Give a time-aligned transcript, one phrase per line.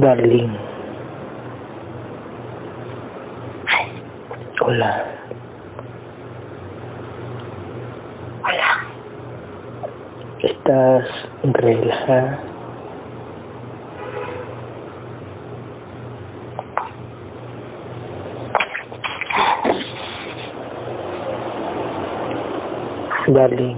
[0.00, 0.56] Darling.
[4.62, 5.04] Hola.
[8.42, 8.70] Hola.
[10.38, 12.40] ¿Estás relajada?
[23.28, 23.76] Darling.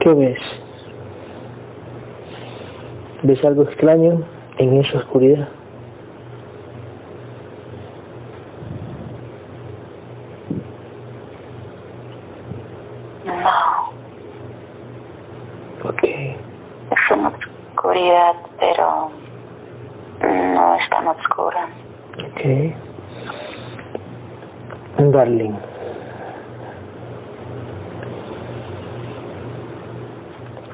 [0.00, 0.63] ¿Qué ves?
[3.24, 4.22] ¿Ves algo extraño
[4.58, 5.48] en esa oscuridad?
[13.24, 13.90] No,
[15.88, 16.02] Ok.
[16.04, 19.10] es una oscuridad, pero
[20.20, 21.66] no es tan oscura.
[22.18, 22.74] Ok.
[25.12, 25.54] Darling.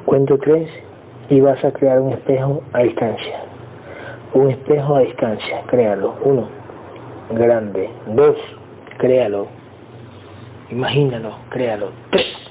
[0.05, 0.71] Cuento tres
[1.31, 3.41] y vas a crear un espejo a distancia.
[4.35, 6.17] Un espejo a distancia, créalo.
[6.25, 6.49] Uno,
[7.31, 7.89] grande.
[8.07, 8.37] Dos,
[8.99, 9.47] créalo.
[10.71, 11.91] Imagínalo, créalo.
[12.11, 12.50] Tres.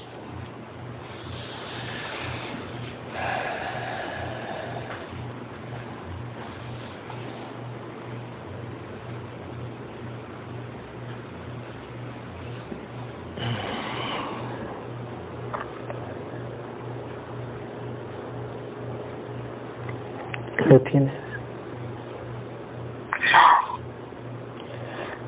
[20.70, 21.12] ¿Lo tienes?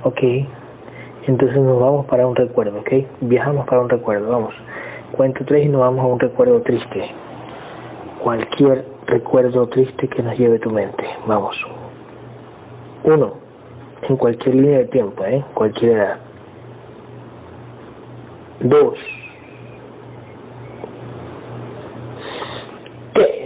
[0.05, 0.21] Ok.
[1.27, 2.93] Entonces nos vamos para un recuerdo, ¿ok?
[3.21, 4.55] Viajamos para un recuerdo, vamos.
[5.11, 7.11] Cuento tres y nos vamos a un recuerdo triste.
[8.21, 11.07] Cualquier recuerdo triste que nos lleve tu mente.
[11.27, 11.67] Vamos.
[13.03, 13.35] Uno.
[14.09, 15.45] En cualquier línea de tiempo, ¿eh?
[15.55, 16.21] Cualquier edad.
[18.61, 18.99] Dos.
[23.13, 23.43] Tres.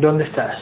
[0.00, 0.56] ¿Dónde estás?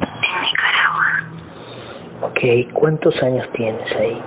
[0.00, 1.24] En Nicaragua,
[2.22, 4.22] Ok, ¿cuántos años tienes ahí?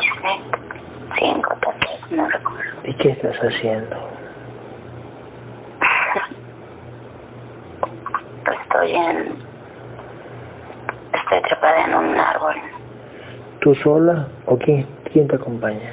[0.00, 0.40] sé,
[1.18, 1.56] cinco
[2.10, 2.80] no recuerdo.
[2.84, 3.96] ¿Y qué estás haciendo?
[8.60, 9.34] Estoy en...
[11.14, 12.56] Estoy trepada en un árbol.
[13.66, 15.90] ¿Tú sola o quién, quién te acompaña?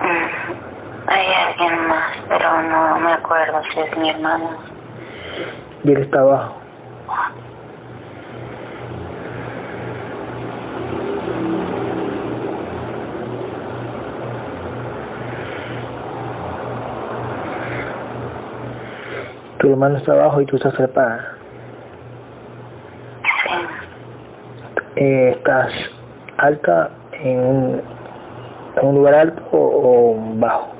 [0.00, 4.50] Mm, Hay alguien más, pero no me acuerdo si es mi hermano.
[5.82, 6.54] Y él está abajo.
[19.58, 21.32] Tu hermano está abajo y tú estás trepada.
[23.42, 23.50] Sí,
[24.96, 25.72] Eh, ¿Estás
[26.38, 27.82] alta en un,
[28.80, 30.72] en un lugar alto o, o bajo?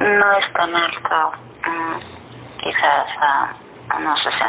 [0.00, 1.32] no es tan alto.
[1.66, 1.98] mm,
[2.62, 3.54] Quizás a,
[3.90, 4.48] a unos 60.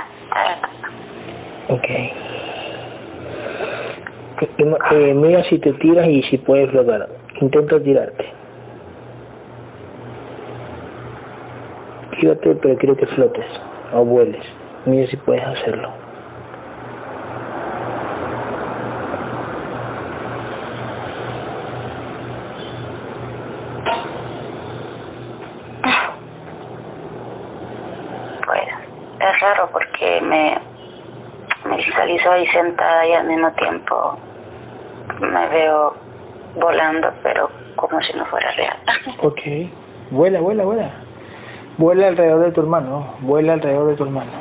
[1.69, 1.89] Ok.
[1.89, 2.13] Eh,
[4.91, 7.09] eh, mira si te tiras y si puedes flotar.
[7.41, 8.31] Intenta tirarte.
[12.19, 13.45] Tírate, pero quiero que flotes
[13.93, 14.45] o vueles.
[14.85, 15.91] Mira si puedes hacerlo.
[28.45, 28.61] Pues
[29.19, 30.57] es raro porque me,
[31.69, 34.17] me visualizo ahí sentada y al mismo tiempo
[35.21, 35.95] me veo
[36.55, 38.77] volando, pero como si no fuera real.
[39.21, 39.41] Ok.
[40.11, 40.91] Vuela, vuela, vuela.
[41.77, 43.07] Vuela alrededor de tu hermano.
[43.21, 44.31] Vuela alrededor de tu hermano.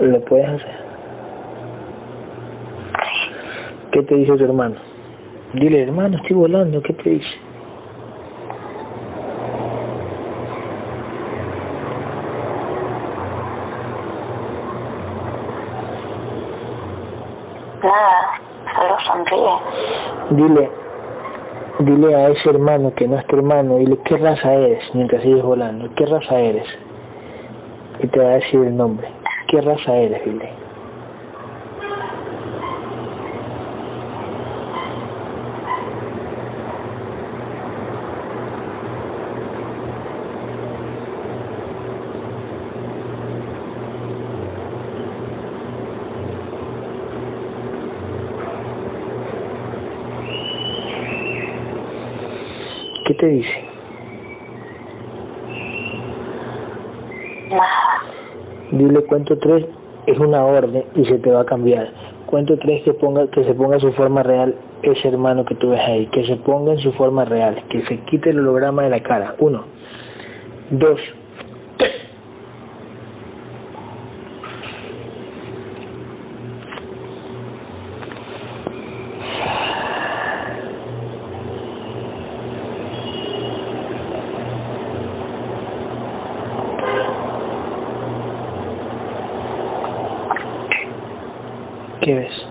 [0.00, 0.86] Lo puedes hacer.
[3.90, 4.95] ¿Qué te dice tu hermano?
[5.56, 6.82] Dile, hermano, estoy volando.
[6.82, 7.38] ¿Qué te dice?
[17.82, 18.40] Nada,
[18.74, 19.56] solo sonríe.
[20.28, 20.70] Dile,
[21.78, 25.42] dile a ese hermano que no es tu hermano, dile qué raza eres mientras sigues
[25.42, 26.68] volando, qué raza eres.
[28.02, 29.08] Y te va a decir el nombre.
[29.46, 30.65] ¿Qué raza eres, dile?
[53.06, 53.64] ¿Qué te dice?
[57.50, 58.02] Nada.
[58.72, 59.64] Dile cuento tres
[60.06, 61.92] es una orden y se te va a cambiar.
[62.26, 65.82] Cuento tres que ponga que se ponga su forma real ese hermano que tú ves
[65.82, 69.00] ahí, que se ponga en su forma real, que se quite el holograma de la
[69.00, 69.36] cara.
[69.38, 69.66] Uno,
[70.70, 71.14] dos,
[92.06, 92.46] ¿Qué ves?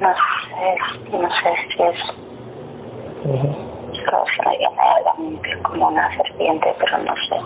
[0.00, 2.04] No sé, no sé si es
[3.24, 3.54] Ujú.
[3.92, 7.36] solo se me como una serpiente, pero no sé.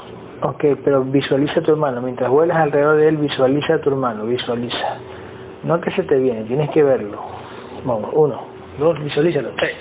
[0.42, 2.00] Ok, pero visualiza a tu hermano.
[2.00, 4.98] Mientras vuelas alrededor de él, visualiza a tu hermano, visualiza.
[5.64, 7.20] No que se te viene, tienes que verlo.
[7.82, 8.40] Vamos, uno,
[8.78, 9.74] dos, visualízalo, tres.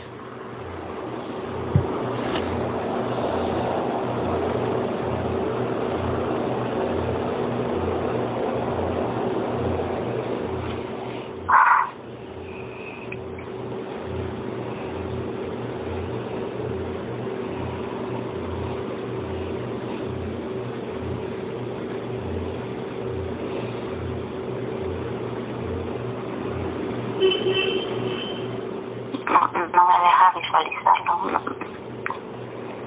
[29.31, 31.31] No, no me deja visualizarlo.
[31.31, 31.41] no.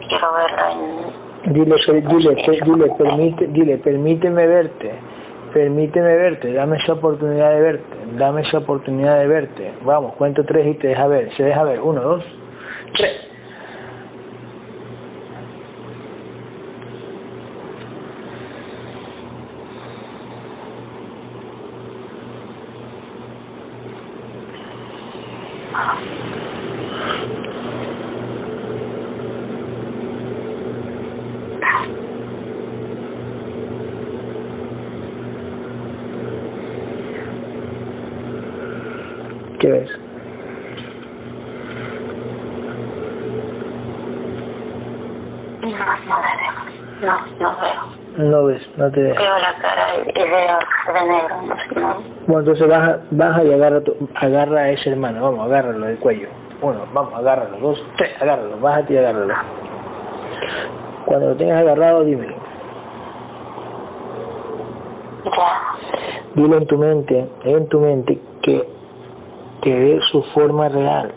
[0.08, 1.12] Quiero verlo
[1.44, 1.53] en...
[1.64, 4.90] Dile, dile, dile, permite, dile, permíteme verte,
[5.50, 9.72] permíteme verte, dame esa oportunidad de verte, dame esa oportunidad de verte.
[9.82, 11.80] Vamos, cuento tres y te deja ver, se deja ver.
[11.80, 12.24] Uno, dos,
[12.92, 13.24] tres.
[39.64, 39.98] ¿Qué ves?
[45.62, 46.64] No, no me deja.
[47.00, 48.64] No, no veo.
[48.84, 49.00] No te.
[49.02, 50.58] Veo la cara y y veo
[50.94, 52.02] de negro, no sé, no.
[52.26, 56.28] Bueno, entonces baja, baja y agarra, tu- agarra a ese hermano, vamos, agárralo del cuello.
[56.60, 57.56] Uno, vamos, agárralo.
[57.58, 59.34] Dos, tres, agárralo, bájate y agárralo.
[61.06, 62.34] Cuando lo tengas agarrado, dímelo.
[65.24, 65.60] Ya,
[66.34, 68.68] Dile en tu mente, en tu mente, que
[69.62, 71.10] te dé su forma real,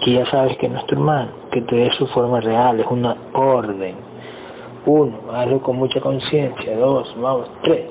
[0.00, 2.86] que ya sabes que no es tu hermano, que te dé su forma real, es
[2.86, 4.05] una orden.
[4.86, 6.76] Uno, hazlo con mucha conciencia.
[6.76, 7.90] Dos, vamos, tres.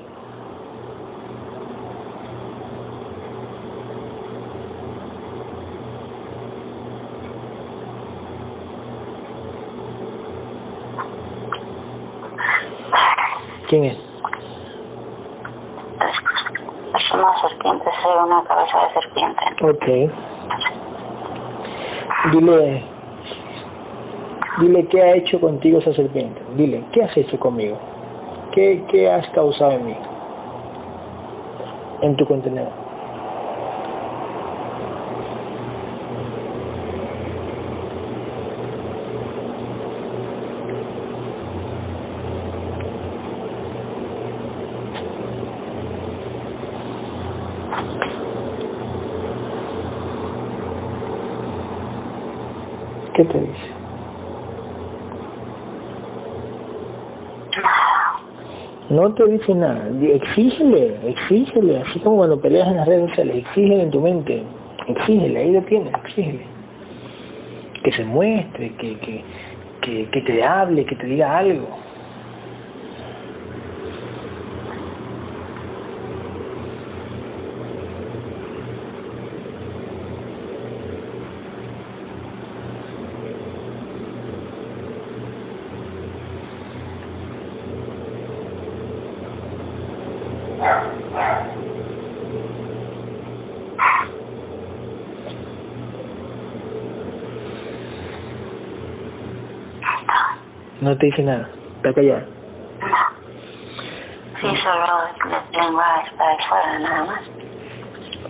[13.68, 13.98] ¿Quién es?
[16.96, 19.44] es, una serpiente, se ve una cabeza de serpiente.
[19.62, 19.86] Ok.
[22.32, 22.95] Dile,
[24.62, 26.42] dile qué ha hecho contigo esa serpiente.
[26.56, 27.78] Dile, ¿qué has hecho conmigo?
[28.52, 29.96] ¿Qué, qué has causado en mí?
[32.02, 32.86] En tu contenedor.
[53.14, 53.75] ¿Qué te dice?
[58.96, 59.90] No te dice nada.
[60.02, 64.44] Exígele, exígele, así como cuando peleas en las redes sociales, exígele en tu mente,
[64.88, 66.46] exígele, ahí lo tienes, exígele.
[67.84, 69.22] Que se muestre, que, que,
[69.82, 71.68] que, que te hable, que te diga algo.
[100.86, 101.50] No te dice nada.
[101.78, 102.24] Está callada.
[104.40, 104.86] Sí, solo
[105.32, 107.22] la lengua está de fuera nada más.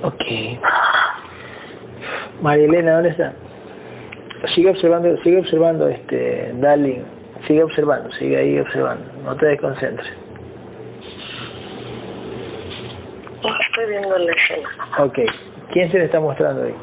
[0.04, 0.24] Ok.
[2.42, 3.34] María Elena, ¿dónde está?
[4.48, 7.04] Sigue observando, sigue observando, este, Darling.
[7.46, 9.04] Sigue observando, sigue ahí observando.
[9.26, 10.14] No te desconcentres.
[13.68, 14.70] Estoy viendo la escena.
[15.00, 15.20] Ok.
[15.74, 16.76] ¿Quién se le está mostrando ahí?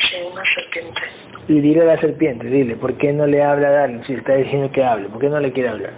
[0.00, 1.13] Sí, una serpiente.
[1.46, 4.34] Y dile a la serpiente, dile, ¿por qué no le habla a Darling si está
[4.34, 5.10] diciendo que hable?
[5.10, 5.92] ¿Por qué no le quiere hablar?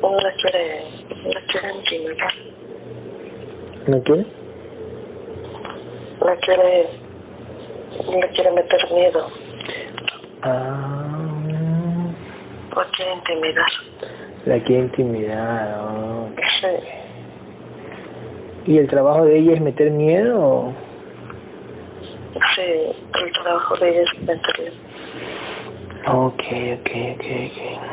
[0.00, 0.84] Uno la quiere,
[1.34, 2.32] la quiere intimidar.
[3.88, 4.26] ¿No quiere?
[6.20, 6.88] La quiere,
[8.10, 9.26] le quiere meter miedo.
[10.42, 11.06] Ah,
[12.76, 13.70] La quiere intimidar.
[14.44, 15.78] la quiere intimidar.
[15.80, 16.28] oh.
[16.60, 16.66] Sí.
[18.72, 20.72] ¿Y el trabajo de ella es meter miedo o...?
[22.54, 22.62] Sí,
[23.24, 24.72] el trabajo de ella es meterle.
[26.06, 26.42] Ok,
[26.78, 27.87] ok, ok, ok.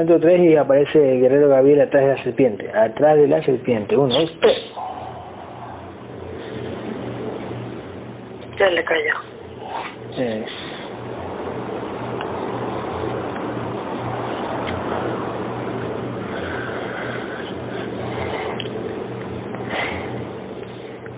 [0.00, 2.70] Cuento tres y aparece el guerrero Gabriel atrás de la serpiente.
[2.72, 3.98] Atrás de la serpiente.
[3.98, 4.72] Uno, dos, tres.
[8.58, 9.12] Ya le cayó.
[10.16, 10.46] Eh,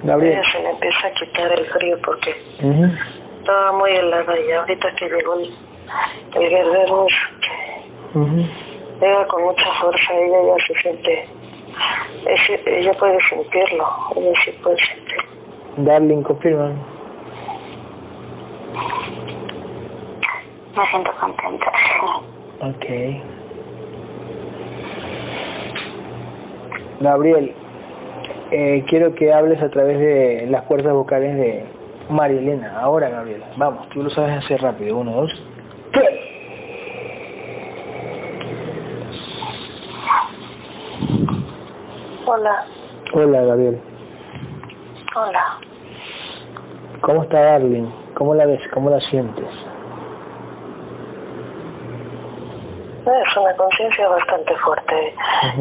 [0.02, 0.40] Gabriel.
[0.44, 2.90] Se le empieza a quitar el frío porque Ujú.
[3.40, 5.54] estaba muy helada y ahorita que llegó el,
[6.34, 7.06] el guerrero.
[9.02, 11.28] Llega con mucha fuerza, ella ya se siente,
[12.26, 13.84] es- ella puede sentirlo,
[14.16, 15.22] ella sí puede sentirlo.
[15.78, 16.70] Darling, confirma.
[20.76, 21.72] Me siento contenta.
[22.60, 22.86] Ok.
[27.00, 27.54] Gabriel,
[28.52, 31.64] eh, quiero que hables a través de las cuerdas vocales de
[32.08, 32.78] María Elena.
[32.80, 34.98] Ahora, Gabriel, vamos, tú lo sabes hacer rápido.
[34.98, 35.42] Uno, dos,
[35.90, 36.10] tres.
[42.42, 42.66] Hola,
[43.12, 43.80] Hola, Gabriel.
[45.14, 45.44] hola.
[47.00, 47.86] ¿Cómo está Darling?
[48.14, 48.66] ¿Cómo la ves?
[48.74, 49.46] ¿Cómo la sientes?
[53.06, 55.14] Es una conciencia bastante fuerte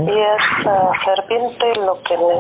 [0.08, 2.34] y esa serpiente lo que me,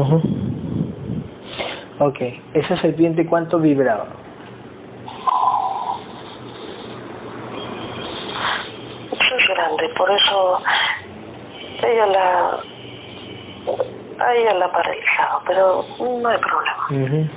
[0.00, 0.22] Ujú.
[1.98, 2.18] Ok,
[2.54, 4.06] esa serpiente cuánto vibraba?
[9.12, 10.60] eso es grande, por eso
[11.82, 12.58] ella la,
[14.24, 16.86] a ella la ha paralizado, pero no hay problema.
[16.90, 17.28] Ujú.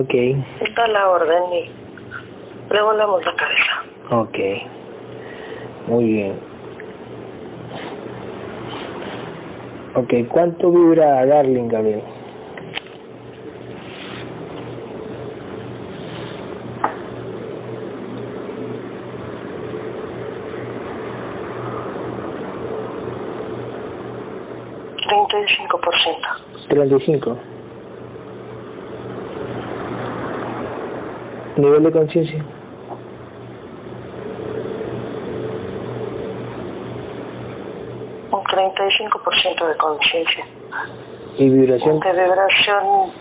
[0.00, 0.14] Ok,
[0.60, 1.70] Está la orden y
[2.72, 3.82] le volamos la cabeza.
[4.10, 4.38] ok.
[5.88, 6.38] Muy bien.
[9.94, 12.02] Ok, ¿cuánto vibra Darling, Gabriel?
[25.40, 26.28] Treinta y cinco por ciento.
[26.68, 27.36] 35.
[31.56, 32.44] Nivel de conciencia.
[38.30, 40.44] Un 35% de conciencia.
[41.38, 42.00] Y vibración.
[42.00, 43.12] De vibración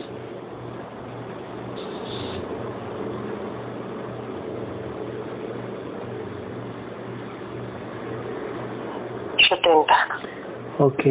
[9.37, 9.95] setenta.
[10.79, 11.03] Ok.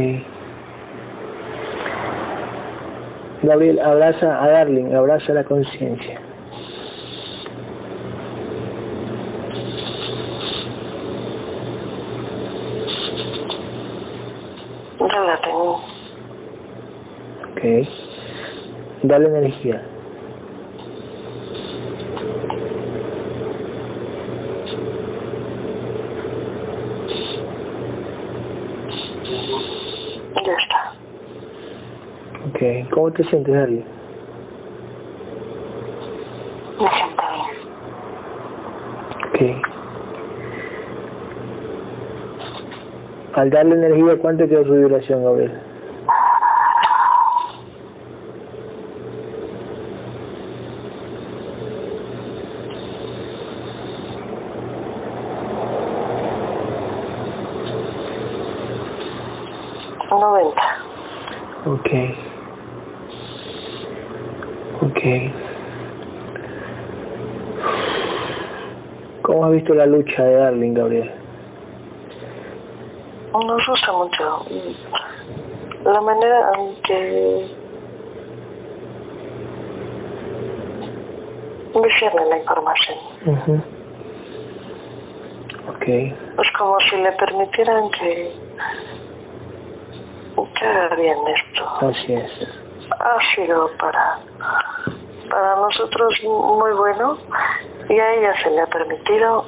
[3.42, 6.20] Gabriel, abraza a Darling, abraza la conciencia.
[14.98, 15.80] Ya la tengo.
[17.52, 17.88] Ok.
[19.02, 19.82] Dale energía.
[32.58, 33.82] Ok, ¿cómo te sientes, Darío?
[36.80, 37.22] Me siento
[39.32, 39.60] bien.
[39.60, 39.66] Ok.
[43.34, 45.52] Al darle energía, ¿cuánto quedó su vibración, Gabriel?
[61.64, 62.27] Ok.
[69.22, 71.10] ¿Cómo has visto la lucha de Darling, Gabriel?
[73.32, 74.44] Nos gusta mucho.
[75.84, 77.46] La manera en que
[81.82, 82.98] discierne la información.
[83.26, 83.60] Ujú.
[85.68, 85.86] Ok.
[85.86, 88.32] Es como si le permitieran que,
[90.54, 91.86] que haga bien esto.
[91.86, 92.48] Así es.
[92.90, 94.18] Ha sido para,
[95.28, 97.18] para nosotros muy bueno
[97.88, 99.44] y a ella se le ha permitido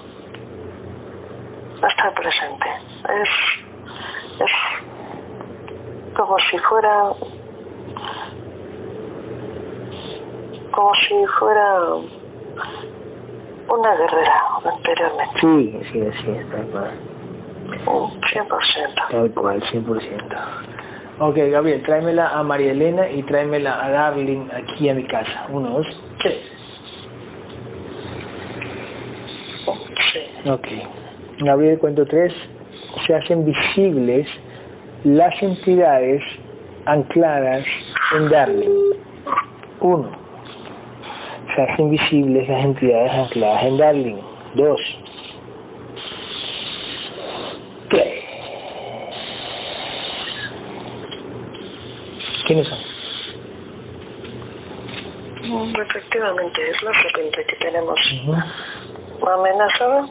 [1.89, 2.67] estar presente.
[3.09, 3.29] Es,
[4.45, 4.53] es
[6.15, 7.13] como si fuera
[10.71, 11.81] como si fuera
[13.69, 15.41] una guerrera anteriormente.
[15.41, 16.91] Sí, sí, sí, tal cual.
[17.87, 19.09] Un 100%.
[19.11, 20.70] Tal cual, 100%.
[21.23, 25.47] Ok, Gabriel, tráemela a María Elena y tráemela a Darling aquí a mi casa.
[25.51, 25.87] Uno, dos,
[26.19, 26.39] tres.
[30.47, 30.69] Ok.
[31.41, 32.33] Gabriel, cuento tres.
[33.07, 34.29] Se hacen visibles
[35.05, 36.25] las entidades
[36.87, 37.67] ancladas
[38.17, 38.95] en Darling.
[39.81, 40.11] Uno.
[41.55, 44.17] Se hacen visibles las entidades ancladas en Darling.
[44.55, 44.99] Dos.
[47.91, 48.21] Tres.
[52.51, 52.79] ¿Quiénes son?
[55.81, 58.35] Efectivamente, es la serpiente que tenemos Ujú,
[59.25, 60.05] amenazada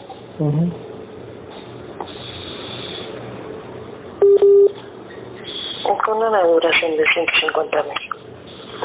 [6.06, 8.10] con una duración de 150 mil.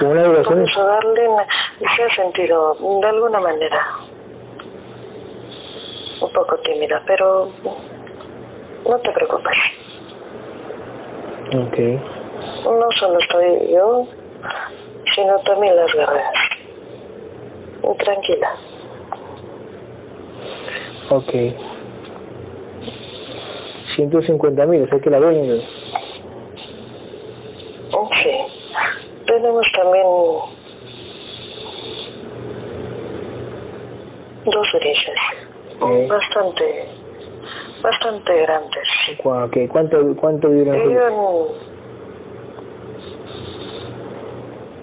[0.01, 1.29] Con una duración darle,
[1.95, 3.87] se ha sentido de alguna manera
[6.21, 7.53] un poco tímida, pero
[8.85, 9.59] no te preocupes.
[11.55, 12.24] Ok.
[12.65, 14.07] No solo estoy yo,
[15.15, 16.33] sino también las guerreras.
[17.83, 18.51] Y tranquila.
[21.11, 21.33] Ok.
[23.95, 25.63] 150 mil, o sea que la dueña.
[28.25, 28.31] Sí.
[29.27, 30.51] Tenemos también dos.
[35.81, 36.09] Ok.
[36.09, 36.89] Bastante,
[37.83, 38.89] bastante grandes.
[39.23, 40.79] Cu- ok, ¿Cuánto, cuánto vibran?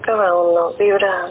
[0.02, 1.30] Cada uno vibra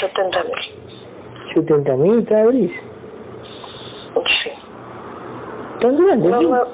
[0.00, 1.54] 70 mil.
[1.54, 2.72] 70 mil cada gris.
[4.26, 4.50] Sí.
[5.80, 6.28] ¿Tan grande?
[6.28, 6.46] Nos, sí?
[6.46, 6.66] ma-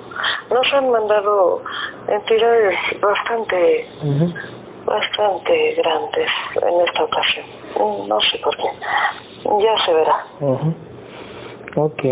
[0.51, 1.63] nos han mandado
[2.09, 4.33] entidades bastante, Ujú.
[4.87, 6.31] bastante grandes
[6.63, 7.47] en esta ocasión.
[8.09, 8.69] No sé por qué.
[9.65, 10.27] Ya se verá.
[10.41, 10.75] Ujú.
[11.77, 12.03] Ok.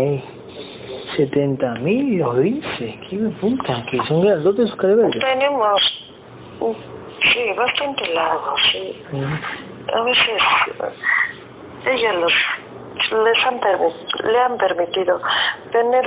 [1.15, 5.17] 70 mil los grises, qué puta, que son grandotes esos carabelos.
[5.19, 6.08] Tenemos,
[7.21, 9.03] sí, bastante largos, sí.
[9.93, 10.41] A veces
[10.81, 12.33] eh, ellas los
[13.23, 13.59] les han
[14.23, 15.21] le han permitido
[15.71, 16.05] tener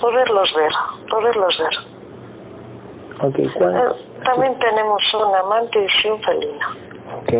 [0.00, 0.72] poderlos ver,
[1.10, 1.94] poderlos ver.
[3.22, 3.96] Eh, ¿cuál?
[4.24, 6.66] También tenemos un amante y un felino.
[7.18, 7.32] Ok.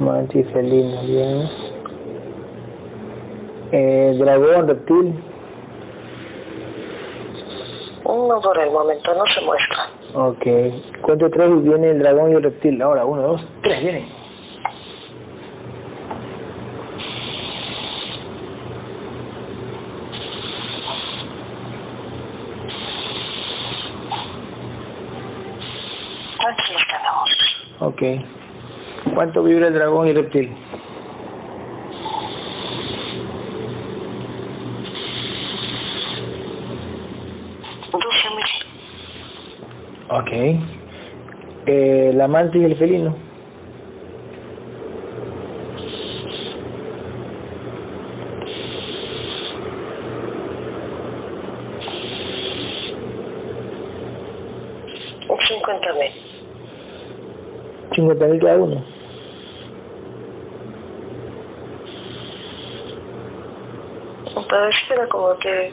[0.00, 1.73] Mantis felino, bien.
[3.72, 5.14] Eh, dragón, reptil.
[8.04, 9.78] No por el momento, no se muestra.
[10.14, 10.46] Ok.
[11.02, 12.80] Cuento tres y viene el dragón y el reptil.
[12.82, 14.08] Ahora, uno, dos, tres, vienen.
[26.38, 27.30] Aquí los tenemos.
[27.80, 28.02] Ok.
[29.14, 30.56] ¿Cuánto vibra el dragón y el reptil?
[37.92, 38.44] Doce mil.
[40.16, 40.30] Ok.
[41.66, 43.16] Eh, la mantis y el felino.
[55.40, 56.10] Cincuenta mil.
[57.92, 58.84] 50 mil cada uno.
[64.48, 65.72] Pareciera como que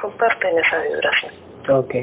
[0.00, 1.45] comparten esa vibración.
[1.68, 1.94] Ok.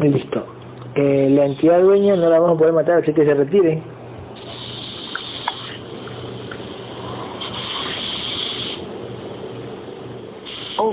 [0.00, 0.46] Y listo.
[0.94, 3.82] Eh, la entidad dueña no la vamos a poder matar, así que se retire.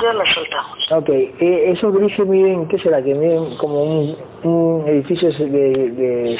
[0.01, 0.91] Ya la soltamos.
[0.91, 3.03] Ok, eh, esos grises miden, ¿qué será?
[3.03, 5.45] Que miden como un, un edificio de,
[5.91, 6.39] de,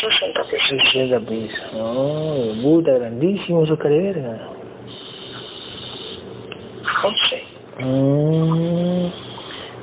[0.00, 1.72] 60 pisos.
[1.72, 4.48] No, puta, grandísimo esos verga.
[7.02, 7.47] 11.
[7.78, 9.12] Mm.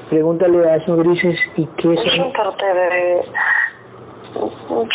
[0.10, 2.32] Pregúntale a esos grises y qué son...
[2.34, 3.26] parte de...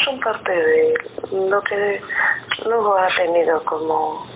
[0.04, 0.94] Son parte de
[1.32, 2.00] lo que
[2.64, 4.26] luego ha tenido como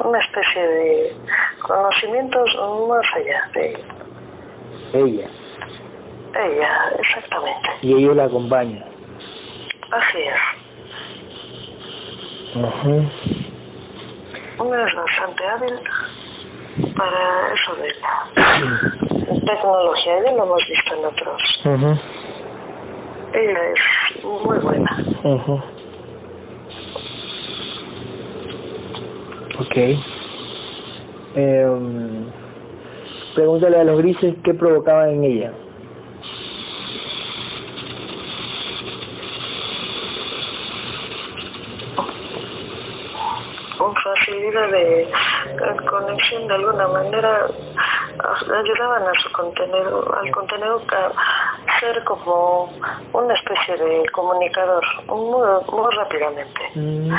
[0.00, 1.16] una especie de
[1.60, 2.56] conocimientos
[2.88, 3.84] más allá de
[4.92, 5.28] ella.
[6.34, 7.70] Ella, exactamente.
[7.82, 8.84] Y ella la acompaña.
[9.92, 10.40] Así es.
[12.56, 13.02] Uh
[14.62, 15.80] Una es bastante hábil
[16.96, 21.60] para eso de la tecnología, ya lo hemos visto en otros.
[23.32, 25.04] Ella es muy buena.
[29.58, 29.76] Ok.
[31.36, 31.66] Eh,
[33.34, 35.52] pregúntale a los grises qué provocaban en ella.
[43.76, 45.08] con facilidad de
[45.86, 47.46] conexión de alguna manera
[48.56, 52.72] ayudaban a su contenedor, al contenedor a ser como
[53.12, 56.60] una especie de comunicador muy, rápidamente.
[56.74, 57.10] Mm.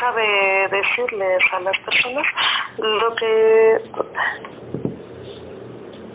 [0.00, 2.26] Sabe decirles a las personas
[2.78, 3.82] lo que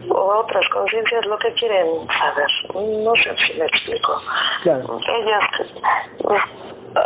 [0.10, 2.47] o otras conciencias lo que quieren saber.
[3.03, 4.21] No sé si me explico.
[4.65, 5.45] Ellas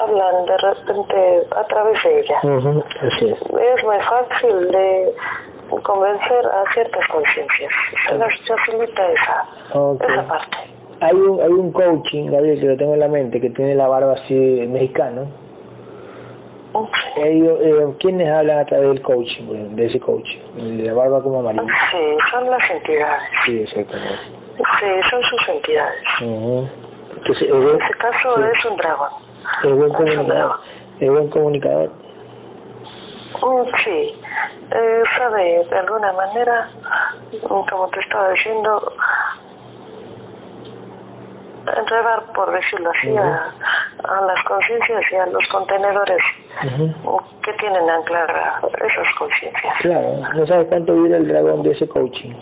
[0.02, 2.40] hablan de repente a través de ella.
[2.42, 3.84] es.
[3.84, 5.14] muy fácil de
[5.82, 7.72] convencer a ciertas conciencias.
[8.08, 9.46] Se las facilita esa,
[10.08, 10.58] esa parte.
[11.00, 13.88] Hay un, hay un coaching, Gabriel, que lo tengo en la mente, que tiene la
[13.88, 15.28] barba así mexicano.
[17.18, 20.40] Ellos, eh, ¿Quiénes hablan a través del coaching, de ese coaching?
[20.56, 21.66] De la barba como amarilla.
[21.92, 23.30] Sí, son las entidades.
[23.46, 24.20] Sí, exactamente.
[24.80, 26.02] Sí, son sus entidades.
[26.20, 29.10] Entonces, en ese caso es un dragón.
[29.64, 30.60] Es buen comunicador.
[31.00, 31.92] Es buen comunicador.
[33.84, 34.16] Sí,
[34.72, 36.70] eh, sabe de alguna manera,
[37.42, 38.94] como te estaba diciendo,
[41.78, 43.54] enredar, por decirlo así, a,
[44.28, 46.24] las conciencias y a los contenedores
[47.42, 49.74] que tienen anclar esas conciencias.
[49.80, 52.34] Claro, no sabes cuánto vive el dragón de ese coaching.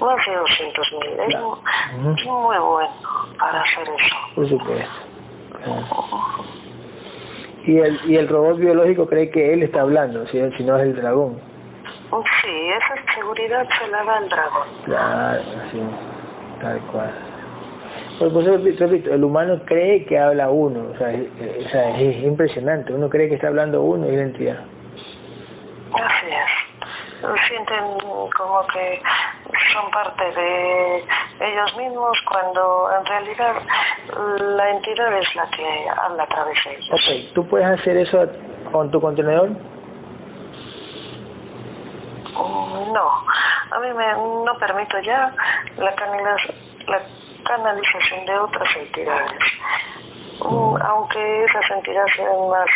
[0.00, 1.20] Más de 200 mil.
[1.28, 2.90] Es muy bueno
[3.38, 4.16] para hacer eso.
[4.34, 4.90] Por supuesto.
[7.64, 10.84] Y el, y el robot biológico cree que él está hablando, si, si no es
[10.84, 11.40] el dragón.
[12.40, 14.68] Sí, esa seguridad se la da el dragón.
[14.84, 15.80] Claro, sí,
[16.60, 17.10] tal cual.
[18.18, 23.28] Pues, pues repito, el humano cree que habla uno, o sea, es, impresionante, uno cree
[23.28, 24.64] que está hablando uno y la entidad.
[25.92, 26.65] Así es.
[27.34, 27.98] Sienten
[28.36, 29.02] como que
[29.72, 31.04] son parte de
[31.40, 33.54] ellos mismos cuando en realidad
[34.56, 36.90] la entidad es la que habla a través de ellos.
[36.92, 38.26] Ok, ¿tú puedes hacer eso
[38.70, 39.50] con tu contenedor?
[42.34, 43.10] Mm, no,
[43.70, 45.32] a mí me, no permito ya
[45.76, 45.94] la,
[46.86, 47.02] la
[47.44, 49.44] canalización de otras entidades.
[50.40, 52.70] Mm, aunque esas entidades sean más,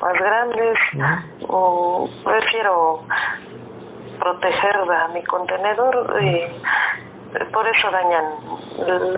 [0.00, 3.04] más grandes, mm, prefiero
[4.20, 6.46] proteger a mi contenedor y
[7.52, 8.24] por eso dañan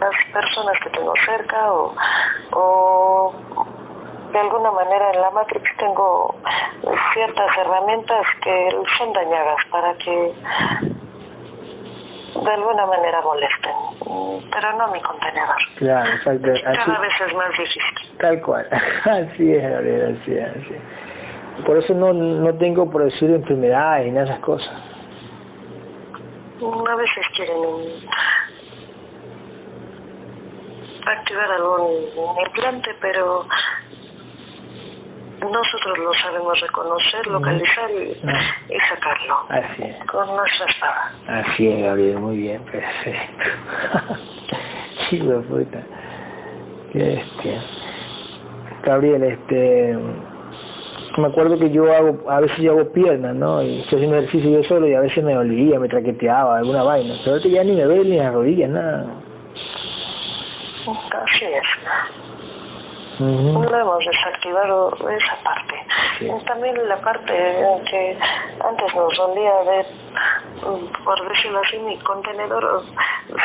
[0.00, 1.72] las personas que tengo cerca
[2.52, 3.34] o,
[4.32, 6.34] de alguna manera en la Matrix tengo
[7.12, 10.34] ciertas herramientas que son dañadas para que
[12.42, 13.72] de alguna manera molesten,
[14.50, 15.56] pero no mi contenedor.
[15.76, 18.18] Claro, Cada vez es más difícil.
[18.18, 18.66] Tal cual,
[19.04, 20.76] así es, así es, así
[21.64, 24.91] Por eso no, no tengo, por decir, enfermedades ni esas cosas
[26.62, 27.56] a veces quieren
[31.04, 33.46] activar algún implante, pero
[35.40, 38.14] nosotros lo sabemos reconocer, localizar y,
[38.88, 39.46] sacarlo.
[39.48, 40.04] Así es.
[40.06, 41.12] Con nuestra espada.
[41.26, 43.44] Así es, Gabriel, muy bien, perfecto.
[45.08, 45.82] sí, puta.
[46.92, 47.24] Qué
[48.84, 49.98] Gabriel, este
[51.18, 53.62] me acuerdo que yo hago, a veces yo hago piernas, ¿no?
[53.62, 57.14] Y estoy haciendo ejercicio yo solo y a veces me olvidía, me traqueteaba, alguna vaina.
[57.18, 59.06] Pero ahorita ya ni me duele ni las rodillas, nada.
[60.86, 61.66] Así es.
[63.18, 65.76] No hemos desactivado esa parte.
[66.46, 67.32] También la parte
[67.88, 68.18] que
[68.64, 69.86] antes nos dolía de,
[71.04, 72.84] por decirlo así, mi contenedor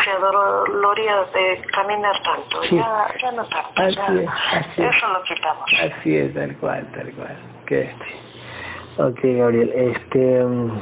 [0.04, 2.64] se adoloría de caminar tanto.
[2.64, 3.84] Ya, ya no tanto.
[3.84, 5.72] eso lo quitamos.
[5.80, 7.90] Así es, tal cual, tal cual que
[8.98, 10.44] Ok, Gabriel, este...
[10.44, 10.82] Mm,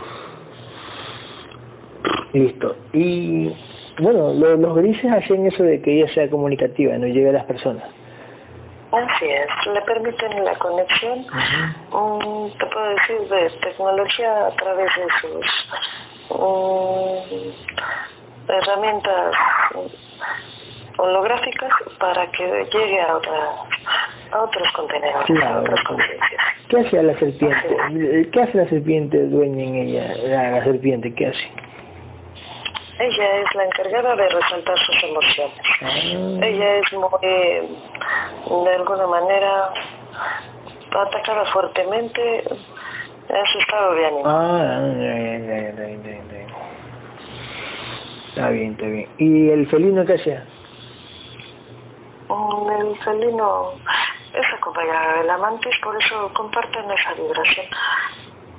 [2.36, 2.76] Listo.
[2.92, 3.56] Y
[4.00, 7.86] bueno, los grises hacen eso de que ella sea comunicativa, no llegue a las personas.
[8.92, 11.26] Así es, le permiten la conexión,
[11.92, 15.70] um, te puedo decir, de tecnología a través de sus
[16.30, 17.18] um,
[18.48, 19.36] herramientas
[20.98, 23.20] holográficas para que llegue a,
[24.32, 26.42] a otros contenedores, a otras conciencias.
[26.68, 28.30] ¿Qué hace la serpiente?
[28.32, 30.16] ¿Qué hace la serpiente dueña en ella?
[30.24, 31.52] La, serpiente, ¿qué hace?
[32.98, 35.60] Ella es la encargada de resaltar sus emociones.
[35.82, 36.46] Ah.
[36.46, 39.74] Ella es muy, de alguna manera,
[40.92, 42.44] atacada fuertemente
[43.30, 44.24] en su estado de ánimo.
[44.26, 46.48] Ah, bien, bien, bien, bien,
[48.30, 49.10] Está bien, está bien.
[49.18, 50.55] ¿Y el felino qué hace?
[52.30, 53.72] Mm, el felino
[54.34, 57.66] es acompañada del amante por eso comparten esa vibración.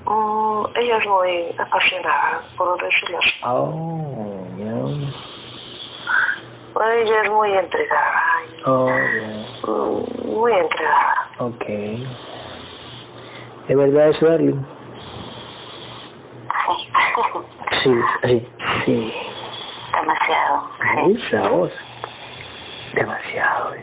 [0.04, 3.32] Mm, ella es muy apasionada, por decirlo así.
[3.44, 5.12] Oh, yeah.
[6.94, 8.22] Ella es muy entregada.
[8.66, 8.88] Oh,
[9.66, 11.30] mm, Muy entregada.
[11.38, 11.64] Ok.
[13.68, 14.62] ¿De verdad eso, Darling?
[17.82, 18.48] Sí, sí,
[18.84, 19.14] sí.
[19.92, 20.70] Demasiado.
[21.08, 21.72] Esa voz.
[22.96, 23.74] Demasiado.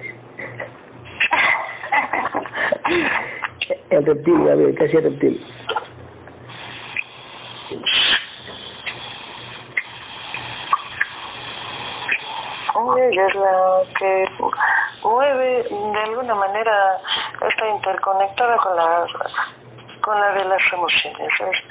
[3.91, 5.47] El reptil, ver, casi el reptil.
[13.11, 14.25] Es la que
[15.03, 16.99] mueve de alguna manera,
[17.47, 19.05] está interconectada con la,
[20.01, 21.31] con la de las emociones.
[21.39, 21.63] Es,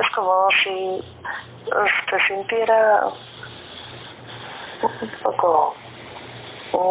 [0.00, 1.04] es como si
[2.08, 3.04] se sintiera
[4.82, 5.76] un poco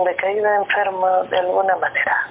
[0.05, 2.29] decaída, enferma de alguna manera.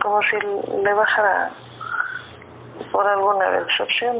[0.00, 0.36] Como si
[0.82, 1.50] le bajara
[2.92, 4.16] por alguna decepción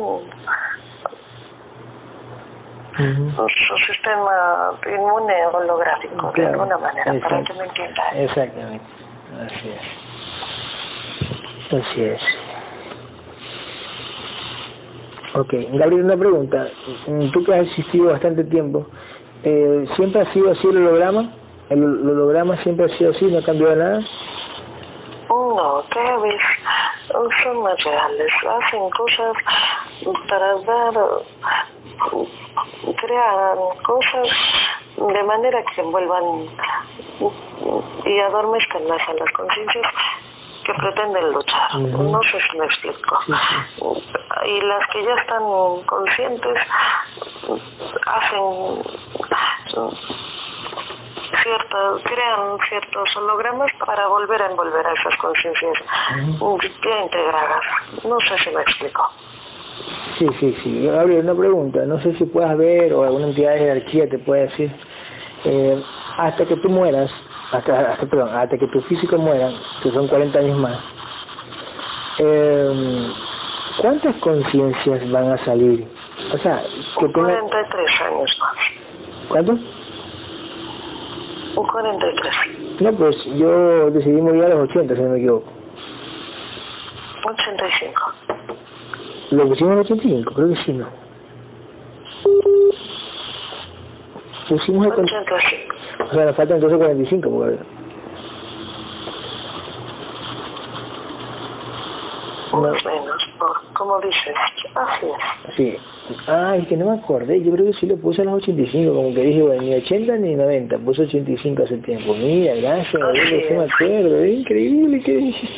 [2.96, 8.02] su, sistema inmune holográfico, de alguna manera, para que me entienda.
[8.14, 8.84] Exactamente,
[9.46, 9.80] así es.
[11.72, 12.22] Así es.
[15.34, 16.68] Ok, Gabriel, una pregunta.
[17.32, 18.86] Tú que has existido bastante tiempo,
[19.48, 21.30] eh, ¿siempre ha sido así el holograma?
[21.70, 24.00] ¿El holograma siempre ha sido así, no ha cambiado nada?
[25.28, 26.42] No, cada vez
[27.44, 29.32] son más reales, hacen cosas
[30.28, 30.94] para dar,
[32.96, 34.28] crean cosas
[34.96, 36.24] de manera que envuelvan
[38.04, 39.86] y adormezcan más a las conciencias
[40.66, 41.78] que pretenden luchar.
[41.78, 43.18] No sé si me explico.
[44.44, 45.42] Y las que ya están
[45.86, 46.58] conscientes
[48.06, 48.82] hacen
[51.42, 55.78] ciertos, crean ciertos hologramas para volver a envolver a esas conciencias
[56.40, 57.64] ya integradas.
[58.04, 59.08] No sé si me explico.
[60.18, 60.86] Sí, sí, sí.
[60.86, 61.84] Gabriel, una pregunta.
[61.84, 64.74] No sé si puedas ver o alguna entidad de jerarquía te puede decir,
[65.48, 65.80] eh,
[66.18, 67.08] hasta que tú mueras,
[67.52, 69.48] hasta, hasta, perdón, hasta que tu físico muera,
[69.80, 70.76] que son 40 años más,
[72.18, 73.12] eh,
[73.80, 75.86] ¿cuántas conciencias van a salir?
[76.34, 76.64] O sea,
[76.98, 78.56] que 43 años más.
[79.28, 79.52] ¿Cuánto?
[79.52, 79.62] Un
[81.66, 82.34] 43.
[82.80, 85.52] No, pues yo decidí morir a los 80, si no me equivoco.
[87.24, 88.14] 85.
[89.30, 90.34] ¿Lo pusimos en 85?
[90.34, 90.86] Creo que sí, ¿no?
[94.48, 94.92] Pusimos el...
[94.92, 95.74] 85.
[96.04, 97.58] O sea, nos falta entonces 45, porque...
[102.52, 103.34] Más o menos,
[103.72, 104.34] como dices,
[104.74, 105.54] así es.
[105.56, 105.76] Sí.
[106.28, 108.94] Ah, es que no me acordé, yo creo que sí lo puse a los 85,
[108.94, 112.14] como que dije, bueno, ni 80 ni 90, puse 85 hace tiempo.
[112.14, 115.48] Mira, gracias, Dios, que me acuerdo, es increíble que dije.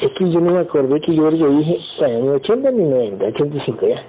[0.00, 3.88] Es que yo no me acordé que yo dije, bueno, ni 80 ni 90, 85
[3.88, 4.02] ya.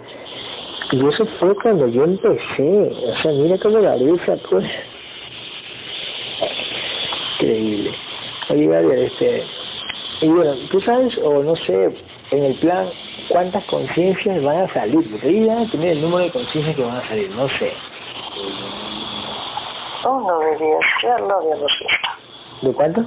[0.92, 4.68] Y eso fue cuando yo empecé, o sea, mira cómo la esa cosa.
[7.36, 7.92] Increíble.
[8.50, 9.44] Oye, Gabriel, este,
[10.22, 11.96] y bueno, tú sabes, o no sé,
[12.32, 12.90] en el plan,
[13.28, 16.84] cuántas conciencias van a salir, porque ahí van a tener el número de conciencias que
[16.84, 17.72] van a salir, no sé.
[20.06, 22.10] Uno de diez, ya lo habíamos visto.
[22.64, 23.06] ¿De cuánto?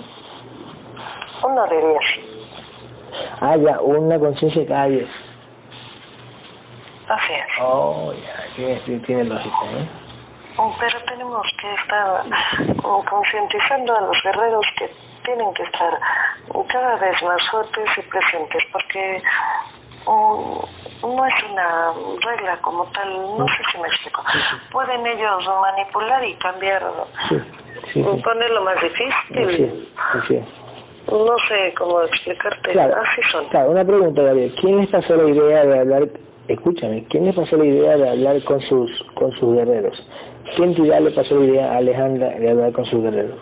[1.43, 2.21] Uno de diez.
[3.41, 5.09] Ah, ya, una conciencia cada diez.
[7.09, 7.47] Así es.
[7.61, 9.89] Oh, ya, tiene, tiene lógica, ¿eh?
[10.79, 12.25] Pero tenemos que estar
[13.09, 15.99] concientizando a los guerreros que tienen que estar
[16.69, 19.23] cada vez más fuertes y presentes, porque
[20.07, 24.23] no es una regla como tal, no sé si me explico.
[24.71, 26.83] Pueden ellos manipular y cambiar,
[28.23, 29.89] ponerlo más difícil.
[31.11, 33.49] No sé cómo explicarte, así son.
[33.49, 34.53] Claro, una pregunta, David.
[34.61, 36.09] ¿Quién está sola idea de hablar
[36.53, 40.07] escúchame, ¿quién le pasó la idea de hablar con sus, con sus guerreros?
[40.57, 43.37] ¿Quién ya le pasó la idea a Alejandra de hablar con sus guerreros?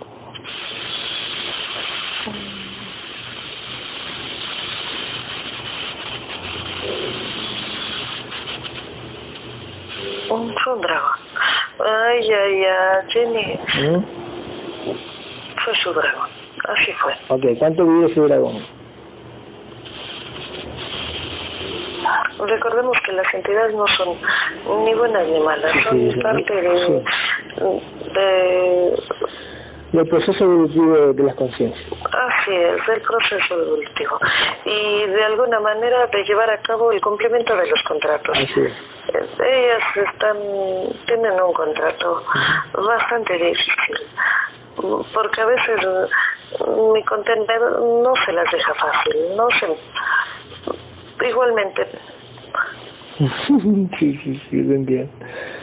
[10.30, 11.10] Un, dragón.
[11.84, 13.58] Ay, ay, ay, Jenny.
[13.88, 14.04] ¿Mm?
[15.56, 16.28] Fue su dragón.
[16.68, 17.12] Así fue.
[17.28, 18.79] Ok, ¿cuánto vive su dragón?
[22.38, 24.16] Recordemos que las entidades no son
[24.84, 27.02] ni buenas ni malas, son parte de,
[28.14, 29.02] de,
[29.92, 31.86] del proceso evolutivo de las conciencias.
[32.12, 34.18] Así es, del proceso evolutivo.
[34.64, 38.38] Y de alguna manera de llevar a cabo el cumplimiento de los contratos.
[38.38, 38.72] Así es.
[39.12, 40.36] Ellas están,
[41.06, 42.24] tienen un contrato
[42.74, 43.96] bastante difícil,
[45.12, 45.80] porque a veces
[46.94, 49.66] mi contenedor no se las deja fácil, no se...
[51.28, 51.86] Igualmente,
[53.98, 55.12] sí, sí, sí, lo entiendo.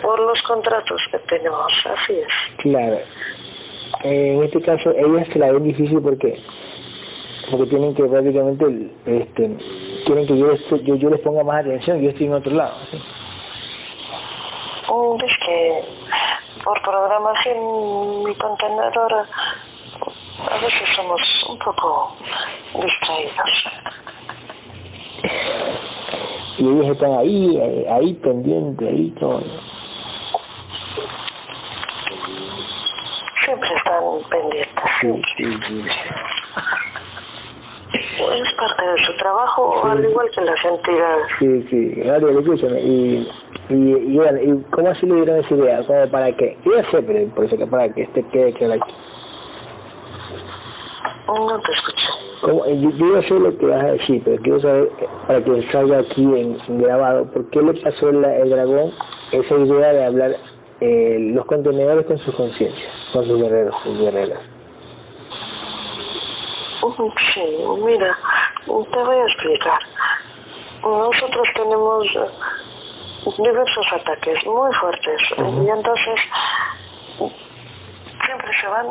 [0.02, 2.34] Por los contratos que tenemos, así es.
[2.58, 3.00] Claro.
[4.04, 6.40] en este caso, ellas se la ven difícil porque
[7.50, 9.58] porque tienen que prácticamente, este,
[10.06, 12.76] quieren que yo, yo, yo les ponga más atención, yo estoy en otro lado.
[12.92, 12.98] ¿sí?
[14.90, 15.84] Mm, es que
[16.64, 22.16] por programación mi contenedor a veces somos un poco
[22.82, 23.70] distraídos
[26.58, 29.44] y ellos están ahí, eh, ahí pendientes, ahí todo.
[33.46, 34.92] Siempre están pendientes.
[35.02, 35.84] Sí, sí, sí.
[38.20, 41.28] Es parte de su trabajo, al igual que las entidades.
[41.40, 43.32] Sí, sí, Ariel, escúchame, y,
[43.70, 45.84] y, y, bueno, ¿y cómo así le dieron esa idea?
[45.86, 46.58] ¿Cómo para qué?
[46.66, 48.94] Yo sé, pero por eso que para que este quede claro aquí.
[51.28, 52.27] No te escucho.
[52.44, 54.92] Yo, yo sé lo que vas a decir, pero quiero saber,
[55.26, 58.92] para que salga aquí en, grabado, ¿por qué le pasó el dragón
[59.32, 60.38] esa idea de hablar
[60.80, 64.40] eh, los contenedores con su conciencia, con sus guerreros, sus guerreras?
[67.34, 67.44] Sí,
[67.84, 68.18] mira,
[68.66, 69.80] te voy a explicar.
[70.82, 72.08] Nosotros tenemos
[73.38, 76.20] diversos ataques muy fuertes y entonces
[78.24, 78.88] siempre se van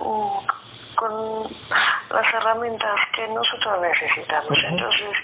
[0.96, 1.44] con
[2.10, 4.58] las herramientas que nosotros necesitamos.
[4.68, 5.16] Entonces,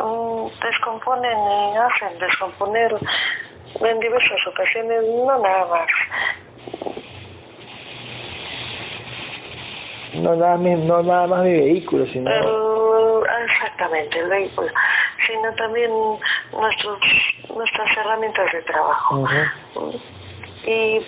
[0.00, 2.96] um, descomponen y hacen descomponer
[3.80, 5.86] en diversas ocasiones, no nada más.
[10.14, 12.30] No nada, no nada más mi vehículo, sino...
[13.44, 14.68] exactamente, el vehículo,
[15.26, 15.90] sino también
[16.52, 16.98] nuestros,
[17.54, 19.24] nuestras herramientas de trabajo.
[20.64, 21.00] Y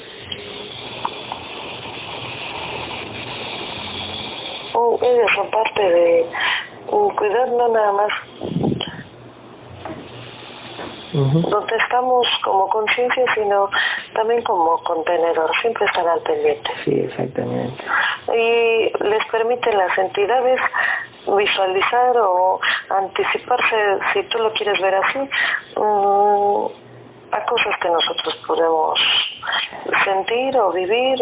[5.02, 6.26] ellos son parte de
[7.16, 8.12] cuidar no nada más
[11.12, 13.68] donde estamos como conciencia, sino
[14.14, 16.70] también como contenedor, siempre están al pendiente.
[16.84, 17.82] Sí, exactamente.
[18.28, 20.60] Y les permite las entidades
[21.36, 22.60] visualizar o
[22.90, 26.66] anticiparse, si tú lo quieres ver así, mm,
[27.32, 29.00] a cosas que nosotros podemos
[30.04, 31.18] sentir o vivir.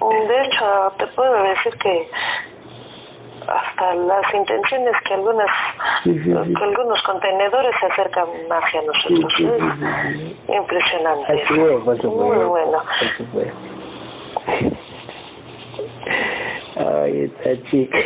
[0.00, 2.10] De hecho, te puedo decir que
[3.46, 5.50] hasta las intenciones que algunas
[6.04, 9.34] que algunos contenedores se acercan hacia nosotros.
[9.40, 11.44] es impresionante.
[12.04, 12.82] Muy bueno.
[16.76, 17.98] Ay, esta chica.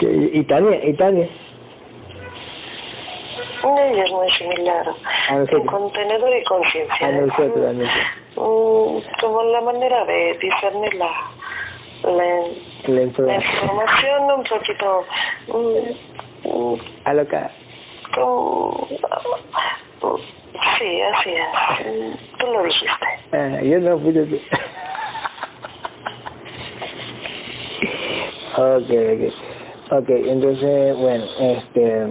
[0.00, 1.28] ¿Y Tania?
[3.58, 3.86] ¿Y Tania?
[3.86, 4.86] Ella es muy similar.
[5.30, 7.10] Un contenedor y conciencia.
[8.36, 11.10] Mm, como la manera de discernir la,
[12.04, 15.04] la, información un poquito
[15.48, 17.50] mm, mm, alocada.
[20.78, 21.46] sí, así es.
[22.38, 23.06] Tú lo dijiste.
[23.32, 24.22] Ah, yo no pude
[28.56, 29.32] ok, ok.
[29.88, 32.08] Ok, entonces, bueno, este...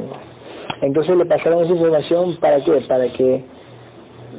[0.85, 2.73] Entonces le pasaron esa información para qué?
[2.87, 3.43] Para que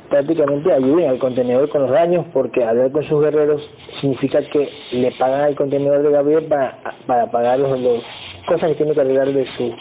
[0.09, 3.69] prácticamente ayuden al contenedor con los daños porque hablar con sus guerreros
[4.01, 8.05] significa que le pagan al contenedor de Gabriel para, para pagar los,
[8.47, 9.75] cosas que tiene que arreglar de su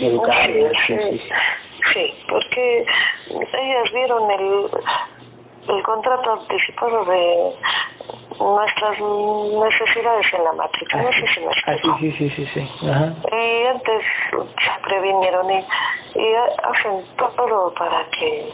[0.00, 0.72] educación.
[1.92, 2.84] Sí, porque
[3.36, 4.66] ellas vieron el,
[5.68, 7.54] el contrato anticipado de
[8.38, 10.88] nuestras necesidades en la matriz.
[10.94, 11.96] No sé si me explico.
[12.00, 12.70] sí, sí, sí, sí.
[12.82, 15.64] Y antes se previnieron y,
[16.14, 18.52] y hacen todo para que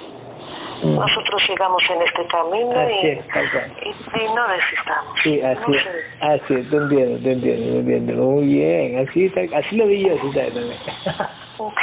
[0.82, 0.94] Mm.
[0.96, 3.76] nosotros sigamos en este camino Así y, es, tal cual.
[3.82, 5.20] y- y no desistamos.
[5.20, 5.90] Sí, así No es, sé.
[6.22, 8.14] así es, te entiendo, te entiendo, te entiendo.
[8.24, 10.54] Muy bien, así, está- así lo vi yo, sí, ¿sabes?
[10.54, 10.78] también.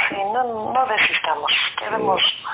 [0.08, 2.44] Sí, no, no desistamos, queremos...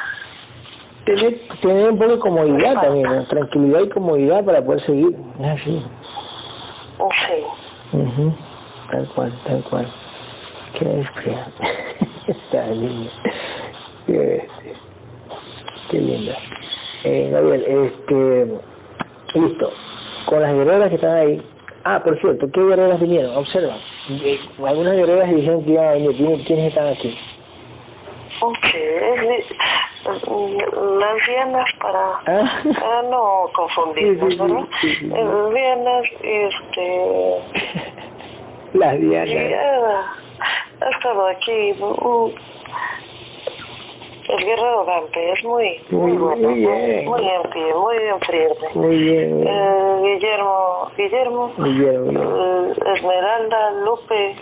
[1.05, 3.27] tener, tener un poco de comodidad también, ¿no?
[3.27, 5.17] tranquilidad y comodidad para poder seguir.
[5.41, 5.85] Es así.
[6.99, 8.33] Sí, Ujú.
[8.91, 9.87] Tal cual, tal cual.
[10.79, 11.47] Qué bestia.
[12.27, 13.11] Está linda.
[14.07, 14.73] Qué bestia.
[15.91, 16.37] Qué linda.
[17.05, 18.59] Eh, Gabriel, este,
[19.35, 19.71] listo.
[20.27, 21.43] Con las guerreras que están ahí.
[21.85, 23.37] Ah, por cierto, ¿qué guerreras vinieron?
[23.37, 23.77] Observa.
[24.09, 26.17] Eh, algunas guerreras dijeron que iban a venir.
[26.17, 27.15] ¿Quiénes- ¿Quiénes están aquí?
[28.41, 29.45] De-
[30.05, 34.65] las dianas para, Ah, para no confundirnos, ¿verdad?
[34.81, 35.11] sí, sí.
[35.15, 37.41] Eh, Dianas, este...
[38.75, 39.53] las dianas.
[40.81, 42.31] ha, ha estado aquí mm,
[44.27, 47.05] el guerrero Dante, es muy, muy, Muy bueno, muy, bien.
[47.07, 48.19] muy en pie, muy bien,
[48.75, 49.47] muy bien.
[49.47, 54.35] Eh, Guillermo, Guillermo, eh, Esmeralda, Lupe,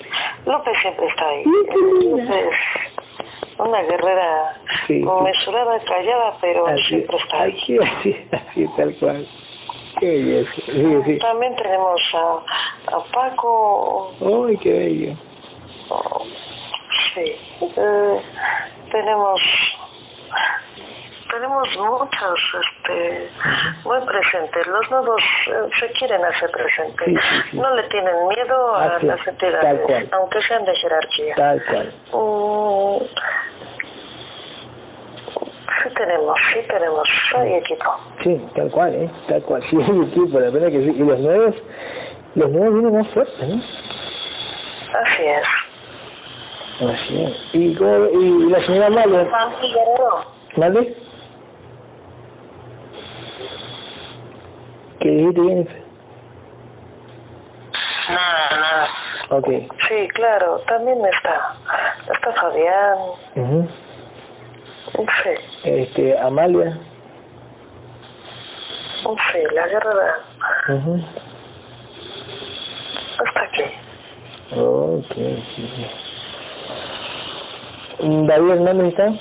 [0.46, 1.44] Lupe siempre está ahí.
[1.44, 2.56] Lupe es
[3.58, 4.54] una guerrera
[4.86, 7.56] Sí, mesurada, callada, pero Así, siempre está ahí.
[7.60, 9.28] así, así, así, tal cual.
[10.00, 10.52] Qué belleza.
[10.66, 11.18] Sí, sí.
[11.18, 14.12] También tenemos a, a Paco,
[14.48, 15.16] ¡Ay, qué bello!
[17.14, 18.22] Sí, eh,
[18.90, 19.40] tenemos
[21.32, 23.28] tenemos muchos este,
[23.84, 24.66] muy presentes.
[24.66, 27.06] Los nuevos eh, se quieren hacer presentes.
[27.06, 27.56] Sí, sí, sí.
[27.56, 30.08] No le tienen miedo a Así las tal entidades, cual.
[30.12, 31.34] aunque sean de jerarquía.
[31.34, 31.94] Tal cual.
[32.12, 33.04] Mm,
[35.82, 37.96] sí tenemos, sí tenemos, hay equipo.
[38.22, 39.10] Sí, tal cual, ¿eh?
[39.26, 39.62] Tal cual.
[39.64, 40.90] Sí, hay equipo, la pena que sí.
[40.96, 41.56] Y los nuevos,
[42.34, 43.62] los nuevos vienen más fuertes, ¿no?
[45.02, 45.48] Así es.
[46.90, 47.54] Así es.
[47.54, 48.88] ¿Y, cómo, y la señora
[49.60, 50.26] Figueroa.
[50.56, 50.94] ¿Mande?
[55.02, 55.82] ¿Qué Jennifer?
[58.08, 58.88] Nada, nada.
[59.30, 59.48] Ok.
[59.88, 61.54] Sí, claro, también está.
[62.12, 62.98] Está Fabián.
[63.34, 63.68] Ujú.
[65.22, 65.30] Sí,
[65.64, 66.78] Este, Amalia.
[69.32, 69.90] sí, la guerra
[70.68, 71.04] Ujú.
[73.24, 73.64] está aquí.
[74.54, 75.14] Ok,
[75.56, 75.86] sí.
[78.00, 79.12] ¿David Hernández está?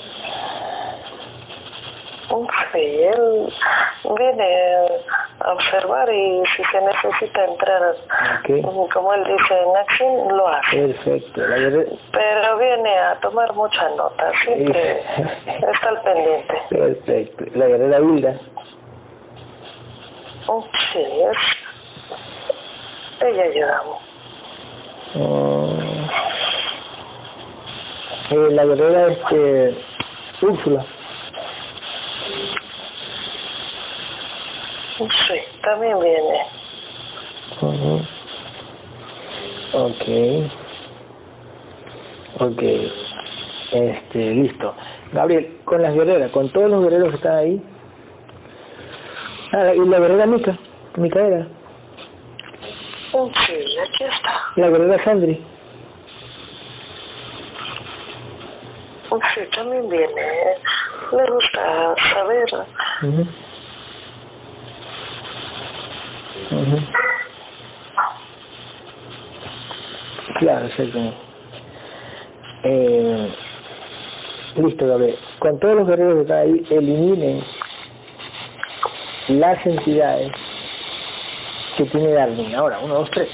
[2.72, 3.54] Sí, él
[4.18, 4.88] viene
[5.42, 7.96] a observar y si se necesita entrar,
[8.92, 10.88] como él dice, en acción, lo hace.
[10.88, 11.42] Perfecto.
[12.12, 15.04] Pero viene a tomar mucha nota, siempre
[15.72, 16.62] está al pendiente.
[16.70, 17.46] Perfecto.
[17.56, 18.39] La guerrera Hilda.
[20.92, 21.38] Sí, es...
[23.22, 24.00] Ella ayudamos.
[25.14, 26.02] Mm.
[28.32, 29.78] Eh, la guerrera este
[30.42, 30.86] Úrsula.
[35.10, 36.45] Sí, también viene.
[37.62, 38.02] Ujú.
[39.74, 40.52] Ok.
[42.39, 42.64] Ok.
[43.72, 44.76] Este, listo.
[45.14, 47.62] Gabriel, con las guerreras, con todos los guerreros que están ahí.
[49.54, 50.58] Ah, y la guerrera Mica,
[50.95, 51.47] Micaela.
[53.12, 54.34] Sí, aquí está.
[54.56, 55.43] La guerrera Sandri.
[59.34, 60.22] Sí, también viene.
[61.12, 62.49] Le gusta saber.
[70.39, 71.18] Claro, exactamente.
[72.64, 73.32] Eh,
[74.56, 75.18] listo, Gabriel.
[75.39, 77.44] Con todos los guerreros que están ahí, eliminen
[79.28, 80.32] las entidades
[81.78, 82.56] que tiene Darwin.
[82.56, 83.30] Ahora, uno, dos, tres.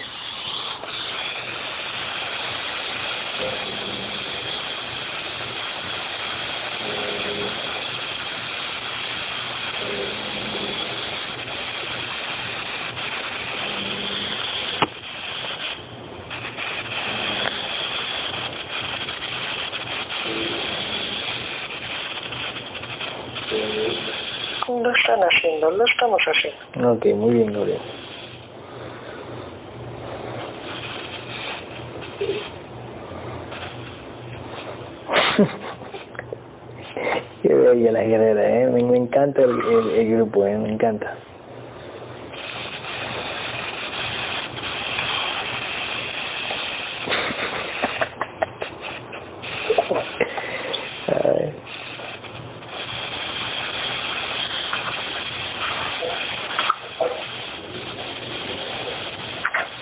[25.56, 26.93] Lo lo estamos haciendo.
[26.93, 27.79] Ok, muy bien, Gabriel.
[37.41, 38.67] Qué bella la guerrera, ¿eh?
[38.67, 40.57] me, me encanta el, el- el grupo, ¿eh?
[40.57, 41.15] me encanta.
[51.07, 51.53] Ay.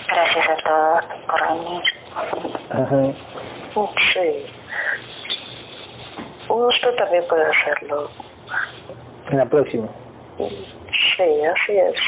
[0.08, 1.82] Gracias a todos por venir.
[2.70, 3.12] Ajá.
[7.16, 8.10] También puede hacerlo.
[9.30, 9.88] En la próxima.
[10.38, 11.98] Sí, así es.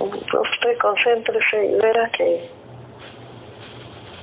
[0.00, 2.48] Usted concéntrese y verá que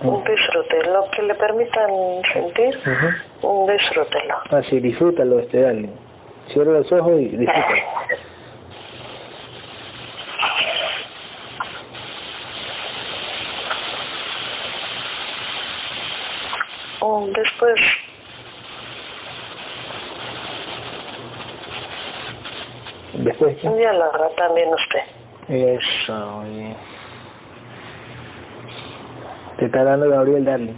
[0.01, 1.89] un disfrute, lo que le permitan
[2.33, 2.79] sentir,
[3.43, 4.35] un disfrútelo.
[4.49, 5.89] Ah, sí, disfrútalo, este, dale.
[6.47, 7.97] Cierra los ojos y disfrútalo.
[17.33, 18.06] Después
[23.17, 23.61] Después.
[23.61, 25.01] Ya lo hará también usted.
[25.47, 26.75] Eso, bien.
[29.57, 30.75] Te está dando Gabriel Darling.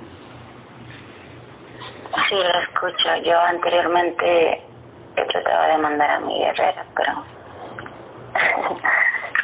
[2.27, 3.09] Sí, lo escucho.
[3.23, 4.61] Yo anteriormente
[5.17, 7.11] he tratado de mandar a mi guerrera, pero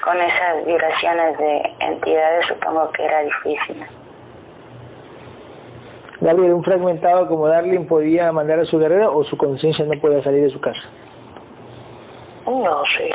[0.04, 3.86] con esas vibraciones de entidades supongo que era difícil.
[6.22, 10.24] Gabriel, un fragmentado como Darling podía mandar a su guerrera o su conciencia no podía
[10.24, 10.90] salir de su casa.
[12.46, 13.10] No, sí.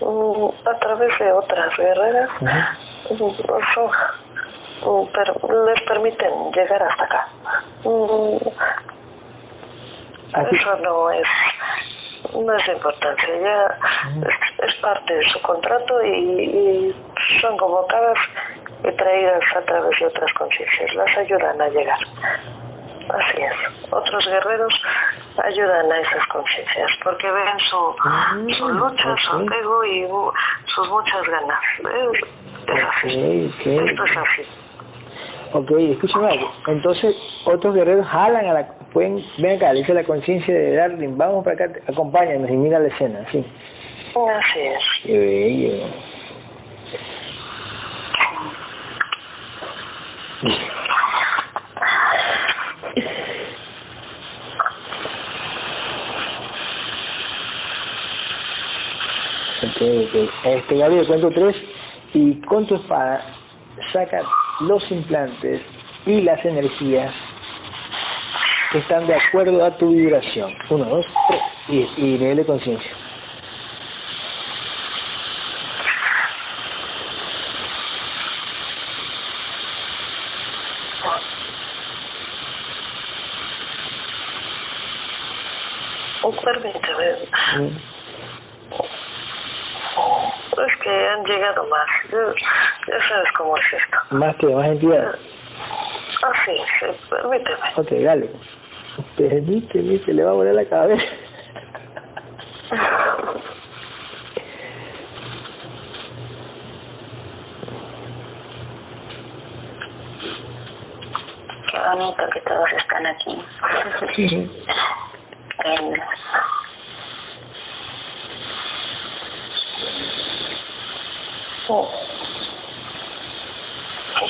[0.00, 2.30] Mm, a través de otras guerreras,
[5.12, 7.28] pero les permiten llegar hasta acá.
[10.50, 11.28] Eso no es,
[12.34, 13.78] no es importante, ya
[14.66, 16.94] es, parte de su contrato y,
[17.40, 18.18] son convocadas
[18.82, 21.98] y traídas a través de otras conciencias, las ayudan a llegar.
[23.08, 23.54] Así es.
[23.90, 24.82] Otros guerreros
[25.44, 30.06] ayudan a esas conciencias porque ven su, ah, su lucha, su apego y
[30.66, 31.60] sus muchas ganas.
[32.66, 33.52] Es, así.
[33.64, 34.42] Esto es así.
[35.52, 36.52] Ok, escúchame algo.
[36.66, 38.68] Entonces, otros guerreros jalan a la...
[38.92, 42.86] Pueden, ven acá, dice la conciencia de Darling, vamos para acá, acompáñanos y mira la
[42.86, 43.44] escena, sí.
[44.14, 44.84] Así es.
[45.02, 45.86] Qué bello.
[60.44, 61.56] Este, Gabriel, cuento tres
[62.12, 63.24] y con tu espada
[63.92, 64.22] saca
[64.60, 65.62] los implantes
[66.06, 67.12] y las energías
[68.70, 70.52] que están de acuerdo a tu vibración.
[70.68, 71.40] Uno, dos, tres.
[71.68, 72.44] Y, y nivel
[86.24, 86.80] conciencia.
[86.82, 87.80] Permítame.
[90.66, 91.86] Es que han llegado más.
[92.88, 93.98] Ya sabes cómo es esto.
[94.10, 95.16] ¿Más que más entidades?
[96.22, 97.56] Ah, sí, sí, permíteme.
[97.76, 98.30] Ok, dale.
[99.16, 101.04] Permíteme, se le va a volar la cabeza.
[111.70, 113.42] Qué bonito que todos están aquí.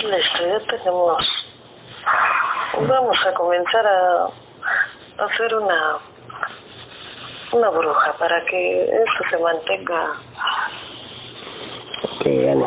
[0.05, 1.47] Listo, ya tenemos...
[2.89, 4.29] Vamos a comenzar a
[5.25, 5.99] hacer una
[7.55, 10.13] una bruja para que esto se mantenga.
[12.19, 12.67] Okay, dale.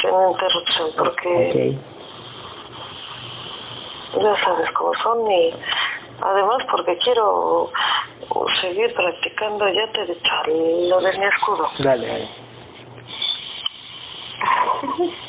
[0.00, 1.78] sin interrupción porque
[4.14, 5.54] ya sabes cómo son y
[6.20, 7.70] además porque quiero
[8.60, 10.32] seguir practicando ya te he dicho
[10.88, 12.28] lo de mi escudo dale, dale.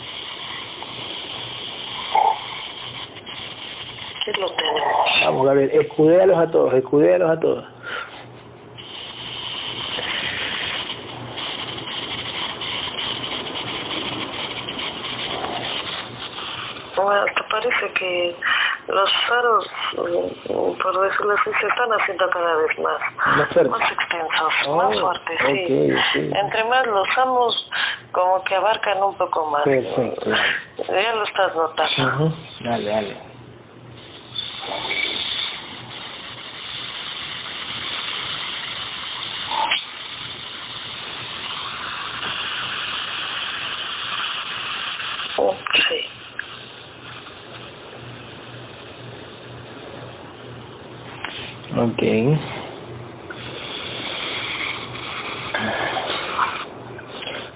[4.25, 5.21] ¿Qué lo tenemos?
[5.25, 7.65] Vamos, Gabriel, escudéalos a todos, escudéalos a todos.
[16.95, 18.35] Bueno, te parece que
[18.87, 24.99] los faros, por decirlo así, se están haciendo cada vez más, más, extensos, oh, más
[24.99, 26.31] fuertes, sí.
[26.33, 27.69] Entre más los usamos,
[28.11, 29.65] como que abarcan un poco más.
[29.65, 32.33] Ya lo estás notando.
[32.61, 33.29] Dale, dale.
[45.73, 46.08] Sí.
[51.79, 52.03] Ok.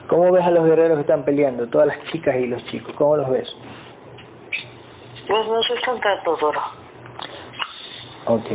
[0.07, 1.67] ¿Cómo ves a los guerreros que están peleando?
[1.67, 2.93] Todas las chicas y los chicos.
[2.95, 3.53] ¿Cómo los ves?
[5.27, 6.61] Pues no se están tanto duro.
[8.25, 8.47] Ok.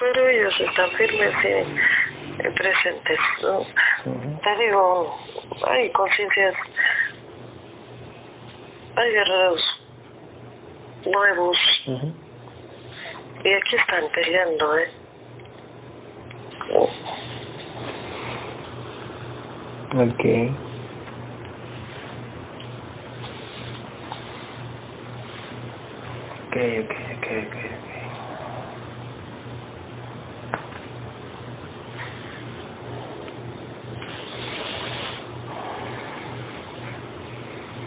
[0.00, 1.34] Pero ellos están firmes
[2.38, 3.18] y presentes.
[4.42, 5.18] Te digo,
[5.66, 6.54] hay conciencias,
[8.96, 9.83] hay guerreros
[11.06, 11.58] nuevos
[13.44, 14.90] Y aquí están peleando, ¿eh?
[19.94, 20.24] Ok.
[26.34, 27.56] Ok, ok, ok, ok.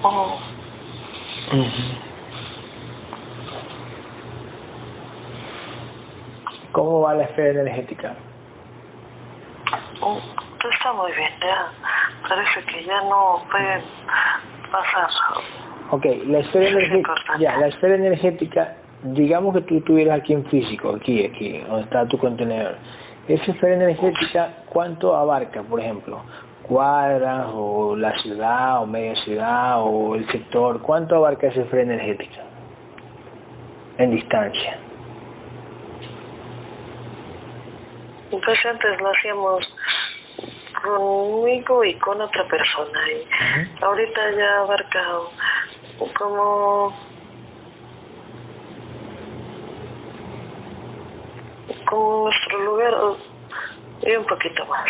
[0.03, 0.41] Oh,
[1.53, 2.06] Ujú.
[6.77, 8.13] ¿Cómo va la esfera energética?
[9.99, 10.19] oh,
[10.69, 11.71] está muy bien, ya.
[12.29, 13.81] Parece que ya no puede
[14.71, 15.09] pasar.
[15.89, 20.45] Ok, la esfera es energética, ya, la esfera energética, digamos que tú estuvieras aquí en
[20.45, 22.77] físico, aquí, aquí, donde está tu contenedor.
[23.27, 26.21] Esa esfera energética, ¿cuánto abarca, por ejemplo?
[26.61, 32.43] Cuadras, o la ciudad, o media ciudad, o el sector, ¿cuánto abarca esa esfera energética?
[33.97, 34.77] En distancia.
[38.29, 39.75] Pues antes lo hacíamos
[40.81, 42.99] conmigo y con otra persona.
[43.11, 45.03] Y ahorita ya abarca
[46.13, 46.93] como
[51.85, 52.93] como nuestro lugar
[54.01, 54.89] y un poquito más.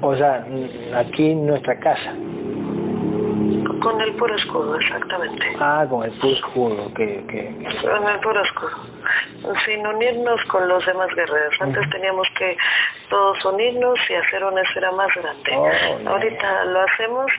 [0.00, 0.46] O sea,
[0.94, 2.14] aquí en nuestra casa.
[3.84, 5.54] Con el puro escudo, exactamente.
[5.60, 7.00] Ah, con el puro escudo, ok.
[7.24, 7.32] ok.
[7.82, 8.80] Con el puro escudo.
[9.62, 11.54] Sin unirnos con los demás guerreros.
[11.60, 12.56] Antes teníamos que
[13.10, 15.52] todos unirnos y hacer una esfera más grande.
[15.54, 16.08] Oh.
[16.08, 17.30] Ahorita lo hacemos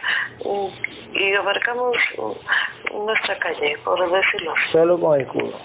[1.13, 1.97] y abarcamos
[2.93, 4.53] nuestra calle, por decirlo.
[4.71, 5.59] Solo con el escudo.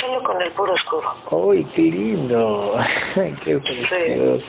[0.00, 1.14] Solo con el puro escudo.
[1.30, 2.78] ¡Uy, qué lindo!
[3.42, 4.44] ¡Qué precioso!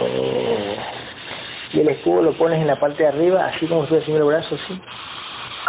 [0.00, 1.07] Oh.
[1.72, 4.28] Y el escudo lo pones en la parte de arriba, así como estoy haciendo el
[4.28, 4.80] brazo, ¿sí?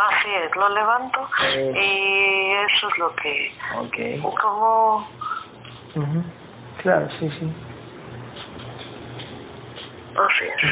[0.10, 1.74] Así es, lo levanto Eh.
[1.76, 3.52] y eso es lo que,
[4.42, 5.06] como.
[6.82, 7.52] Claro, sí, sí.
[10.16, 10.72] así es.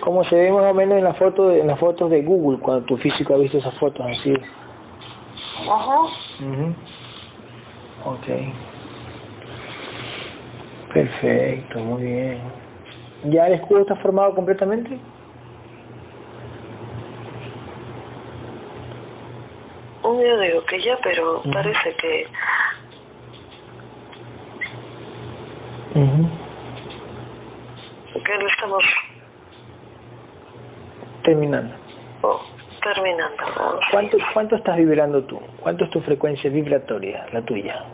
[0.00, 2.60] Como se ve más o menos en la foto de, en las fotos de Google,
[2.60, 4.32] cuando tu físico ha visto esas fotos así.
[5.68, 5.98] Ajá.
[6.40, 6.74] Ujú.
[8.04, 8.26] Ok.
[10.92, 12.57] Perfecto, muy bien.
[13.24, 14.98] ¿Ya el escudo está formado completamente?
[20.02, 22.26] Yo digo que ya, pero parece que
[25.94, 26.28] Ujú.
[28.24, 28.84] que lo estamos
[31.22, 31.74] Terminando.
[32.22, 32.40] oh,
[32.82, 33.44] terminando.
[33.90, 35.38] ¿Cuánto, ¿Cuánto estás vibrando tú?
[35.60, 37.84] ¿Cuánto es tu frecuencia vibratoria, la tuya?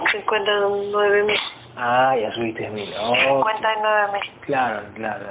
[0.00, 1.38] 59 mil.
[1.76, 2.92] Ah, ya subiste mil.
[3.00, 4.40] Oh, 59 mil.
[4.40, 5.24] claro, claro.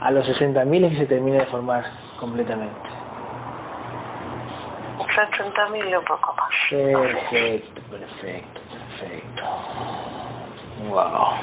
[0.00, 1.84] A los 60.000 es que se termina de formar
[2.18, 2.94] completamente.
[5.14, 6.50] 60 mil un poco más.
[6.70, 9.42] Perfecto, perfecto, perfecto.
[10.88, 11.34] Wow.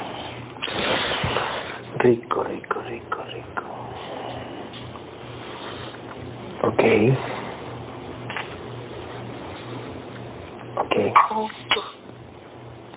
[1.98, 3.62] Rico, rico, rico, rico.
[6.62, 6.82] Ok.
[10.76, 11.91] Ok.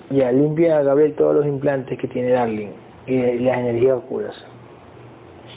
[0.10, 2.70] Ya, limpia, Gabriel, todos los implantes que tiene Darling
[3.08, 4.46] y, y las energías oscuras.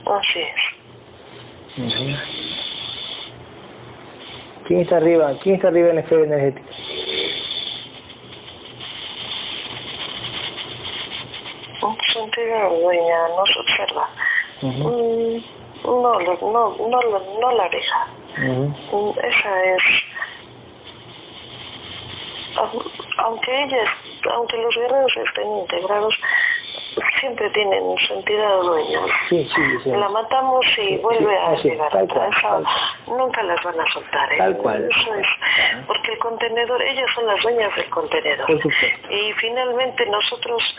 [0.07, 1.85] Así es.
[1.95, 2.05] Ujú.
[4.67, 5.33] ¿Quién está arriba?
[5.43, 6.69] ¿Quién está arriba en la esfera energética?
[11.83, 14.09] Un sentido dueña nos observa.
[14.63, 15.43] Ujú, Mm,
[15.85, 18.07] No, no, no, no la deja.
[18.39, 19.83] Mm, Esa es,
[22.57, 22.83] au-
[23.19, 23.89] aunque ellas,
[24.33, 26.19] aunque los guerreros estén integrados,
[27.21, 29.01] siempre tienen su entidad dueña.
[29.29, 29.91] Sí, sí, sí.
[29.91, 31.91] La matamos y vuelve a llegar.
[31.91, 32.65] tal
[33.07, 34.33] nunca las van a soltar.
[34.33, 34.39] ¿eh?
[34.39, 34.89] Tal cual.
[34.91, 35.27] Eso es,
[35.87, 38.51] porque el contenedor, ellas son las dueñas del contenedor.
[39.11, 40.77] Y finalmente nosotros,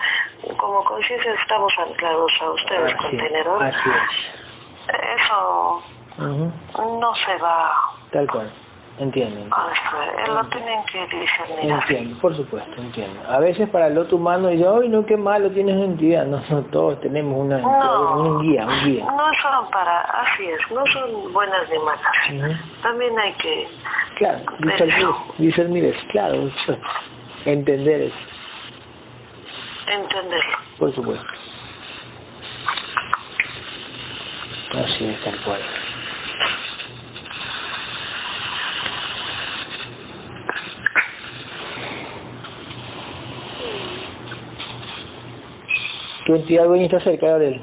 [0.58, 3.64] como conciencia, estamos anclados a ustedes, Así, contenedor.
[3.64, 5.20] así es.
[5.22, 5.84] Eso
[6.18, 7.72] no se va
[8.12, 8.52] Tal cual.
[9.00, 9.56] Entiendo.
[9.56, 10.28] a destruir.
[10.36, 11.72] Lo tienen que discernir.
[11.72, 13.18] Entiendo, por supuesto, entiendo.
[13.30, 16.26] A veces para el otro humano dice, ay, no, qué malo, tienes una entidad.
[16.26, 18.18] No, no, todos tenemos una, No.
[18.24, 19.06] un guía, un guía.
[19.06, 22.60] No son para, así es, no son buenas ni malas.
[22.84, 23.68] También hay que,
[24.18, 25.06] Claro, discernir,
[25.38, 26.78] discernir eso, claro, eso.
[27.45, 28.16] entender eso,
[29.88, 30.58] entenderlo.
[30.78, 31.26] por supuesto.
[34.84, 35.60] Así es, tal cual.
[46.30, 47.59] ¿Tu entidad dueña está cerca, Gabriel?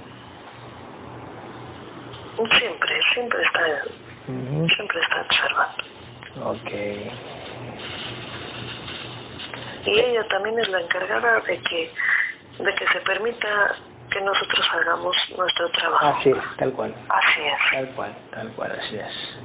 [4.26, 4.68] Ujú.
[4.68, 5.84] siempre está observando.
[6.50, 6.70] Ok.
[9.84, 11.92] Y ella también es la encargada de que,
[12.58, 13.76] de que se permita
[14.10, 16.16] que nosotros hagamos nuestro trabajo.
[16.18, 16.92] Así es, tal cual.
[17.08, 17.70] Así es.
[17.70, 19.38] Tal cual, tal cual, así es.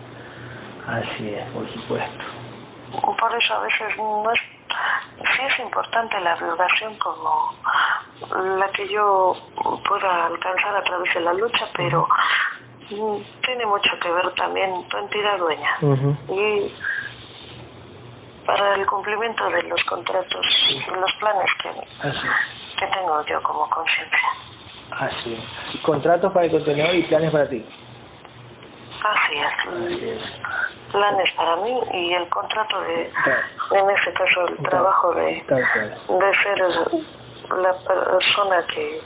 [0.87, 2.25] Así es, por supuesto.
[3.19, 4.41] Por eso a veces no es,
[5.35, 7.53] sí es importante la vibración como
[8.57, 9.35] la que yo
[9.87, 12.07] pueda alcanzar a través de la lucha, pero
[12.89, 15.77] mm, tiene mucho que ver también tu entidad dueña.
[16.29, 16.73] Y
[18.45, 20.45] para el cumplimiento de los contratos,
[20.99, 21.69] los planes que,
[22.79, 24.29] que tengo yo como conciencia.
[24.91, 25.81] Así es.
[25.81, 27.65] Contratos para el contenedor y planes para ti.
[29.03, 29.95] Así es.
[29.95, 30.21] Así es.
[30.91, 33.03] Planes para mí y el contrato de,
[33.71, 36.59] en este caso, el trabajo de, de ser
[37.61, 39.01] la persona que,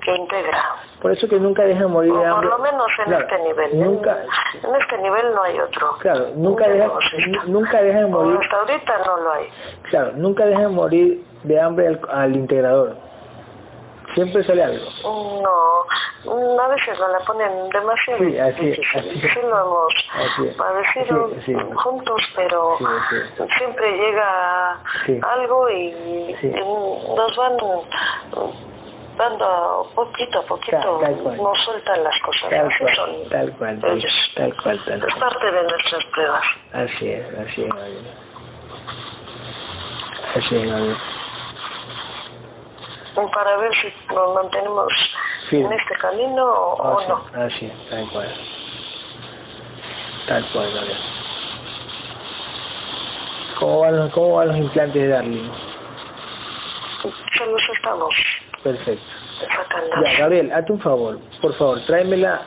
[0.00, 0.58] que integra.
[1.00, 2.48] Por eso que nunca deja morir de por hambre.
[2.48, 3.78] lo menos en Claro, este nivel.
[3.80, 4.18] Nunca,
[4.62, 5.96] En, este nivel no hay otro.
[5.98, 6.88] claro, nunca deja,
[7.46, 9.48] nunca deja de morir, hasta ahorita no lo hay.
[9.82, 12.96] claro, nunca deja de morir de hambre al, al integrador.
[14.14, 14.86] Siempre sale algo.
[16.24, 19.00] No, a veces no la ponen demasiado Sí, así es, difícil.
[19.00, 19.32] así es.
[19.32, 20.54] Sí lo hemos Así es.
[20.56, 21.56] padecido Sí, sí.
[21.76, 23.44] juntos, pero Sí, sí.
[23.58, 25.20] siempre llega Sí.
[25.22, 26.36] algo y,
[27.16, 27.56] nos van
[29.16, 32.50] dando poquito a poquito, Tal- tal nos sueltan las cosas.
[32.50, 33.28] Tal Así cual, son.
[33.28, 34.32] tal cual, tal, ellos.
[34.34, 35.18] tal cual, tal Es cual.
[35.30, 36.44] parte de nuestras pruebas.
[36.72, 38.14] Así es, así es, Gabriel.
[40.36, 40.70] Así es,
[43.28, 44.92] Para ver si nos mantenemos
[45.48, 45.56] Sí.
[45.60, 47.24] en este camino o, o Así, no.
[47.44, 48.34] así es, tal cual.
[50.26, 50.98] Tal cual, Gabriel.
[53.58, 55.50] ¿Cómo van los, cómo van los implantes de Darling?
[57.32, 58.14] Se los estamos
[58.62, 59.04] Perfecto.
[59.54, 59.96] sacando.
[60.04, 62.42] Ya, Gabriel, hazte un favor, por favor, tráemela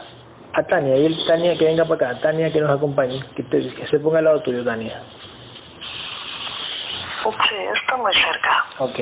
[0.54, 3.74] a Tania, y él, Tania que venga para acá, Tania que nos acompañe, que, te-
[3.74, 5.02] que se ponga al lado tuyo, Tania.
[7.50, 8.66] Sí, está muy cerca.
[8.80, 9.00] Ok.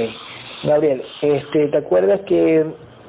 [0.64, 2.66] Gabriel, este, ¿te acuerdas que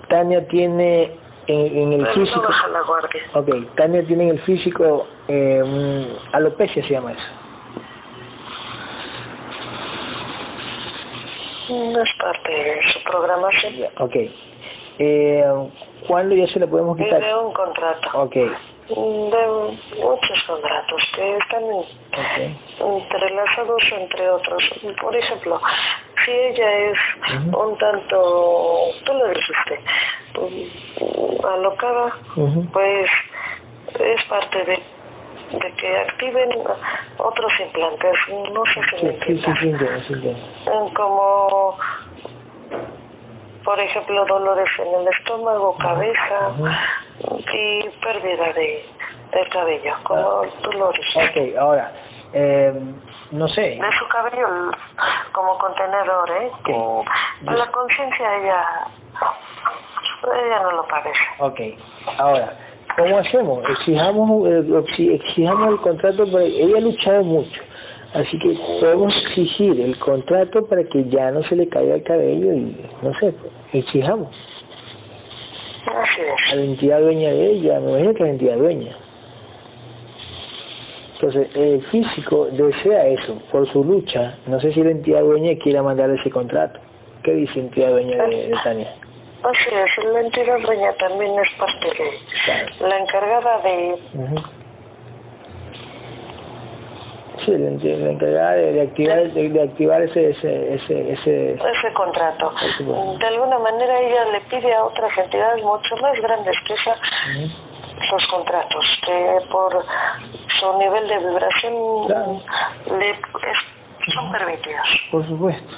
[0.09, 1.11] Tania tiene
[1.47, 3.23] en, en el Pero no físico, baja la guardia.
[3.35, 7.29] ok, Tania tiene en el físico, eh, alopecia se llama eso.
[11.69, 13.73] No es parte de su programación.
[13.99, 14.17] Ok.
[14.99, 15.45] Eh,
[16.07, 17.23] ¿Cuándo ya se la podemos quitar?
[17.23, 18.11] de un contrato.
[18.15, 18.49] Ok, De
[20.03, 21.63] muchos contratos que están
[22.81, 24.71] entrelazados entre otros.
[25.01, 25.61] Por ejemplo,
[26.25, 26.99] si ella es
[27.55, 29.81] un tanto, tú lo dijiste,
[30.39, 32.13] mm, alocada,
[32.73, 33.11] pues
[34.01, 34.83] es parte de,
[35.59, 36.51] de que activen
[37.19, 38.17] otros implantes.
[38.53, 40.05] No sé si Sí, me sí, sí, entiendes.
[40.07, 40.37] sí, sí,
[40.95, 41.77] como
[43.65, 46.51] por ejemplo dolores en el estómago, cabeza
[47.53, 48.85] y pérdida de,
[49.33, 51.31] de cabello, como tú lo dices.
[51.31, 51.93] Ok, ahora,
[52.33, 52.73] eh,
[53.33, 54.47] no sé, De su cabello
[55.33, 56.51] como contenedor, ¿eh?
[56.61, 57.07] Ok.
[57.51, 58.65] La conciencia ella,
[60.47, 61.21] ella no lo padece.
[61.39, 61.61] ok,
[62.19, 62.57] ahora,
[62.97, 63.69] ¿cómo hacemos?
[63.71, 67.63] Exijamos, eh, exi- exijamos el contrato, pero ella ha luchado mucho,
[68.15, 72.53] así que podemos exigir el contrato para que ya no se le caiga el cabello
[72.53, 73.35] y, no sé,
[73.73, 74.29] exijamos
[75.87, 76.55] Así a es.
[76.57, 78.97] la entidad dueña de ella, me imagino que es la entidad dueña.
[81.23, 85.81] Entonces, el físico desea eso, por su lucha, no sé si la entidad dueña quiera
[85.81, 86.81] mandarle ese contrato.
[87.23, 88.93] ¿Qué dice entidad dueña de, de Tania?
[89.45, 92.11] Así es, la entidad dueña también es parte de
[92.45, 92.89] Claro.
[92.89, 93.99] la encargada de.
[97.39, 97.69] Sí, la,
[98.11, 102.53] encargada de, de activar, de, de activar ese, ese, ese, ese, ese contrato.
[103.21, 106.97] De alguna manera ella le pide a otras entidades mucho más grandes que esa.
[108.11, 109.85] Los contratos, que por
[110.49, 112.41] su nivel de vibración Claro.
[112.99, 114.89] le es- son permitidos.
[115.11, 115.75] por supuesto.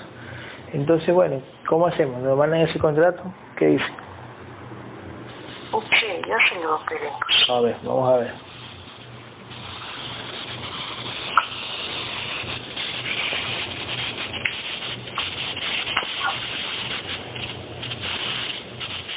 [0.73, 2.21] Entonces, bueno, ¿cómo hacemos?
[2.21, 3.23] ¿Nos mandan ese contrato?
[3.57, 3.93] ¿Qué dice?
[5.93, 7.51] Sí, ya se lo pedimos.
[7.51, 8.35] A ver, vamos a ver.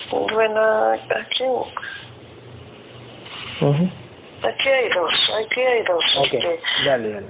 [0.09, 1.43] Bueno, aquí,
[3.59, 7.25] Aquí hay dos, aquí hay dos, este, dale, dale.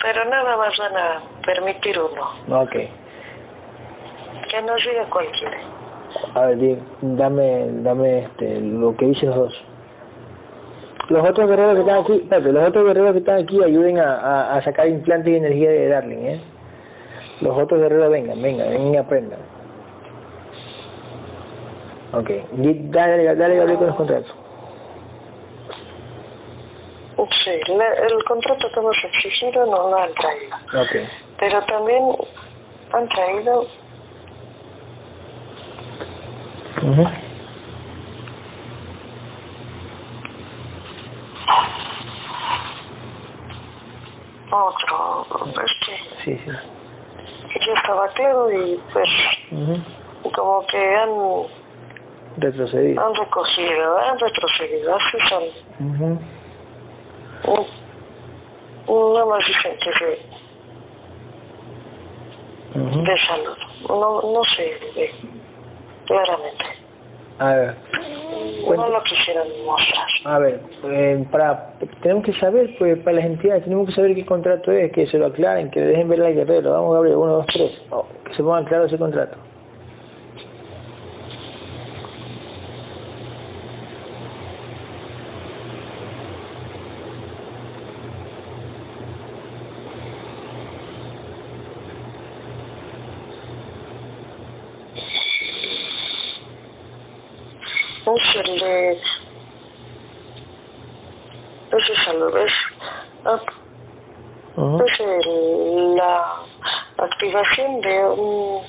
[0.00, 2.70] pero nada más van a permitir uno, Ok.
[4.48, 5.58] que nos diga cuál quiere.
[6.34, 9.64] A ver, dame, dame este, lo que dicen los dos.
[11.08, 14.14] Los otros guerreros que están aquí, espérate, los otros guerreros que están aquí ayuden a,
[14.14, 16.40] a- a sacar implantes y energía de Darling, ¿eh?
[17.40, 19.38] Los otros guerreros vengan, vengan, vengan y aprendan.
[22.12, 24.34] Ok, di- dale, dale, dale con los contratos.
[27.26, 30.56] Sí, el contrato que hemos exigido no lo han traído.
[31.38, 32.04] Pero también
[32.92, 33.66] han traído
[36.82, 37.06] Ujú.
[44.50, 45.26] otro,
[45.64, 46.50] es que Sí, sí.
[47.66, 49.08] ya estaba claro y pues
[49.50, 50.30] Ujú.
[50.32, 51.10] como que han,
[52.36, 53.04] Retrocedido.
[53.06, 56.18] han recogido, han retrocedido, así son.
[57.44, 60.18] No más dicen que de,
[62.80, 63.02] Ujú.
[63.02, 63.56] de salud,
[63.88, 64.42] no, no
[64.96, 65.10] ve
[66.06, 66.64] claramente.
[67.38, 67.76] A ver,
[68.76, 70.06] No lo quisieron mostrar.
[70.24, 74.24] a ver, eh, para, tenemos que saber, pues para las entidades, tenemos que saber qué
[74.26, 76.72] contrato es, que se lo aclaren, que le dejen ver al guerrero.
[76.72, 77.82] Vamos, Gabriel, uno, dos, tres.
[77.90, 79.38] Oh, que se pongan claro ese contrato.
[98.38, 98.92] Es el de...
[101.72, 101.90] Es
[104.84, 106.34] es el- la
[106.98, 108.62] activación de un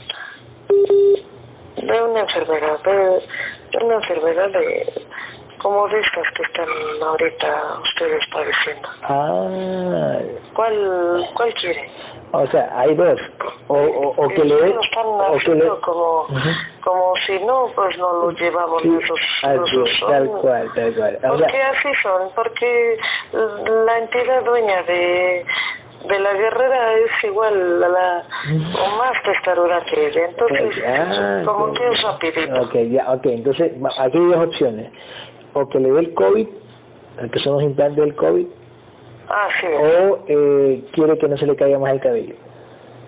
[1.78, 3.24] de una enfermedad, de,
[3.72, 5.08] de una enfermedad de
[5.60, 6.68] como de estas que están
[7.04, 8.90] ahorita ustedes padeciendo.
[9.04, 10.18] Ah,
[10.54, 11.90] ¿Cuál, cuál quiere?
[12.32, 13.20] o sea, hay dos.
[13.68, 16.50] O, o, o que le lo están o que le como, Ujú.
[16.84, 21.20] como si no, pues no lo llevamos Sí, esos, así tal cual, tal cual.
[21.24, 22.98] O Porque sea, así son, porque
[23.34, 25.46] la entidad dueña de,
[26.08, 28.24] de la guerrera es igual a la
[28.80, 32.62] o más testaruda que ella, entonces Ah, como que es rapidito.
[32.62, 34.92] Ok, ya, ok, entonces aquí hay dos opciones.
[35.54, 36.48] O que le dé el COVID,
[37.32, 38.46] que son los implantes del COVID,
[39.28, 42.34] Así es, o eh, quiere que no se le caiga más el cabello.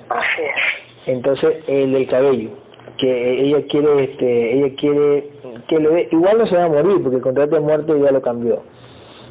[0.10, 1.08] así es.
[1.08, 2.50] Entonces, el del cabello,
[2.98, 5.32] que ella quiere, este, ella quiere
[5.68, 8.12] que le dé, igual no se va a morir, porque el contrato de muerte ya
[8.12, 8.62] lo cambió.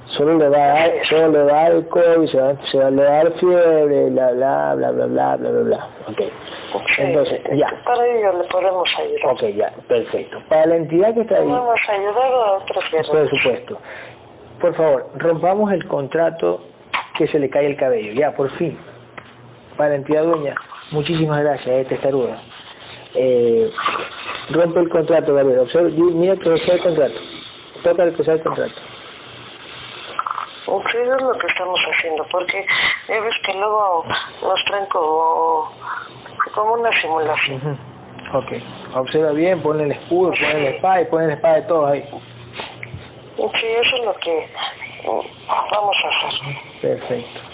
[0.07, 2.79] Solo le va a dar, solo le va a dar el COVID, se, va, se
[2.79, 5.89] va- le va a dar fiebre, bla, bla, bla, bla, bla, bla, bla, bla.
[6.09, 6.21] Ok,
[6.99, 7.69] Entonces, ya.
[7.85, 9.33] Para ello le podemos ayudar.
[9.33, 10.43] ok, ya, perfecto.
[10.49, 13.79] Para la entidad que está ahí, No hemos ayudado a otros por supuesto.
[14.61, 16.61] Por favor, rompamos el contrato
[17.17, 18.77] que se le cae el cabello, ya, por fin.
[19.77, 20.55] Para la entidad dueña,
[20.91, 22.41] muchísimas gracias, eh, testaruda.
[23.15, 23.71] Eh,
[24.51, 25.61] rompe el contrato, Gabriel.
[25.61, 27.21] Observa, di- mira que sea el contrato.
[27.83, 28.75] Toca el que el contrato.
[30.71, 32.65] Sí, es lo que estamos haciendo, porque
[33.09, 34.05] ya ves que luego
[34.43, 35.73] nos traen como,
[36.55, 37.79] como una simulación.
[38.33, 38.53] Ok.
[38.95, 42.09] Observa bien, ponle el escudo, ponle la espada y ponle la espada de todos ahí.
[43.55, 44.49] Sí, eso es lo que
[45.73, 46.31] vamos a hacer.
[46.81, 47.50] Perfecto.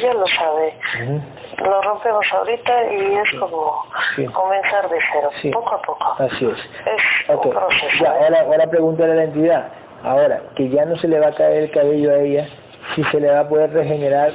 [0.00, 0.74] Ya lo sabe,
[1.64, 4.26] lo rompemos ahorita y es como Sí.
[4.26, 5.50] comenzar de cero, Sí.
[5.50, 6.16] poco a poco.
[6.18, 6.58] Así es.
[6.58, 8.04] Es un proceso.
[8.04, 8.24] ya, ¿eh?
[8.24, 9.68] ahora, ahora pregúntale a la entidad.
[10.04, 12.46] Ahora, que ya no se le va a caer el cabello a ella,
[12.94, 14.32] si se le va a poder regenerar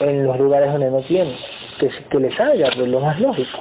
[0.00, 1.36] en los lugares donde no tiene.
[1.80, 3.58] Que, que le salga, pues lo más lógico.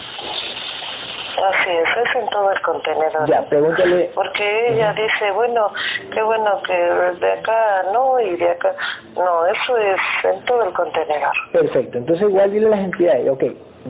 [1.37, 3.27] Así es, es en todo el contenedor.
[3.29, 5.69] Ya, pregúntale, Porque ella dice, bueno,
[6.11, 8.73] qué bueno que de acá no y de acá
[9.15, 11.31] no, eso es en todo el contenedor.
[11.51, 11.97] perfecto.
[11.97, 13.43] Entonces igual dile a las entidades, ok,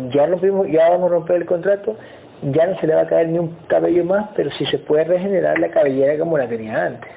[0.10, 1.96] ya rompimos, ya vamos a romper el contrato,
[2.42, 5.04] ya no se le va a caer ni un cabello más, pero si se puede
[5.06, 7.12] regenerar la cabellera como la tenía antes.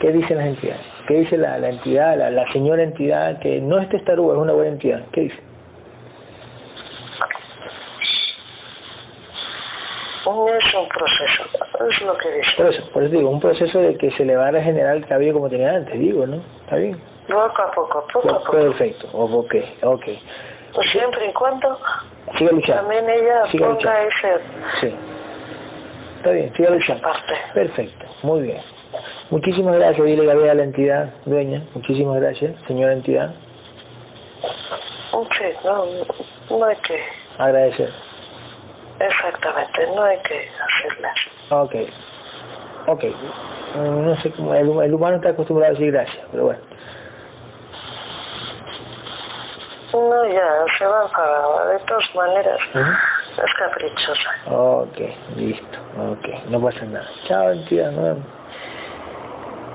[0.00, 0.82] ¿Qué dicen las entidades?
[1.06, 4.52] ¿Qué dice la, la entidad, la, la señora entidad, que no es testaruda, es una
[4.52, 5.02] buena entidad?
[5.12, 5.40] ¿Qué dice?
[10.24, 11.42] Es un proceso,
[11.88, 12.56] es lo que dice.
[12.56, 15.04] Por eso, por eso digo, un proceso de que se le va a regenerar el
[15.06, 16.40] cabello como tenía antes, digo, ¿no?
[16.64, 16.98] ¿Está bien?
[17.28, 18.52] Poco a poco, poco a poco.
[18.52, 20.04] Perfecto, ok, ok.
[20.82, 21.78] Siempre y cuando
[22.36, 22.82] Siga luchando.
[22.82, 24.08] también ella Siga ponga luchando.
[24.08, 24.40] ese,
[24.80, 24.94] Sí.
[26.16, 27.02] Está bien, siga luchando.
[27.02, 27.34] parte.
[27.52, 28.60] Perfecto, muy bien.
[29.30, 31.62] Muchísimas gracias, dile Gabriel a la entidad dueña.
[31.74, 33.34] Muchísimas gracias, señora entidad.
[35.36, 35.84] Sí, no,
[36.58, 36.98] no hay que,
[37.38, 37.90] Agradecer.
[39.00, 41.18] Exactamente, no hay que hacerlas.
[41.50, 41.74] Ok.
[42.86, 43.04] Ok.
[43.76, 46.60] Mm, No sé cómo, el, el humano está acostumbrado a decir gracias, pero bueno.
[49.92, 50.42] No, ya,
[50.76, 54.30] se van para, de todas maneras, es caprichosa.
[54.50, 54.98] Ok,
[55.36, 55.78] listo.
[56.10, 57.06] Ok, no pasa nada.
[57.24, 58.24] Chao, entidad, nos vemos.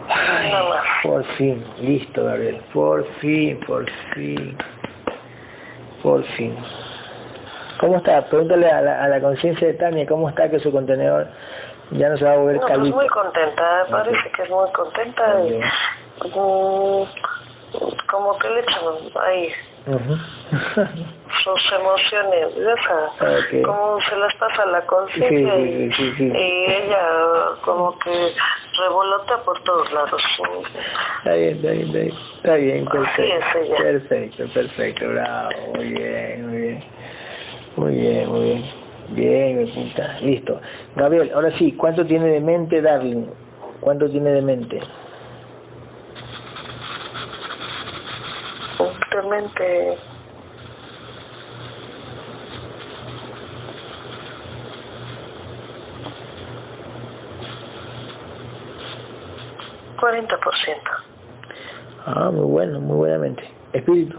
[0.09, 0.81] Ay, Nada más.
[1.03, 2.61] por fin, listo, Gabriel.
[2.73, 4.57] Por fin, por fin.
[6.03, 6.55] Por fin.
[7.79, 8.25] ¿Cómo está?
[8.25, 11.27] Pregúntale a la, a la conciencia de Tania cómo está que su contenedor
[11.91, 15.41] ya no se va a volver no, pues muy contenta, parece que es muy contenta.
[15.41, 15.59] Y,
[16.27, 17.05] mm,
[18.07, 18.83] como que le echan
[19.25, 19.53] ahí
[21.43, 25.89] sus emociones, ya sabes, como se las pasa la conciencia y,
[26.33, 27.01] ella
[27.61, 28.33] como que
[28.77, 30.23] revolota por todos lados.
[31.19, 33.75] Está bien, está bien, está bien, perfecto.
[33.77, 36.98] Perfecto, perfecto, bravo, muy bien, muy bien.
[37.79, 38.63] Muy bien, muy bien.
[39.11, 40.19] Bien, me puta.
[40.19, 40.59] Listo.
[40.97, 43.25] Gabriel, ahora sí, ¿cuánto tiene de mente Darling?
[43.79, 44.81] ¿Cuánto tiene de mente?
[48.79, 49.97] Actualmente
[59.97, 60.91] Cuarenta por ciento.
[62.05, 63.43] Ah, muy bueno, muy buenamente.
[63.71, 64.17] Espíritu.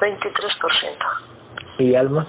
[0.00, 1.06] 23%.
[1.78, 2.26] ¿Y alma?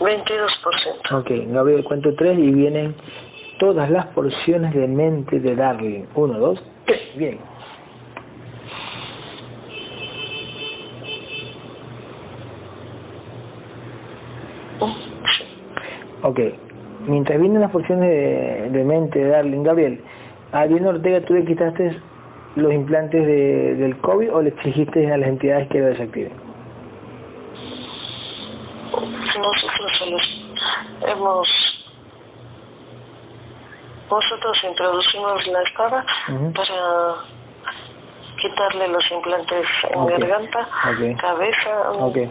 [0.00, 1.18] Veintidós por ciento.
[1.18, 2.94] Ok, Gabriel cuenta tres y vienen
[3.58, 6.04] todas las porciones de mente de Darling.
[6.14, 7.38] Uno, dos, Tres, bien.
[16.22, 16.40] Ok,
[17.06, 20.00] mientras vienen las funciones de, mente de Darling Gabriel,
[20.50, 22.00] ¿a Ariel Ortega tú le quitaste
[22.56, 26.32] los implantes del COVID o le exigiste a las entidades que lo desactiven?
[29.36, 30.26] Nosotros
[31.06, 31.77] hemos
[34.10, 36.04] nosotros introducimos la espada
[36.54, 37.14] para
[38.40, 40.68] quitarle los implantes en garganta,
[41.20, 41.90] cabeza.
[41.90, 42.30] Okay.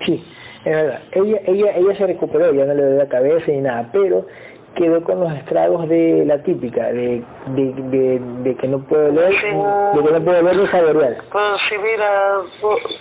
[0.00, 0.24] Sí,
[0.64, 1.00] es verdad.
[1.12, 4.26] Ella, ella, ella se recuperó, ya no le dio la cabeza ni nada, pero
[4.74, 7.22] quedó con los estragos de la típica, de,
[7.54, 11.16] de, de, que no puede leer, de que no puede leer ni saborear.
[11.30, 12.40] Pues si mira,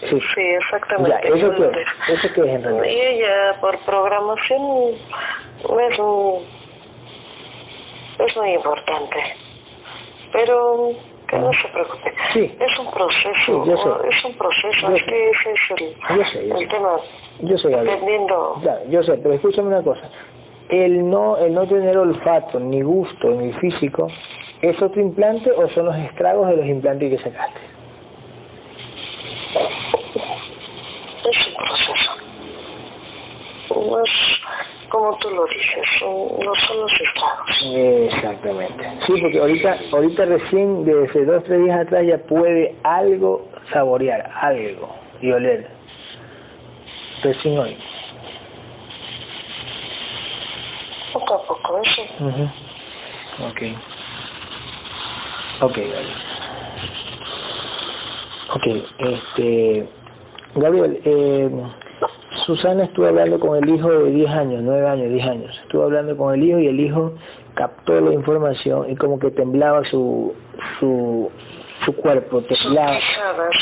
[0.08, 1.18] sí, sí exactamente.
[1.24, 2.86] Ya, ¿eso, qué, ¿Eso qué es en realidad?
[2.86, 4.62] Y ella por programación
[5.90, 6.44] es un
[8.26, 9.18] es muy importante.
[10.32, 10.92] Pero
[11.28, 12.14] que no se preocupe.
[12.60, 16.98] Es un proceso, es un proceso, es que ese es el, el tema.
[17.40, 18.62] Yo sé, Dependiendo...
[18.90, 20.10] yo sé, pero escúchame una cosa.
[20.70, 24.08] El no, el no tener olfato, ni gusto, ni físico,
[24.62, 27.60] ¿es otro implante o son los estragos de los implantes que sacaste?
[31.30, 32.12] Es un proceso.
[33.70, 34.42] No es
[34.94, 37.66] como tú lo dices, no son los estados.
[37.74, 38.84] Exactamente.
[39.08, 44.96] Sí, porque ahorita, ahorita recién, desde dos tres días atrás, ya puede algo saborear, algo,
[45.20, 45.68] y oler.
[47.24, 47.76] Recién hoy.
[51.12, 52.04] Poco a poco, eso.
[53.50, 53.62] Ok.
[55.62, 56.08] Ok, Gabriel.
[58.54, 58.68] Ok,
[59.00, 59.90] este...
[60.54, 61.50] Gabriel, eh,
[62.36, 65.60] Susana estuvo hablando con el hijo de 10 años, 9 años, 10 años.
[65.62, 67.14] Estuvo hablando con el hijo y el hijo
[67.54, 70.34] captó la información y como que temblaba su
[70.80, 71.32] su,
[71.84, 72.98] su cuerpo, temblaba.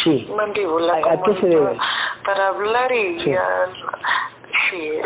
[0.04, 0.30] Sí.
[0.36, 1.78] Mandíbula, ¿A, qué se debe?
[2.24, 3.34] Para hablar y sí.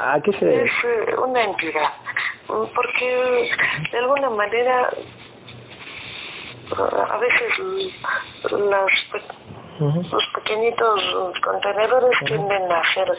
[0.02, 0.64] A, qué se debe?
[0.64, 1.90] Es eh, una entidad.
[2.48, 3.50] Porque
[3.92, 4.90] de alguna manera
[7.10, 7.60] a veces
[8.52, 8.92] las
[9.80, 11.02] los pequeñitos
[11.44, 13.12] contenedores tienden a ser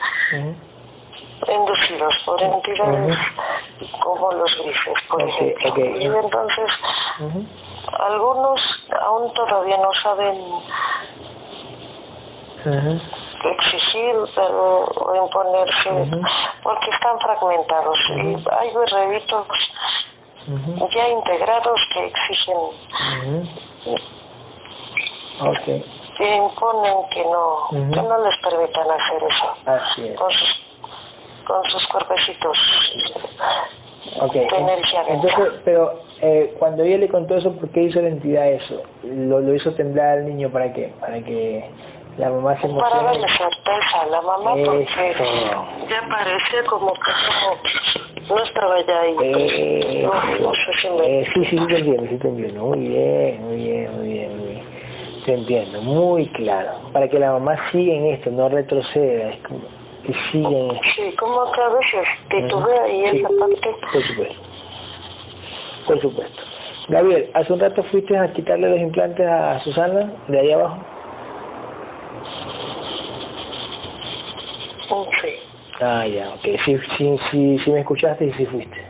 [1.49, 3.17] inducidos por entidades
[4.01, 5.85] como los grises, por ejemplo.
[5.85, 6.73] Y entonces
[7.99, 10.37] algunos aún todavía no saben
[13.45, 15.91] exigir o imponerse
[16.63, 17.99] porque están fragmentados.
[18.11, 19.73] Y hay berrebitos
[20.91, 22.57] ya integrados que exigen
[26.17, 30.17] que imponen que no, que no les permitan hacer eso.
[30.17, 30.63] Con sus,
[31.45, 32.59] con sus cuerpecitos
[34.21, 34.49] okay.
[34.49, 38.49] de energía Entonces, pero eh, cuando ella le contó eso, ¿por qué hizo la entidad
[38.49, 38.83] eso?
[39.03, 40.93] ¿Lo, lo hizo temblar al niño para qué?
[41.01, 41.71] Para que
[42.19, 42.69] la mamá se.
[42.69, 44.87] Para darle certeza a la mamá porque
[45.89, 47.11] ya parecía como que
[48.29, 49.17] no, estaba ya ahí.
[49.23, 50.09] Eh,
[50.41, 51.21] no, sé si me...
[51.21, 52.65] eh, sí, sí, sí te entiendo, sí te entiendo.
[52.65, 54.56] Muy bien, muy bien, muy bien, muy bien.
[55.27, 56.71] Te entiendo, muy claro.
[56.93, 59.59] Para que la mamá siga en esto, no retroceda, es como
[60.07, 60.89] que siga en esto.
[60.95, 63.75] Sí, como a veces titubea y esa parte...
[63.93, 64.41] Por supuesto.
[65.85, 66.43] Por supuesto.
[66.89, 70.79] Gabriel, hace un rato fuiste a quitarle los implantes a Susana, de ahí abajo.
[74.91, 75.31] Oh, sí.
[75.81, 76.57] Ah, ya, ok.
[76.65, 78.81] Sí, sí, sí, sí me escuchaste y sí fuiste.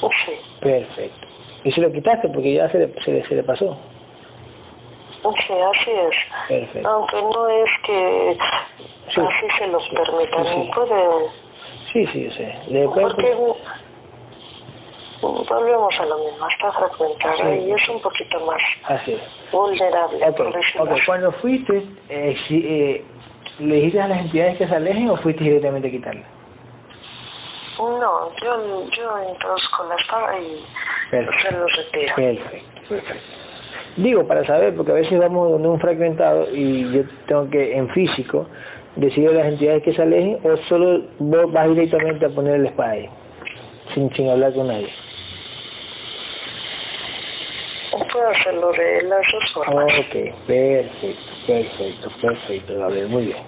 [0.00, 0.32] Oh, sí.
[0.58, 1.28] Perfecto.
[1.64, 2.30] ¿Y se lo quitaste?
[2.30, 3.76] Porque ya se le, se le, se le pasó.
[5.22, 6.16] Sí, así es.
[6.48, 6.88] Perfecto.
[6.88, 8.38] Aunque no es que
[9.08, 9.20] Sí.
[9.20, 10.70] así se lo permitan, Sí,
[11.92, 12.06] sí.
[12.12, 12.44] Sí, sí.
[12.72, 13.36] Después, Porque
[15.20, 17.60] volvemos a lo mismo, está fragmentada Sí.
[17.66, 19.52] y es un poquito más así es.
[19.52, 20.90] vulnerable, Ok, por decirlo ok.
[20.92, 21.06] así.
[21.06, 23.04] Cuando fuiste, eh, si, eh,
[23.60, 26.24] ¿le dijiste a las entidades que se alejen o fuiste directamente a quitarla?
[27.78, 30.64] No, yo, yo introduzco la espada y
[31.10, 31.48] Perfecto.
[31.48, 32.14] se lo retiro.
[32.16, 33.41] Perfecto, perfecto.
[33.96, 37.88] Digo, para saber, porque a veces vamos donde un fragmentado y yo tengo que, en
[37.90, 38.46] físico,
[38.96, 42.68] decir a las entidades que se alejen o solo vos vas directamente a poner la
[42.68, 43.08] espada ahí,
[43.92, 44.88] sin, sin hablar con nadie.
[48.12, 49.84] Puedo hacerlo de las dos formas.
[49.98, 53.38] Ok, perfecto, perfecto, perfecto, Gabriel, muy bien.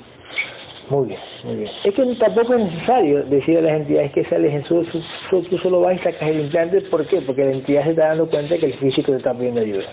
[0.90, 1.70] Muy bien, muy bien.
[1.82, 4.84] Es que tampoco es necesario decir a las entidades que se alejen, tú-
[5.30, 7.22] tú solo vas y sacas el implante, ¿por qué?
[7.22, 9.86] Porque la entidad se está dando cuenta que el físico te está pidiendo ayuda.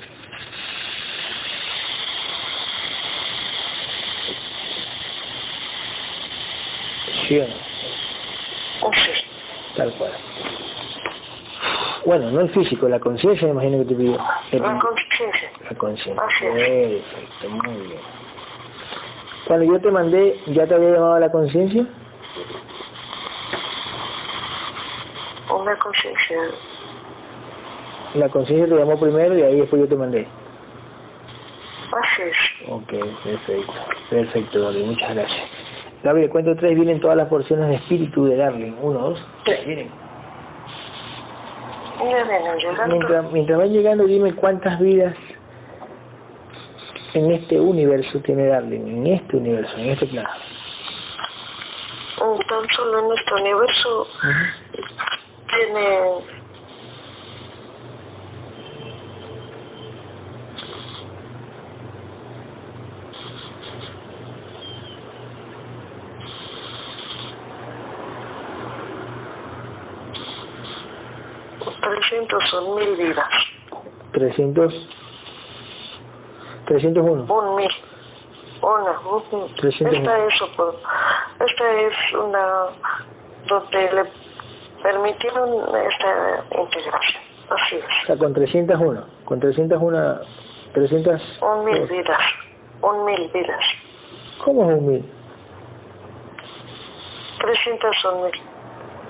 [7.32, 9.24] Sí.
[9.78, 10.12] Tal cual.
[12.06, 14.18] Bueno, no el físico, la conciencia me imagino que te pidió.
[14.52, 15.52] La conciencia.
[15.70, 16.26] la conciencia.
[16.40, 18.00] Perfecto, muy bien.
[19.46, 21.86] Cuando yo te mandé, ¿ya te había llamado a la conciencia?
[25.50, 26.38] Una conciencia.
[28.16, 30.28] La conciencia te llamó primero y ahí después yo te mandé.
[31.94, 32.70] Así es.
[32.70, 33.74] Ok, perfecto.
[34.10, 35.71] Perfecto, Gabriel, muchas gracias.
[36.04, 38.74] Gabriel, cuento tres, vienen todas las porciones de espíritu de Darling.
[38.82, 39.90] Uno, dos, tres, vienen.
[42.88, 45.16] Mientras, mientras van llegando, dime cuántas vidas
[47.14, 50.30] en este universo tiene Darling, en este universo, en este plano.
[52.18, 54.08] Tan solo en este universo
[55.48, 56.41] tiene
[71.82, 73.28] trescientos un mil vidas.
[74.12, 74.88] 300,
[76.66, 77.24] 301.
[77.34, 77.70] Un mil.
[78.62, 79.00] Una.
[79.00, 80.42] un- 300 Esta es,
[81.40, 82.48] esta es una
[83.48, 84.04] donde le
[84.84, 85.50] permitieron
[85.88, 87.24] esta integración.
[87.50, 88.06] Así O es.
[88.06, 89.04] sea, con 301.
[89.26, 90.20] Con 301,
[90.74, 91.40] 300...
[91.42, 92.22] Un mil vidas.
[92.82, 93.66] Un mil vidas.
[94.44, 95.12] ¿Cómo es un mil?
[97.40, 98.32] Trescientos un mil.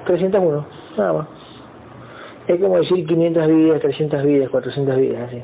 [0.06, 0.65] 301,
[0.98, 1.27] nada más.
[2.52, 5.41] Es como decir 500 vidas, 300 vidas, 400 vidas, así.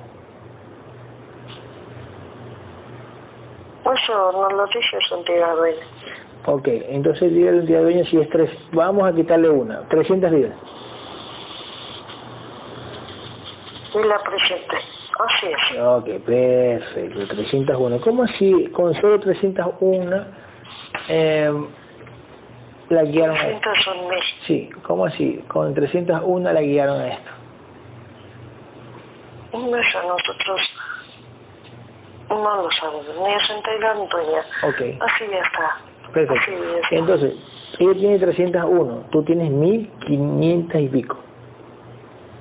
[4.74, 5.86] Dice su entidad dueña.
[6.46, 10.54] Ok, entonces diga la entidad dueña si es tres, vamos a quitarle una, 300 vidas.
[13.94, 14.76] Y la presente.
[15.20, 15.80] Así es.
[15.80, 18.00] Ok, perfecto, 301.
[18.02, 20.26] ¿Cómo así, con solo 301,
[21.08, 21.52] eh,
[22.90, 23.70] la guiaron a esto?
[24.46, 25.44] Sí, ¿cómo así?
[25.48, 27.32] Con 301 la guiaron a esto.
[29.54, 30.76] Eso nosotros
[32.30, 33.06] no lo sabemos.
[33.24, 34.40] Ni es entidad dueña.
[34.64, 35.78] Ok, Así ya está.
[36.04, 36.34] perfecto.
[36.34, 36.92] Así es.
[36.92, 37.34] Entonces,
[37.80, 41.18] ella tiene 301, tú tienes 1500 y pico.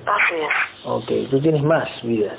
[0.05, 0.85] Así es.
[0.85, 2.37] Ok, tú tienes más vidas.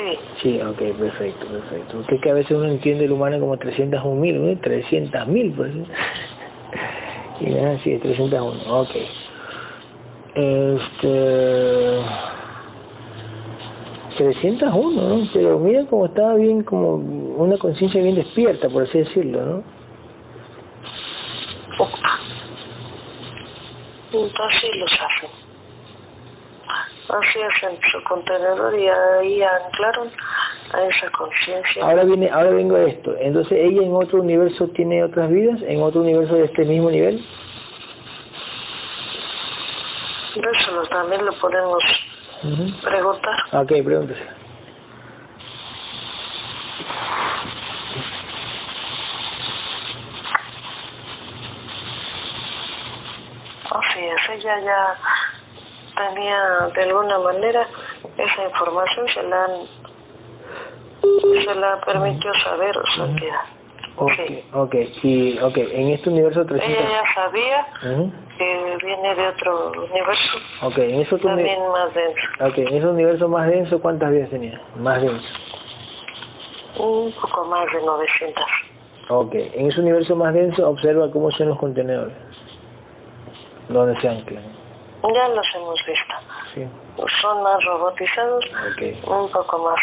[0.00, 0.18] Sí.
[0.40, 2.04] Sí, ok, perfecto, perfecto.
[2.08, 4.58] Es que a veces uno entiende el humano como 301 mil, ¿no?
[4.58, 5.72] 300 mil, pues.
[7.40, 8.90] Y es así, 301, ok.
[10.34, 12.00] Este...
[14.18, 15.28] 301, ¿no?
[15.32, 19.80] Pero mira cómo estaba bien, como una conciencia bien despierta, por así decirlo, ¿no?
[24.46, 25.39] Así los hacen.
[27.18, 30.10] Así hacen su contenedor y ahí anclaron
[30.72, 31.84] a esa conciencia.
[31.84, 33.16] Ahora viene, ahora vengo a esto.
[33.18, 37.24] Entonces ella en otro universo tiene otras vidas, en otro universo de este mismo nivel.
[40.36, 41.82] Eso lo- también lo podemos
[42.84, 43.36] preguntar.
[43.52, 44.24] Ok, pregúntese.
[53.70, 54.96] Así es, ella ya
[56.08, 56.38] tenía
[56.74, 57.66] de alguna manera
[58.16, 59.66] esa información, se la, han-
[61.44, 63.40] se la permitió saber su entidad.
[63.96, 64.44] Ok, Sí.
[64.54, 66.84] ok, y ok, en este universo Ella 300...
[66.88, 67.66] ya sabía
[68.38, 70.38] que viene de otro universo.
[70.62, 72.22] Ok, en eso También más denso.
[72.40, 74.58] Ok, en ese universo más denso, ¿cuántas vidas tenía?
[74.76, 75.28] Más denso.
[76.78, 78.44] Un poco más de 900.
[79.10, 82.14] Ok, en ese universo más denso observa cómo son los contenedores.
[83.68, 84.42] Donde se anclan.
[85.02, 86.14] Ya los hemos visto.
[86.54, 86.66] Sí.
[87.20, 88.44] Son más robotizados,
[89.06, 89.80] un poco más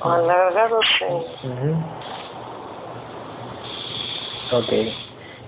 [0.00, 0.86] alargados.
[0.98, 1.04] sí.
[1.04, 1.76] Ujú.
[4.52, 4.72] Ok.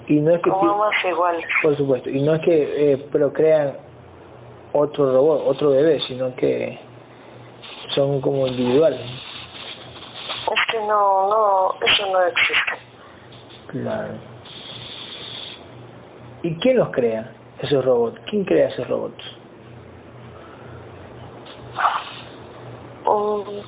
[0.06, 0.50] Y no es que...
[0.50, 1.46] como más iguales.
[1.62, 2.10] Por supuesto.
[2.10, 3.76] Y no es que eh, procrean
[4.72, 6.78] otro robot, otro bebé, sino que
[7.88, 9.00] son como individuales.
[10.52, 12.72] Es que no, no, eso no existe.
[13.68, 14.14] Claro.
[16.42, 18.20] ¿Y quién los crea, esos robots?
[18.26, 19.24] ¿Quién crea esos robots?
[23.04, 23.62] Un-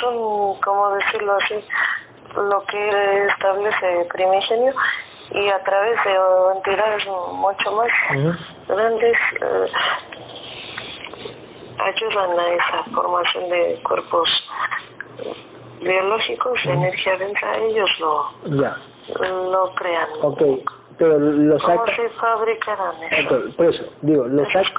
[0.00, 1.54] son, como decirlo así,
[2.36, 4.74] lo que establece primigenio
[5.30, 6.14] y a través de
[6.54, 7.90] entidades mucho más
[8.68, 9.66] grandes eh,
[11.78, 14.48] ayudan a esa formación de cuerpos
[15.80, 18.76] biológicos, energía densa, ellos lo, Ya,
[19.18, 20.08] lo crean.
[20.22, 20.42] ok.
[20.98, 21.94] Pero lo ¿Cómo sacan...
[21.94, 23.40] se fabricarán eso?
[23.56, 24.72] Por eso, digo, lo, sac-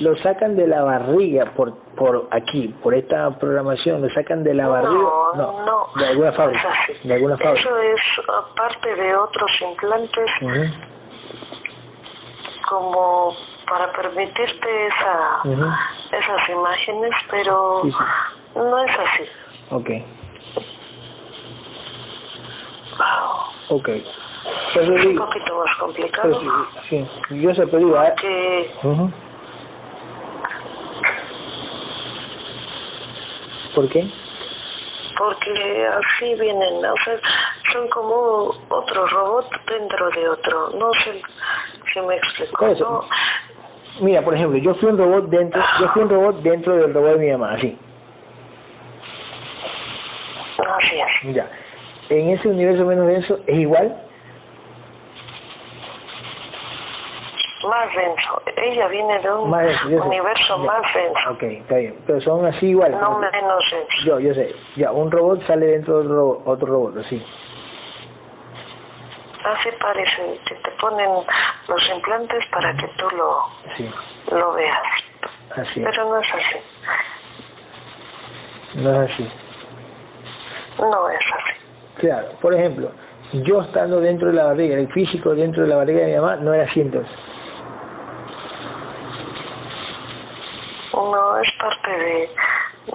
[0.00, 4.66] lo sacan de la barriga por por aquí, por esta programación, lo sacan de la
[4.68, 4.94] barriga.
[5.36, 6.68] No, no, de alguna fábrica.
[6.88, 7.02] es.
[7.06, 7.60] De alguna fábrica.
[7.68, 8.00] Eso es
[8.50, 10.30] aparte de otros implantes
[12.68, 13.34] como
[13.68, 15.42] para permitirte esa,
[16.16, 17.98] esas imágenes, pero Sí, sí.
[18.54, 19.22] no es así.
[19.70, 19.90] Ok,
[22.98, 23.78] Wow.
[23.78, 23.88] ok.
[24.74, 26.40] Pero Es un poquito más complicado
[26.88, 29.10] sí, sí, yo sé, pero digo, ah, que ujú.
[33.74, 34.10] ¿por qué?
[35.20, 37.20] porque así vienen, o sea,
[37.70, 40.70] son como otro robot dentro de otro.
[40.70, 41.20] No sé
[41.92, 42.66] si me explico.
[42.78, 43.04] ¿no?
[44.00, 47.12] Mira, por ejemplo, yo fui un robot dentro, yo fui un robot dentro del robot
[47.12, 47.78] de mi mamá, así.
[50.78, 51.34] Así es.
[51.34, 51.50] Ya.
[52.08, 54.02] En ese universo menos denso es igual.
[57.68, 58.42] Más denso.
[58.56, 60.08] Ella viene de un Más denso, yo sé.
[60.08, 61.98] universo más denso, Ok, está bien.
[62.06, 62.92] Pero son así igual.
[62.92, 63.96] no menos denso.
[64.04, 64.54] Yo, yo sé.
[64.76, 67.24] Ya, un robot sale dentro de otro otro robot, así.
[69.44, 71.08] Así parece que te ponen
[71.68, 73.38] los implantes para que tú lo,
[73.76, 73.90] Sí,
[74.30, 74.78] lo veas.
[75.56, 75.80] así.
[75.80, 76.56] Pero no es así.
[78.74, 79.30] No es así.
[80.78, 81.52] No es así.
[81.96, 82.90] Claro, por ejemplo,
[83.32, 86.36] yo estando dentro de la barriga, el físico dentro de la barriga de mi mamá
[86.36, 87.14] no era así entonces.
[90.92, 92.30] No es parte de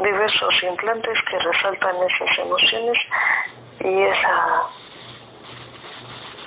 [0.04, 2.98] diversos implantes que resaltan esas emociones
[3.80, 4.64] y esa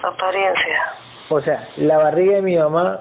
[0.02, 0.94] apariencia.
[1.28, 3.00] O sea, la barriga de mi mamá,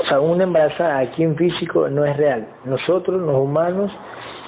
[0.00, 2.46] o sea, una embarazada aquí en físico no es real.
[2.64, 3.92] Nosotros, los humanos,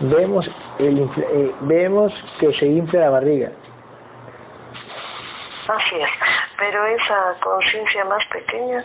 [0.01, 3.53] vemos, el, eh, vemos que se infla la barriga.
[5.77, 6.11] Así es.
[6.59, 8.85] Pero esa conciencia más pequeña,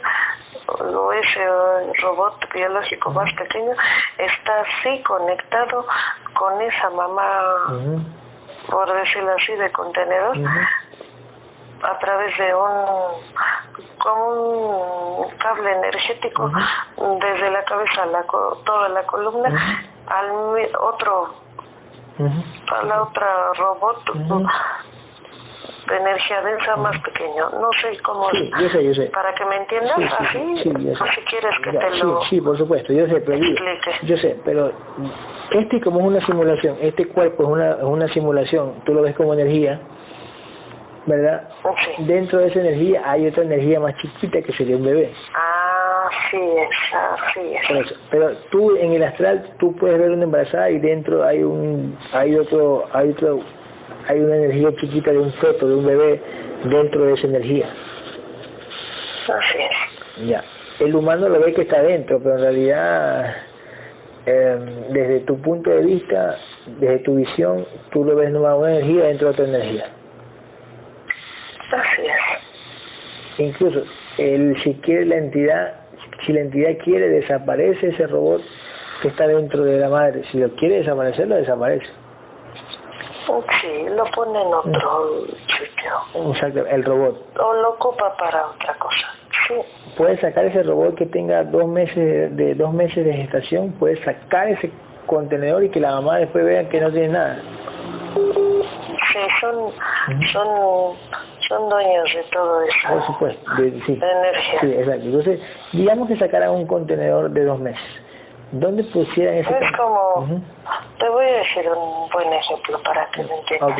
[0.67, 3.71] o ese eh, robot biológico más pequeño,
[4.17, 5.85] está así conectado
[6.33, 7.41] con esa mamá,
[8.69, 10.37] por decirlo así, de contenedor,
[11.81, 13.35] a través de un
[13.97, 16.51] como un cable energético
[17.19, 18.23] desde la cabeza a la
[18.63, 19.49] toda la columna
[20.07, 20.31] al
[20.79, 21.33] otro
[22.71, 24.11] a la otra robot.
[25.87, 29.05] De energía densa más pequeño no sé cómo Sí, yo sé, yo sé.
[29.07, 31.03] para que me entiendas Sí, sí, así sí, yo sé.
[31.03, 33.91] o si quieres que Ya, te sí, lo sí, por supuesto, yo sé, pero explique.
[34.03, 34.71] yo sé, pero
[35.51, 39.15] este como es una simulación, este cuerpo es una, es una simulación, tú lo ves
[39.15, 39.79] como energía,
[41.05, 41.49] ¿verdad?
[41.77, 42.03] Sí.
[42.05, 45.13] Dentro de esa energía hay otra energía más chiquita que sería un bebé.
[46.09, 47.95] así es así es Por eso.
[48.09, 52.35] Pero tú en el astral tú puedes ver una embarazada y dentro hay un hay
[52.35, 53.39] otro hay otro
[54.07, 56.21] hay una energía chiquita de un feto, de un bebé
[56.63, 57.69] dentro de esa energía.
[59.27, 60.43] así es Ya.
[60.79, 63.33] El humano lo ve que está dentro, pero en realidad
[64.25, 64.57] eh,
[64.89, 66.37] desde tu punto de vista,
[66.79, 69.85] desde tu visión, tú lo ves nomás una energía dentro de otra energía.
[71.71, 73.83] así es Incluso
[74.17, 75.73] el, si quiere la entidad,
[76.25, 78.41] si la entidad quiere desaparece ese robot
[79.01, 80.23] que está dentro de la madre.
[80.31, 81.89] Si lo quiere desaparecer, lo desaparece.
[83.61, 87.39] Sí lo pone en otro sitio Exacto, el robot.
[87.39, 89.07] o lo ocupa para otra cosa
[89.47, 89.53] sí
[89.97, 93.95] Puede sacar ese robot que tenga dos meses de, de dos meses de gestación, puede
[94.03, 94.69] sacar ese
[95.05, 97.39] contenedor y que la mamá después vea que no tiene nada.
[98.15, 99.71] Sí, son,
[100.33, 100.95] son,
[101.47, 102.87] son dueños de todo eso.
[102.89, 103.95] Por supuesto, de, sí.
[103.95, 104.59] De energía.
[104.59, 105.05] Sí, exacto.
[105.05, 105.39] Entonces,
[105.71, 108.01] digamos que sacaran un contenedor de dos meses.
[108.57, 110.41] ¿Dónde pusieran ese Es como,
[110.97, 113.79] te voy a decir un buen ejemplo para que lo entiendas.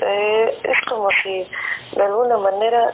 [0.00, 1.46] Eh, es como si
[1.94, 2.90] de alguna manera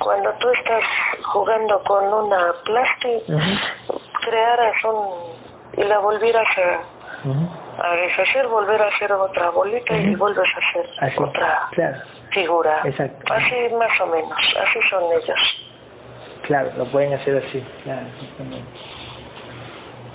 [0.00, 0.82] cuando tú estás
[1.22, 4.00] jugando con una plástico Ujú.
[4.20, 5.30] crearas un
[5.76, 11.22] y la volvieras a, deshacer, volver a hacer otra bolita y vuelves a hacer Así,
[11.22, 11.98] otra claro,
[12.30, 12.80] figura.
[12.84, 13.32] Exacto.
[13.32, 15.66] Así más o menos, así son ellos.
[16.42, 17.64] claro, lo pueden hacer así.
[17.84, 18.06] Claro,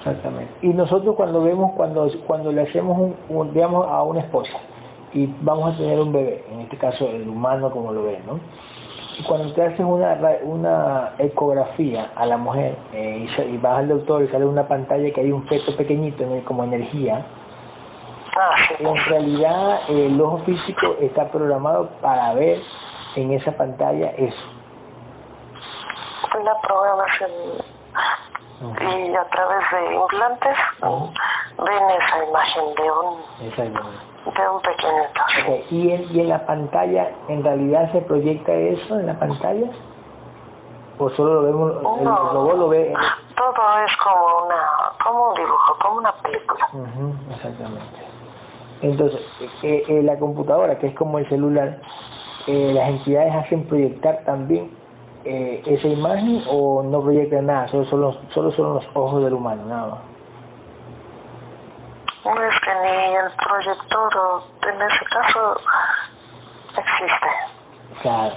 [0.06, 0.53] exactamente.
[0.61, 4.53] Y nosotros cuando vemos, cuando, cuando le hacemos un, un- digamos, a una esposa
[5.14, 8.40] y vamos a tener un bebé, en este caso el humano como lo ven, ¿no?
[9.18, 13.88] Y cuando te haces una, una ecografía a la mujer eh, y, y vas al
[13.88, 17.26] doctor y sale una pantalla que hay un feto pequeñito en el- como energía,
[18.38, 22.60] Ah, en realidad el ojo físico está programado para ver
[23.15, 24.44] en esa pantalla eso.
[26.44, 27.32] La programación
[28.61, 33.99] y a través de implantes ven esa imagen de un, Exactamente.
[34.26, 35.22] de un pequeñito.
[35.30, 35.41] sí.
[35.48, 39.68] Ok, ¿Y, en, y en la pantalla, en realidad se proyecta eso en la pantalla?
[40.98, 42.15] ¿O solo lo vemos, el No.
[42.34, 42.91] robot lo ve?
[42.91, 42.95] en-
[43.36, 43.53] Todo
[43.86, 44.56] es como una,
[45.03, 46.69] como un dibujo, como una película.
[47.36, 48.06] Exactamente.
[48.82, 49.22] Entonces,
[49.64, 51.82] eh, eh, la computadora, que es como el celular,
[52.48, 54.72] eh, ¿las entidades hacen proyectar también
[55.26, 57.68] eh, esa imagen o no proyectan nada?
[57.68, 59.99] Solo, solo, solo son los ojos del humano, nada más.
[62.26, 65.57] No es que ni el proyector o en ese caso
[66.77, 67.27] existe.
[68.02, 68.35] Claro.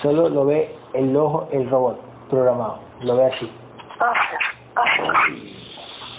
[0.00, 2.00] Solo lo ve el ojo, el robot
[2.30, 2.78] programado.
[3.00, 3.50] Lo ve así.
[3.98, 5.56] Así es, así.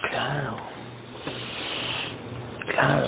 [0.10, 0.52] Claro.
[2.68, 3.08] Claro.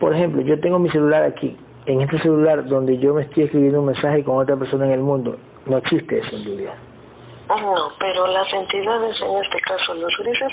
[0.00, 1.56] Por ejemplo, yo tengo mi celular aquí.
[1.86, 5.00] En este celular donde yo me estoy escribiendo un mensaje con otra persona en el
[5.00, 5.38] mundo,
[5.68, 6.74] no existe eso en realidad.
[7.48, 10.52] No, pero las entidades, en este caso los grises,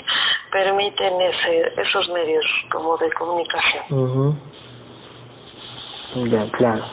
[0.50, 3.84] permiten ese, esos medios como de comunicación.
[3.90, 4.34] Ujú.
[6.30, 6.84] Ya, claro.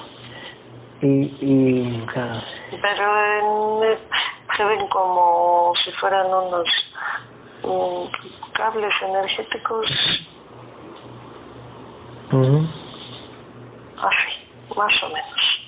[1.01, 2.41] Y, y claro.
[2.69, 3.97] Pero en-
[4.57, 6.67] se ven como si fueran unos
[7.63, 9.89] mm, cables energéticos,
[12.31, 12.67] Ujú.
[14.01, 15.61] así, más o menos.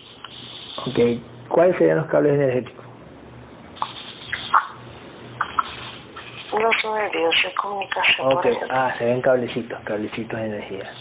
[0.87, 1.21] Ok.
[1.55, 2.83] ¿Cuáles serían los cables energéticos?
[6.51, 8.45] Los medios de comunicación, Ok.
[8.69, 10.91] Ah, se ven cablecitos, cablecitos de energía.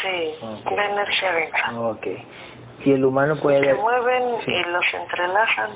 [0.00, 0.70] Sí, Ok.
[0.70, 1.80] de energía densa.
[1.80, 2.06] Ok.
[2.84, 4.52] Y el humano puede Se mueven Sí.
[4.52, 5.70] y los entrelazan,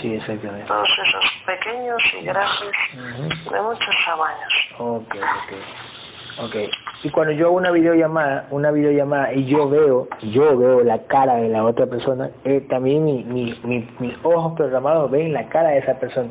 [0.00, 0.66] Sí, exactamente.
[0.66, 2.76] todos esos pequeños y grandes,
[3.52, 4.68] de muchos tamaños.
[4.78, 5.52] Ok, ok.
[6.42, 6.56] Ok.
[7.02, 11.34] Y cuando yo hago una videollamada, una videollamada y yo veo, yo veo la cara
[11.36, 15.70] de la otra persona, eh, también mi, mi, mi- mis ojos programados ven la cara
[15.70, 16.30] de esa persona.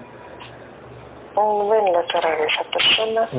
[1.36, 3.30] Uno ven la cara de esa persona,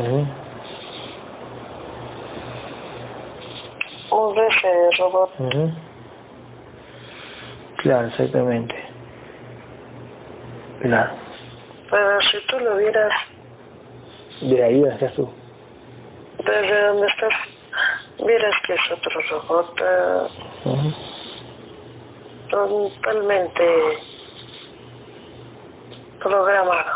[4.11, 4.69] uno ve ese
[4.99, 5.71] robot Ujú.
[7.77, 8.75] Claro, exactamente.
[10.83, 11.11] Claro.
[11.91, 13.13] Pero si tú lo vieras
[14.41, 15.29] De ahí estás tú.
[17.07, 17.35] Estás,
[18.25, 20.95] vieras que es otro robot eh,
[22.49, 23.65] totalmente
[26.21, 26.93] programado.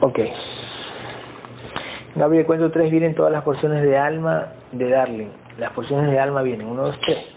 [0.00, 0.20] Ok.
[2.14, 5.30] Gabriel, cuento tres vienen todas las porciones de alma de Darling.
[5.58, 7.33] Las porciones de alma vienen, uno, dos, tres.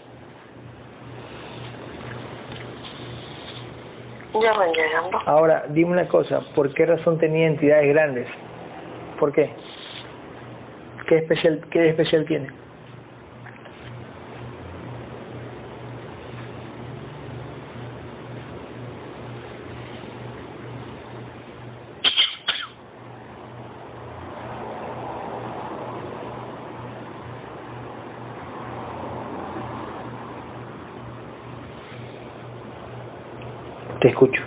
[4.42, 5.18] Ya van llegando.
[5.26, 8.28] Ahora, dime una cosa, ¿por qué razón tenía entidades grandes?
[9.18, 9.50] ¿Por qué?
[11.06, 12.48] ¿Qué especial, qué especial tiene?
[34.00, 34.42] Te escucho.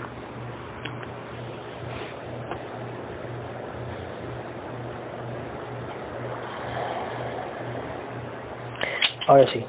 [9.28, 9.66] Ahora sí.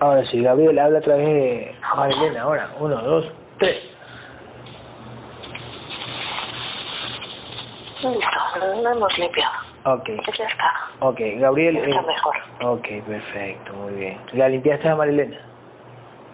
[0.00, 2.42] Ahora sí, Gabriel, habla a través de Marilena.
[2.42, 3.80] Ahora, uno, dos, tres.
[8.02, 9.52] Listo, lo hemos limpiado.
[9.84, 10.08] Ok,
[10.38, 10.74] Ya está.
[11.00, 11.20] ok.
[11.38, 11.76] Gabriel.
[11.78, 12.34] Está eh, mejor.
[12.62, 14.20] ok, perfecto, muy bien.
[14.34, 15.40] ¿La limpiaste a Marilena?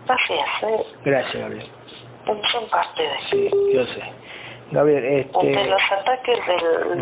[0.09, 1.70] Es, eh, Gracias, Gabriel.
[2.51, 4.02] son parte de Sí, yo sé.
[4.70, 5.47] Gabriel, este...
[5.47, 6.98] De los ataques del,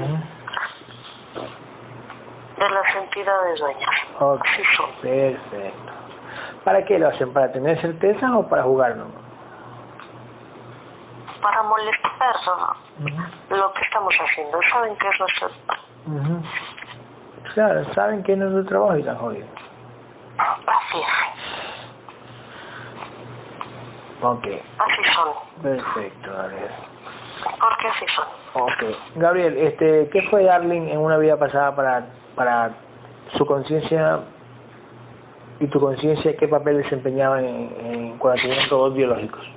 [2.58, 3.90] de las entidades dueñas.
[4.20, 4.90] Ok, Así son.
[5.00, 5.92] perfecto.
[6.64, 7.32] ¿Para qué lo hacen?
[7.32, 9.20] ¿Para tener certeza o para jugar nomás?
[11.40, 12.36] Para molestar
[13.50, 14.60] lo que estamos haciendo.
[14.62, 15.48] Saben que es nuestro...
[16.06, 16.42] Ujú.
[17.54, 19.48] Claro, saben que no es nuestro trabajo y están jodidos.
[20.38, 21.31] Así es.
[24.22, 24.46] Ok,
[24.78, 25.28] Así son.
[25.62, 26.70] perfecto, Gabriel.
[27.42, 28.24] Porque así son.
[28.54, 28.84] Ok.
[29.16, 32.70] Gabriel, este, ¿qué fue Darling en una vida pasada para, para
[33.36, 34.20] su conciencia
[35.58, 36.36] y tu conciencia?
[36.36, 39.50] ¿Qué papel desempeñaban en, en, cuando tenían robots biológicos?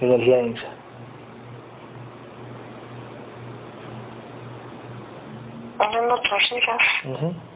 [0.00, 0.66] Energía densa.
[5.78, 7.26] Vidas, Ujú.
[7.26, 7.51] en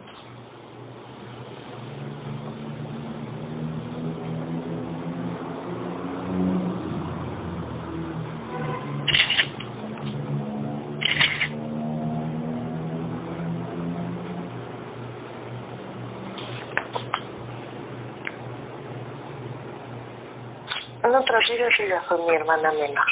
[21.47, 23.07] otras vidas ella fue mi hermana menor.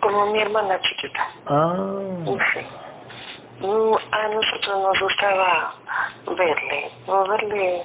[0.00, 1.28] Como mi hermana chiquita.
[1.46, 1.76] Ah,
[2.52, 2.60] Sí.
[3.60, 5.74] Mm, A nosotros nos gustaba
[6.26, 7.82] verle, verle,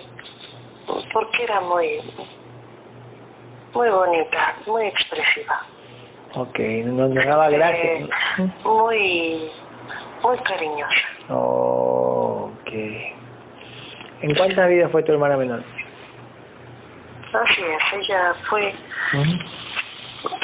[1.14, 2.00] porque era muy,
[3.76, 5.62] muy bonita, muy expresiva,
[6.34, 7.94] ok, no me daba gracia.
[7.94, 8.10] eh,
[8.64, 9.52] muy,
[10.24, 11.08] muy cariñosa.
[11.30, 12.72] Ok.
[14.22, 15.62] ¿En cuántas vidas fue tu hermana menor?
[17.34, 18.74] Así es, ella fue,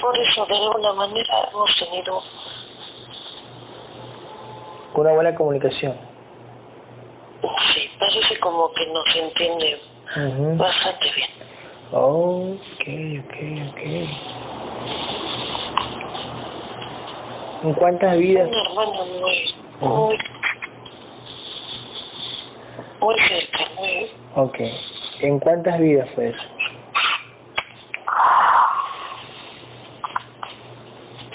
[0.02, 2.22] por eso de alguna manera hemos tenido,
[4.96, 5.96] Una buena comunicación.
[7.74, 9.82] sí, parece como que nos entiende
[10.58, 11.30] bastante bien.
[11.92, 12.84] Ok,
[13.26, 13.36] ok,
[13.70, 13.82] ok.
[17.64, 18.50] ¿En cuántas vidas?
[18.50, 20.18] Una hermana muy, muy,
[23.00, 24.58] muy cerca, muy, Ok.
[25.22, 26.44] ¿En cuántas vidas fue eso?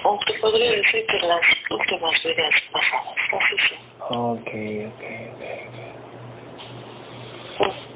[0.05, 1.41] Aunque podría decir que las
[1.71, 3.75] últimas vidas pasadas, así sí.
[4.11, 4.51] Ok,
[4.89, 5.03] ok,
[5.35, 5.43] ok.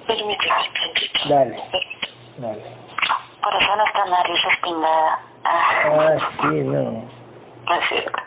[0.06, 1.28] Permíteme tantito.
[1.28, 1.56] Dale,
[2.38, 2.62] dale.
[3.42, 3.76] Por eso
[4.08, 5.20] nariz es pingada.
[5.44, 6.82] Ah, Ah, sí, no.
[6.82, 8.18] No es cierto.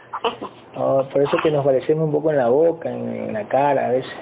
[0.76, 3.86] Oh, por eso que nos parecemos un poco en la boca, en, en la cara
[3.86, 4.14] a veces.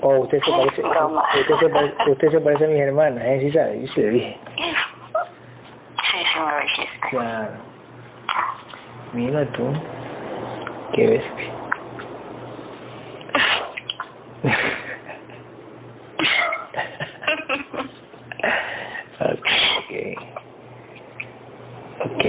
[0.00, 3.38] Oh, usted se parece, usted se, pare- usted se parece a mis hermanas, ¿eh?
[3.40, 4.38] Sí sabe, yo se lo dije.
[4.56, 4.64] sí,
[6.32, 7.08] sí me lo dijiste.
[7.10, 7.73] Claro.
[9.14, 9.72] Mira tú.
[10.92, 11.44] Qué bestia.
[19.20, 19.50] ok.
[22.00, 22.24] Ok.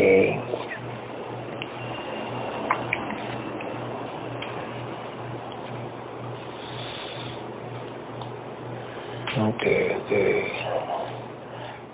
[9.38, 9.64] Ok,
[9.98, 10.12] ok.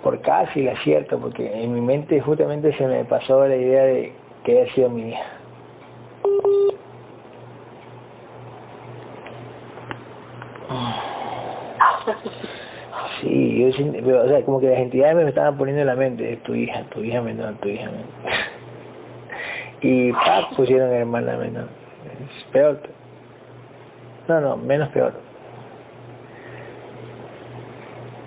[0.02, 4.21] Por casi la acierto, porque en mi mente justamente se me pasó la idea de
[4.44, 5.24] que haya sido mi hija.
[13.20, 16.36] Sí, yo pero, o sea, como que las entidades me estaban poniendo en la mente,
[16.38, 18.06] tu hija, tu hija menor, tu hija menor.
[19.84, 20.54] Y ¡pac!
[20.54, 21.66] pusieron hermana menor.
[22.36, 22.80] Es peor.
[24.28, 25.12] No, no, menos peor.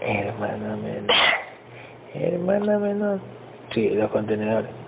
[0.02, 1.16] Hermana menor.
[2.14, 3.20] Hermana menor.
[3.72, 4.85] Sí, los contenedores.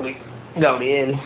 [0.00, 0.16] Uy,
[0.56, 1.18] Gabriel.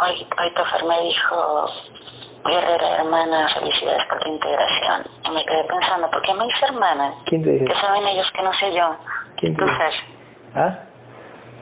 [0.00, 1.70] Hoy, hoy Tofer me dijo,
[2.44, 5.02] guerrera hermana, felicidades por tu integración.
[5.24, 7.14] Y me quedé pensando, ¿por qué me dice hermana?
[7.24, 7.64] ¿Quién te dice?
[7.64, 8.96] ¿Qué saben ellos que no sé yo?
[9.36, 9.90] ¿Quién te dice?
[10.54, 10.78] ¿Ah?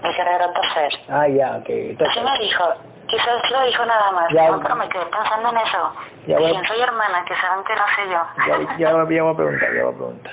[0.02, 0.92] el guerrero Tofer.
[1.08, 2.00] Ah, ya, ok.
[2.06, 2.64] Así me dijo,
[3.06, 4.50] quizás lo dijo nada más, Ya.
[4.50, 4.60] ¿no?
[4.60, 5.92] pero me quedé pensando en eso.
[6.26, 6.54] Ya, ¿De bueno.
[6.54, 7.24] quién soy hermana?
[7.24, 8.66] Que saben que no sé yo.
[8.76, 10.32] ya, ya voy a preguntar, ya voy a preguntar.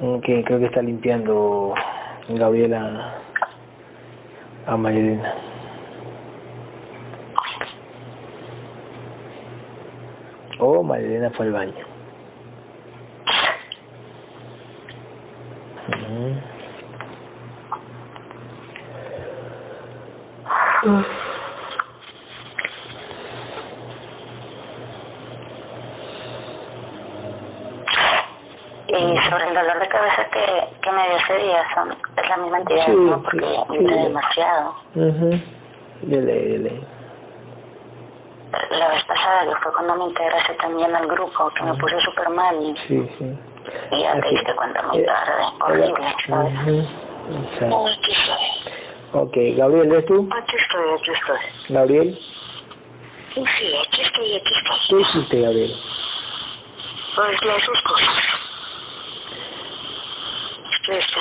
[0.00, 1.72] Ok, creo que está limpiando
[2.28, 3.14] Gabriela
[4.66, 5.34] a Marilena.
[10.58, 11.93] Oh, Marilena fue al baño.
[28.86, 32.36] Y sobre el dolor de cabeza que, que me dio ese día, son, es la
[32.36, 33.14] misma entidad, Sí, ¿no?
[33.16, 33.64] sí, Porque sí.
[33.78, 34.74] grité demasiado.
[34.94, 35.40] Ujú.
[36.02, 36.86] De ley, de ley.
[38.78, 42.28] la vez pasada, que fue cuando me integraste también al grupo, que me puse súper
[42.30, 42.56] mal.
[42.86, 43.38] Sí, sí.
[43.90, 46.52] Y ya te diste cuenta muy Eh, tarde, horrible, ¿sabes?
[47.52, 48.83] Estoy.
[49.16, 50.28] Ok, Gabriel, ¿eres tú?
[50.36, 51.38] Aquí estoy, aquí estoy.
[51.68, 52.18] Gabriel,
[53.34, 53.42] Sí,
[53.86, 54.76] aquí estoy, aquí estoy.
[54.88, 55.72] ¿qué hiciste, Gabriel?
[57.14, 58.24] Pues las dos cosas.
[60.88, 61.20] Esta,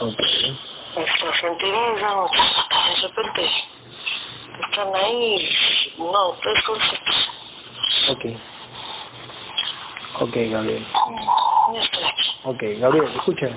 [0.00, 0.20] Ok.
[0.96, 3.50] estas entidades dan de repente
[4.60, 5.48] están ahí,
[5.98, 7.30] no, tres conceptos.
[8.10, 8.24] Ok.
[10.20, 10.86] Ok, Gabriel.
[11.74, 12.30] Ya estoy aquí.
[12.44, 13.48] Ok, Gabriel, escucha.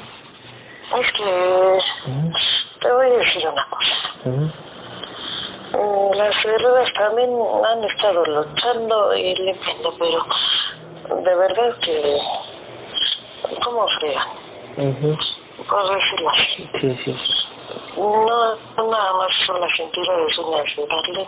[1.00, 1.80] Es que
[2.80, 3.96] te voy a decir una cosa.
[4.26, 4.52] Mm,
[6.18, 7.30] Las herreras también
[7.66, 10.26] han estado luchando y limpiando, pero
[11.22, 12.18] de verdad que,
[13.64, 14.28] ¿cómo fregan?
[14.78, 15.18] Ujú.
[15.70, 16.70] Por decirlo así.
[16.80, 17.16] Sí, sí.
[17.98, 18.56] No,
[18.90, 21.28] nada más son las entidades darle,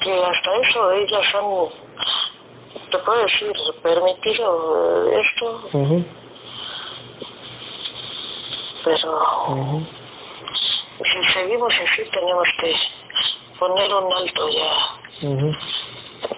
[0.00, 3.52] que hasta eso ellas han, te puedo decir,
[3.82, 5.68] permitido eh, esto,
[8.84, 9.82] pero
[11.04, 12.74] si seguimos así tenemos que
[13.58, 15.52] poner un alto ya, Ujú.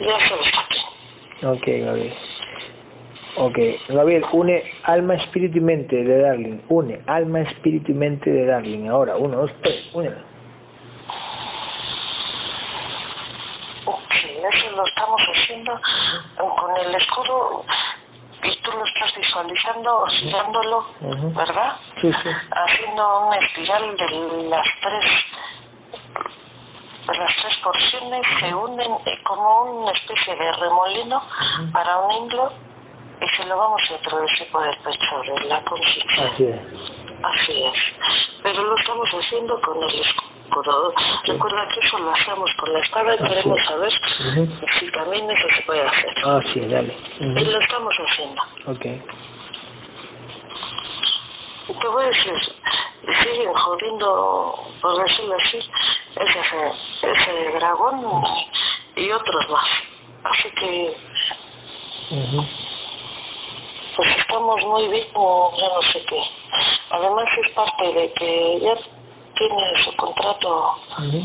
[0.00, 1.46] ya sabes a qué.
[1.46, 2.14] Ok, Gabriel.
[3.36, 3.58] Ok,
[3.88, 6.58] Gabriel, une alma, espíritu y mente de Darling.
[6.68, 8.88] Une alma, espíritu y mente de Darling.
[8.88, 10.22] Ahora, uno, dos, tres, únela.
[14.10, 15.80] Sí, eso lo estamos haciendo
[16.36, 17.64] con el escudo
[18.42, 21.32] y tú lo estás visualizando, girándolo, Ujú.
[21.34, 21.76] ¿verdad?
[22.00, 22.28] Sí, sí.
[22.50, 25.06] Haciendo una espiral de las tres
[27.06, 31.20] las tres porciones se unen eh, como una especie de remolino
[31.72, 32.52] para unirlo
[33.20, 36.30] y se lo vamos a introducir por el pecho de la conciencia.
[36.32, 36.60] Así es.
[37.22, 37.94] Así es.
[38.42, 40.31] Pero lo estamos haciendo con el escudo.
[41.24, 43.66] Recuerda que eso lo hacemos con la espada y queremos es.
[43.66, 43.92] saber
[44.78, 46.14] si también eso se puede hacer.
[46.24, 46.96] Así es, dale.
[47.18, 48.42] Y lo estamos haciendo.
[48.66, 48.86] Ok.
[51.80, 52.34] Te voy a decir,
[53.22, 55.58] siguen jodiendo, por decirlo así,
[56.16, 56.40] ese,
[57.02, 58.24] ese dragón
[58.96, 59.68] y otros más.
[60.24, 60.96] Así que,
[63.96, 66.22] pues estamos muy bien, o ya no sé qué.
[66.90, 68.76] Además es parte de que ya
[69.48, 71.18] tiene su contrato, Ujú.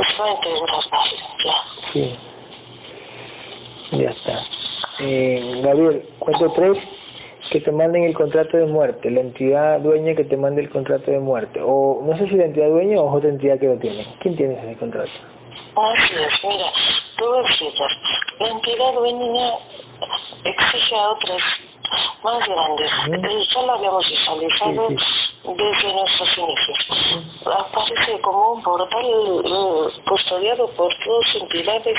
[0.00, 0.80] es va a integrar
[1.44, 1.54] ya.
[1.92, 2.18] Sí.
[3.92, 4.44] Ya está.
[5.00, 6.78] Eh, Gabriel, cuento tres,
[7.50, 11.10] que te manden el contrato de muerte, la entidad dueña que te mande el contrato
[11.10, 11.60] de muerte.
[11.64, 14.06] O no sé si la entidad dueña o otra entidad que lo tiene.
[14.20, 15.10] ¿Quién tiene ese contrato?
[15.76, 17.90] Así es, mira, a explicar.
[18.38, 19.52] La entidad dueña
[20.44, 21.42] exige a otras
[22.22, 22.90] más grandes.
[23.08, 23.14] Ujú.
[23.14, 24.96] Eh, Ya lo habíamos visualizado Sí,
[25.44, 26.78] desde nuestros inicios.
[27.46, 31.98] Aparece como un portal eh, custodiado por dos entidades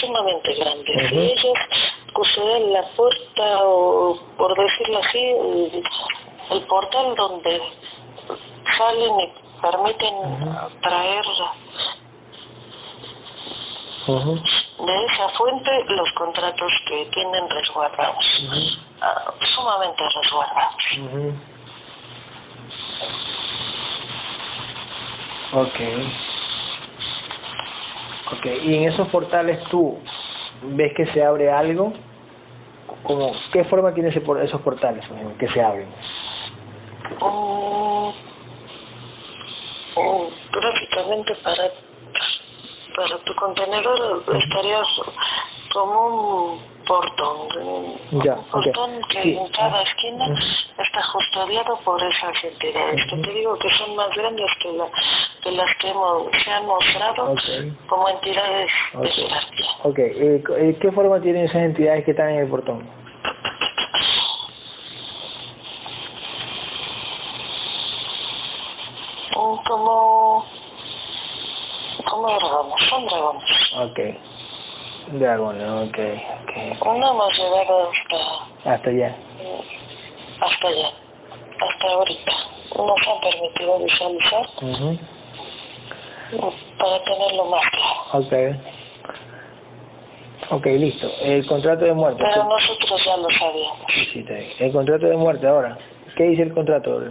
[0.00, 1.12] sumamente grandes.
[1.12, 1.58] Y ellos
[2.12, 5.82] custodian la puerta, o por decirlo así, el,
[6.50, 7.60] el portal donde
[8.76, 10.14] salen y permiten
[10.80, 11.24] traer
[14.06, 14.34] Ujú.
[14.86, 18.42] de esa fuente los contratos que tienen resguardados,
[19.00, 20.98] ah, sumamente resguardados.
[20.98, 21.34] Ujú.
[25.52, 25.80] Ok.
[28.32, 29.98] Ok, y en esos portales tú
[30.62, 31.92] ves que se abre algo,
[33.02, 35.04] como, ¿qué forma tienen ese por- esos portales
[35.38, 35.88] que se abren?
[37.20, 38.08] Mm,
[39.96, 41.70] mm, gráficamente para,
[42.94, 44.86] para tu contenedor estarías
[45.72, 47.36] como un portón,
[48.12, 49.36] un Ya, portón que Sí.
[49.36, 50.26] en cada esquina
[50.78, 54.90] está custodiado por esas entidades, que te digo que son más grandes que, la-
[55.42, 57.34] que las que hemos, se han mostrado
[57.86, 59.06] como entidades de Ok.
[59.06, 59.66] jerarquía.
[59.82, 62.88] Ok, eh, eh, ¿qué forma tienen esas entidades que están en el portón?
[69.34, 70.44] Como
[72.04, 73.72] como dragones, son dragones.
[73.76, 73.98] Ok.
[75.12, 75.98] Dragones, ok,
[76.78, 76.84] ok.
[76.86, 79.16] No hemos llegado hasta, Hasta allá.
[80.40, 80.88] hasta allá,
[81.60, 82.32] hasta ahorita.
[82.76, 84.96] Nos han permitido visualizar mm,
[86.78, 88.26] para tenerlo más claro.
[88.26, 88.34] Ok.
[90.50, 91.10] Ok, listo.
[91.22, 92.24] El contrato de muerte.
[92.30, 93.78] Pero nosotros ya lo sabíamos.
[93.88, 94.50] Sí, está bien.
[94.58, 95.76] El contrato de muerte ahora.
[96.16, 97.02] ¿Qué dice el contrato?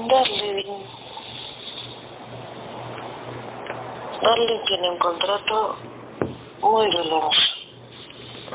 [0.00, 0.86] Darling,
[4.22, 5.76] Darling tiene un contrato
[6.62, 7.52] muy doloroso.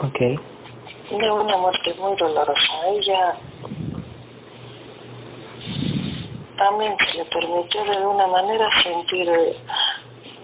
[0.01, 0.19] Ok.
[1.11, 2.87] De una muerte muy dolorosa.
[2.87, 3.37] Ella
[6.57, 9.55] también se le permitió de alguna manera sentir eh,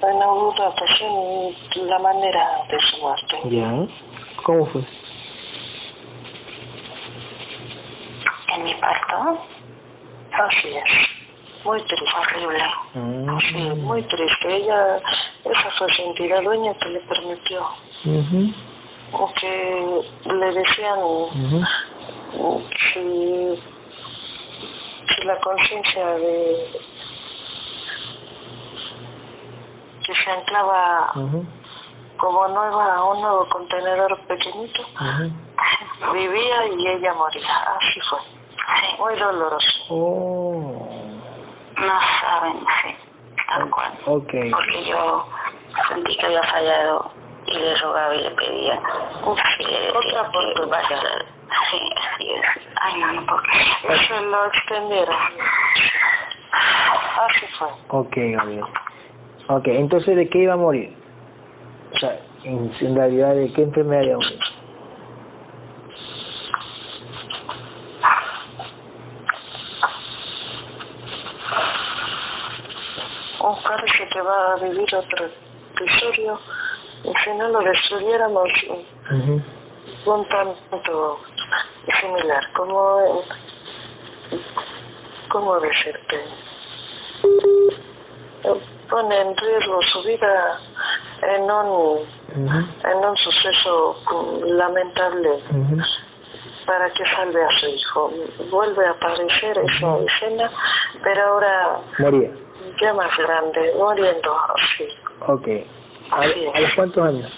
[0.04, 1.56] en alguna ocasión
[1.88, 3.38] la manera de su muerte.
[3.46, 3.88] Ya.
[4.44, 4.84] ¿Cómo fue?
[8.56, 9.40] En mi parto,
[10.34, 11.64] Así es.
[11.64, 12.06] Muy triste.
[12.18, 12.64] horrible.
[12.94, 13.40] Mm.
[13.40, 14.56] Sí, muy triste.
[14.56, 14.98] Ella,
[15.46, 17.62] esa fue su entidad dueña que le permitió.
[18.06, 18.54] Ujú,
[19.14, 21.64] O que le decían ujú.
[22.94, 23.60] si,
[25.08, 26.82] si la conciencia de
[30.06, 31.14] que se anclaba
[32.18, 34.84] como nueva a un nuevo contenedor pequeñito,
[36.12, 37.56] vivía y ella moría.
[37.80, 38.20] Así fue.
[38.68, 39.84] Sí, Muy doloroso.
[39.90, 40.88] Oh.
[41.78, 42.96] no saben, sí,
[43.48, 43.92] tal cual.
[44.06, 44.34] Ok.
[44.52, 45.28] Porque yo
[45.90, 47.12] sentí que había fallado
[47.46, 48.82] y le rogaba y le pedía.
[49.60, 51.00] Y le decía Otra que vaya.
[51.70, 52.46] Sí, así es.
[52.82, 54.00] Ay, no, no creer.
[54.00, 55.16] Se lo extendieron.
[56.52, 57.68] Así fue.
[57.90, 58.66] Ok, Gabriel.
[59.48, 60.96] Ok, entonces ¿de qué iba a morir?
[61.94, 64.40] O sea, en, en realidad, ¿de qué enfermedad iba a morir?
[73.52, 75.26] Parece que va a vivir otro
[75.76, 76.40] episodio
[77.04, 78.50] y si no lo destruyéramos
[79.12, 79.42] Ujú,
[80.06, 81.20] un tanto
[82.00, 83.22] similar, como,
[85.28, 86.24] ¿cómo decirte?
[88.46, 90.60] Eh, Pone en riesgo su vida
[91.24, 92.06] en un,
[92.36, 93.98] en un suceso
[94.46, 95.44] lamentable
[96.66, 98.12] para que salve a su hijo.
[98.52, 100.52] Vuelve a aparecer esa escena,
[101.04, 102.32] pero ahora Moría.
[102.80, 104.88] Ya más grande, muriendo así.
[105.28, 105.48] Ok.
[106.12, 107.32] ¿A, a los cuántos años?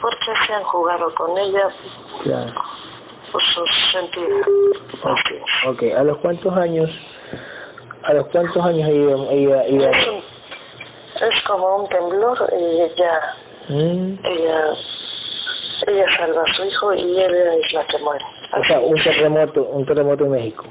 [0.00, 1.68] Porque se han jugado con ella
[2.22, 2.52] Claro.
[3.32, 4.46] por sus sentidos.
[5.04, 5.66] Así es.
[5.68, 6.90] Ok, ¿a los cuántos años?
[8.04, 10.24] ¿A los cuántos años ella, ella, ella- Es, un-
[11.28, 13.34] es como un temblor y ella,
[13.70, 14.64] Mm, ella,
[15.86, 18.24] ella salva a su hijo y ella es la que muere.
[18.58, 20.64] O sea, un terremoto, un terremoto en México.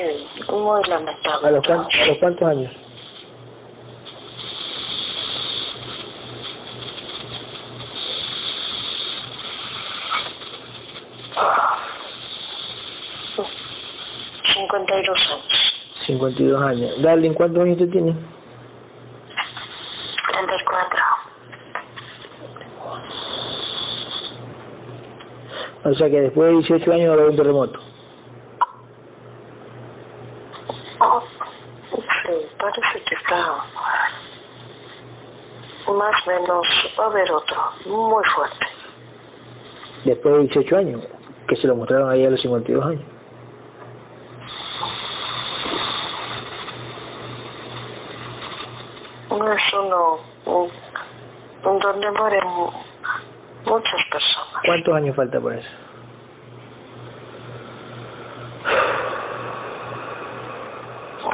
[0.00, 1.50] Sí, muy ¿A lamentable.
[1.50, 2.72] los, cuán- a los cuántos años?
[13.36, 13.46] todo.
[14.54, 15.74] 52 años.
[16.06, 17.02] 52 años.
[17.02, 18.14] Darling, ¿cuántos años usted tiene?
[20.32, 21.00] 34.
[25.84, 27.80] O sea que después de 18 años habrá un terremoto.
[31.90, 33.62] Sí, parece que está más
[35.86, 35.94] o
[36.38, 36.66] menos,
[36.98, 38.66] va a haber otro, muy fuerte.
[40.04, 41.02] Después de 18 años,
[41.46, 43.04] que se lo mostraron ahí a los 52 años.
[49.30, 50.70] No es uno un-
[51.62, 52.70] donde mueren mu-
[53.64, 54.62] muchas personas.
[54.64, 55.70] ¿Cuántos años falta para eso?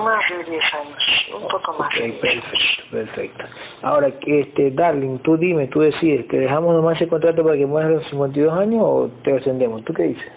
[0.02, 0.95] Más de 10 años,
[1.34, 1.88] un poco más.
[1.88, 3.44] Ok, de 10 perfecto, perfecto.
[3.82, 7.90] Ahora, este, Darling, tú dime, tú decides, ¿que dejamos nomás ese contrato para que mueras
[7.90, 9.84] a los 52 años o te ascendemos?
[9.84, 10.32] ¿Tú qué dices?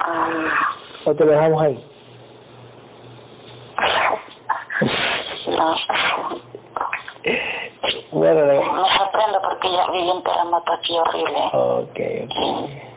[0.00, 1.84] Ah, ¿O te lo dejamos ahí?
[5.48, 5.74] no,
[8.12, 12.89] Bueno, me sorprendo porque ya viví un terremoto aquí horrible ok, ok,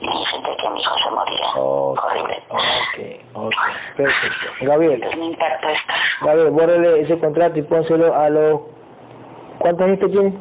[0.00, 1.46] y sentí que mi hijo se moría.
[1.54, 2.42] ok, Horrible.
[2.48, 3.54] ok, ok,
[3.96, 4.46] perfecto.
[4.60, 5.94] Gabriel, Entonces me impactó esto.
[6.22, 8.60] Gabriel, bórrele ese contrato y pónselo a los...
[9.58, 10.38] ¿Cuántos años usted tiene?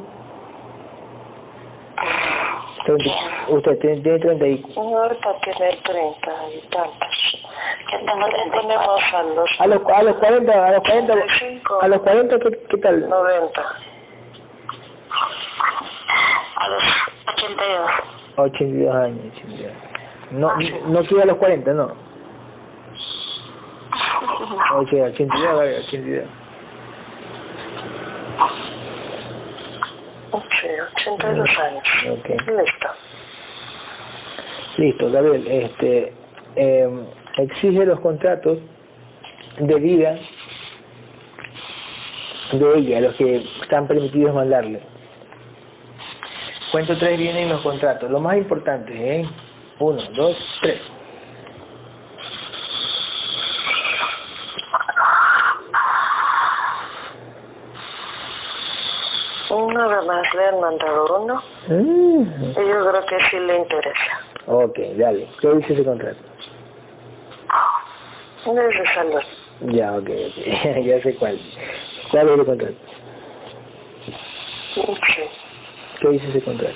[2.85, 4.73] Treinta- Usted tiene, tiene 30 y...
[4.77, 7.37] Ahorita tiene 30 y tantos.
[7.91, 8.61] Yo tengo 34.
[8.61, 12.39] Ponemos a los A los, a los 40, a los 40, 35, a los 40,
[12.39, 13.09] ¿qué, qué tal?
[13.09, 13.61] 90.
[16.55, 16.83] A los
[17.33, 17.91] 82.
[18.37, 19.71] 82 años, 82.
[20.31, 20.51] No,
[20.87, 21.91] no quiere a los 40, no.
[24.75, 26.25] O sea, 82, Gabriel, 82.
[30.59, 30.67] Sí,
[31.07, 31.83] 82 años.
[32.11, 32.29] Ok.
[32.29, 32.87] Listo.
[34.77, 36.13] Listo, Gabriel, este,
[36.55, 36.89] eh,
[37.37, 38.59] exige los contratos
[39.57, 40.17] de vida
[42.51, 44.81] de ella, los que están permitidos mandarle.
[46.71, 49.29] Cuento tres vienen los contratos, lo más importante, ¿eh?
[49.79, 50.81] Uno, dos, tres.
[59.77, 61.43] Nada más, le han mandado uno.
[61.67, 62.21] Mm.
[62.49, 64.19] Y yo creo que sí le interesa.
[64.47, 65.27] Ok, dale.
[65.39, 66.19] ¿Qué dice ese contrato?
[68.45, 69.21] No es de salud.
[69.61, 70.83] Ya, ok, ok.
[70.83, 71.39] ya sé cuál.
[72.09, 72.75] ¿Cuál es el contrato?
[74.73, 75.46] Sí.
[75.99, 76.75] ¿Qué dice ese contrato?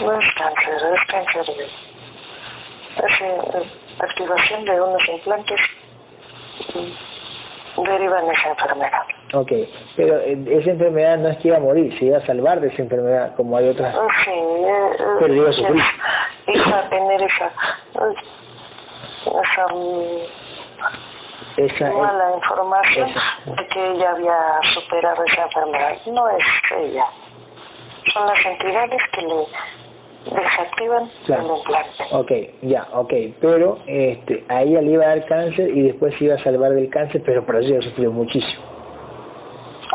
[0.00, 1.64] No es cáncer, es cáncer de...
[3.06, 3.38] Es eh,
[3.98, 5.60] activación de unos implantes
[6.74, 9.02] mm, derivan de esa enfermedad.
[9.32, 9.52] Ok,
[9.96, 12.68] pero eh, esa enfermedad no es que iba a morir, se iba a salvar de
[12.68, 13.94] esa enfermedad, como hay otras.
[13.96, 14.90] Ah, Sí, eh,
[15.20, 15.82] Pero iba a sufrir.
[16.48, 18.14] iba a tener esa, eh,
[21.56, 23.52] esa mala información esa.
[23.52, 24.36] de que ella había
[24.72, 25.96] superado esa enfermedad.
[26.06, 26.44] No es
[26.76, 27.04] ella.
[28.12, 29.46] Son las entidades que le
[30.40, 31.42] desactivan Claro.
[31.52, 32.04] el implante.
[32.12, 32.32] ok,
[32.62, 36.34] ya, ok, pero este, a ella le iba a dar cáncer y después se iba
[36.34, 38.62] a salvar del cáncer, pero por eso ella sufrió muchísimo.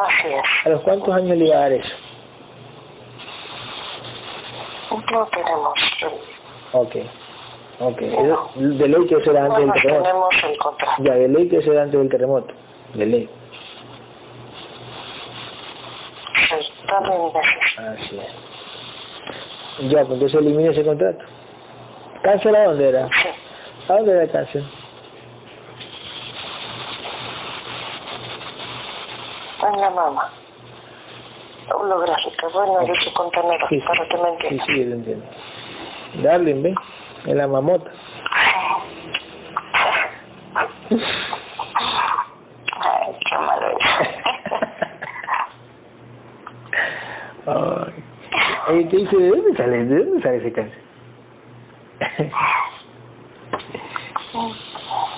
[0.02, 0.66] Así es.
[0.66, 1.96] ¿A los cuántos años le iba a dar eso?
[5.12, 5.74] No tenemos,
[6.72, 6.96] Ok,
[7.80, 10.04] ok, Eso- de ley que eso era no antes del terremoto.
[10.04, 11.04] tenemos el contrato.
[11.04, 12.54] Ya, de ley que eso era antes del terremoto,
[12.94, 13.30] de ley.
[16.50, 17.80] Sí, también meses.
[17.80, 19.90] Así es.
[19.90, 21.24] Ya, pues entonces elimina ese contrato.
[22.24, 23.08] ¿Cáncer a dónde era?
[23.08, 23.30] Sí.
[23.88, 24.64] ¿A dónde era el cáncer?
[29.74, 30.32] En la mama.
[31.74, 34.68] Holográfica, bueno, de su contenedor, Sí, para que me sí, entiendas.
[34.68, 35.26] sí, lo entiendo.
[36.24, 36.76] Darling, ¿ve?
[37.26, 37.92] En la mamota.
[42.82, 43.78] Ay, qué malo.
[47.46, 47.94] Ay.
[48.68, 49.86] Ahí te ¿de dónde sale?
[49.86, 50.80] ¿De dónde sale ese cáncer?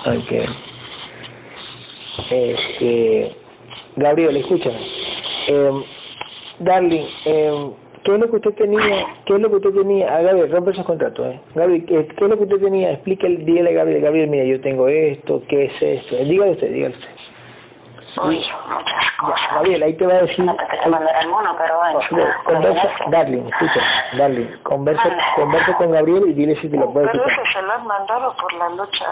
[0.06, 0.32] ok.
[2.30, 3.36] Este,
[3.96, 4.80] Gabriel, escúchame.
[5.48, 5.84] Eh,
[6.60, 7.72] darling, eh,
[8.02, 9.06] ¿qué es lo que usted tenía?
[9.24, 10.16] ¿Qué es lo que usted tenía?
[10.16, 11.40] Ah, Gabriel, rompe esos contratos, ¿eh?
[11.86, 12.92] ¿qué, es lo que usted tenía?
[12.92, 16.16] Explíquele, dígale a Gabriel, Gabriel, mira, yo tengo esto, ¿qué es esto?
[16.16, 17.21] Eh, Dígale usted, dígale usted.
[18.16, 19.48] Uy, muchas cosas.
[19.54, 20.44] Gabriel, ahí te va a decir...
[20.44, 22.00] No te mandar al mono, pero bueno.
[22.10, 23.80] No, conversa, Darling, escucha,
[24.18, 27.72] Darling, conversa, conversa con Gabriel y dile si te lo puede Pero ese se lo
[27.72, 29.06] han mandado por la lucha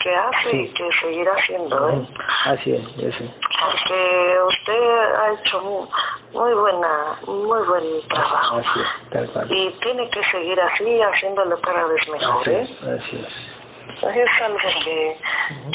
[0.00, 0.74] que hace y Sí.
[0.74, 2.08] que seguirá haciendo, ¿eh?
[2.46, 2.82] Así es,
[3.14, 3.30] sé.
[3.60, 5.86] Porque usted ha hecho mu-
[6.32, 6.88] muy buena,
[7.26, 8.56] muy buen trabajo.
[8.56, 9.46] Así es, tal cual.
[9.52, 12.62] Y tiene que seguir así, haciéndolo cada vez mejor, Así ¿eh?
[12.82, 13.57] es, así es.
[14.02, 15.16] Es algo que,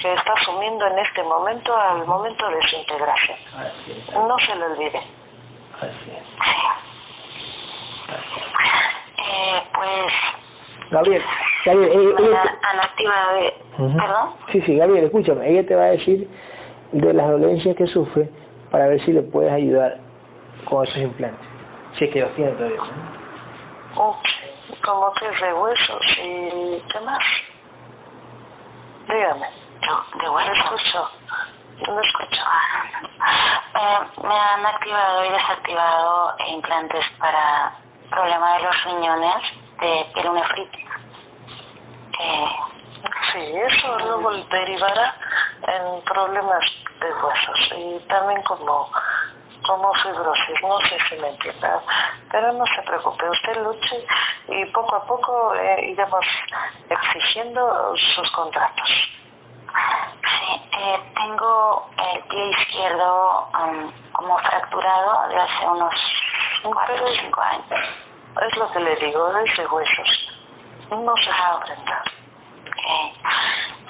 [0.01, 3.37] que está asumiendo en este momento al momento de su integración.
[4.13, 4.99] No se lo olvide.
[5.79, 6.23] así es.
[9.25, 10.13] Eh, pues,
[10.91, 11.23] Gabriel,
[11.65, 13.41] Gabriel, ella, me ella han han activado de...
[13.51, 13.97] te- Ujú.
[13.97, 14.29] ¿Perdón?
[14.51, 16.29] Sí, sí, Gabriel, escúchame, ella te va a decir
[16.91, 18.29] de las dolencias que sufre
[18.69, 19.97] para ver si le puedes ayudar
[20.65, 21.47] con esos implantes.
[21.97, 22.77] Si es que los tiene todavía.
[23.95, 27.23] Como que es de huesos y qué más.
[29.13, 29.47] Dígame.
[29.81, 30.51] Yo, de hueso.
[30.53, 31.09] escucho.
[31.87, 32.41] No escucho.
[33.75, 37.73] Eh, me han activado y desactivado implantes para
[38.09, 40.85] problema de los riñones de pielonefritis.
[42.19, 42.47] Eh,
[43.31, 45.15] Sí, eso luego derivará
[45.67, 46.65] en problemas
[47.01, 48.89] de huesos y también como,
[49.63, 51.81] como fibrosis, no sé si me entienda,
[52.29, 54.05] pero no se preocupe, usted luche
[54.47, 56.25] y poco a poco eh, iremos
[56.89, 58.89] exigiendo sus contratos.
[60.21, 65.95] sí, eh, tengo el pie izquierdo um, como fracturado de hace unos
[66.63, 67.89] 4 o 5 años.
[68.41, 70.29] Es lo que le digo, es de huesos.
[70.89, 72.03] No se sorprenda.
[72.65, 73.13] Eh,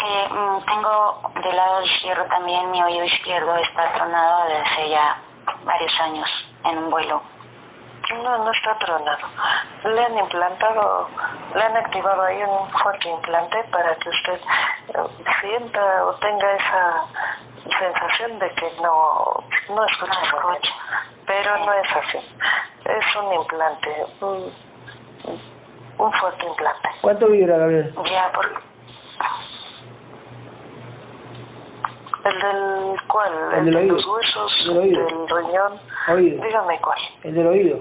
[0.05, 5.17] eh, mm, tengo del lado izquierdo también, mi oído izquierdo está tronado desde ya
[5.63, 7.21] varios años en un vuelo.
[8.21, 9.27] No, no está tronado.
[9.85, 11.09] Le han implantado,
[11.55, 14.39] le han activado ahí un fuerte implante para que usted
[14.89, 17.05] eh, sienta o tenga esa
[17.79, 20.19] sensación de que no, no escucha.
[20.19, 20.73] No escucha.
[21.25, 22.37] Pero no es así.
[22.85, 24.53] Es un implante, un,
[25.97, 26.89] un fuerte implante.
[27.01, 27.95] ¿Cuánto vibra, Gabriel?
[28.11, 28.61] Ya, por,
[32.25, 33.31] ¿El del cuál?
[33.51, 33.95] El ¿El, del de oído.
[33.95, 34.65] los huesos?
[34.67, 35.05] Del oído.
[35.05, 35.73] ¿Del riñón?
[36.07, 36.43] Oído.
[36.45, 36.97] Dígame cuál.
[37.23, 37.79] El del oído.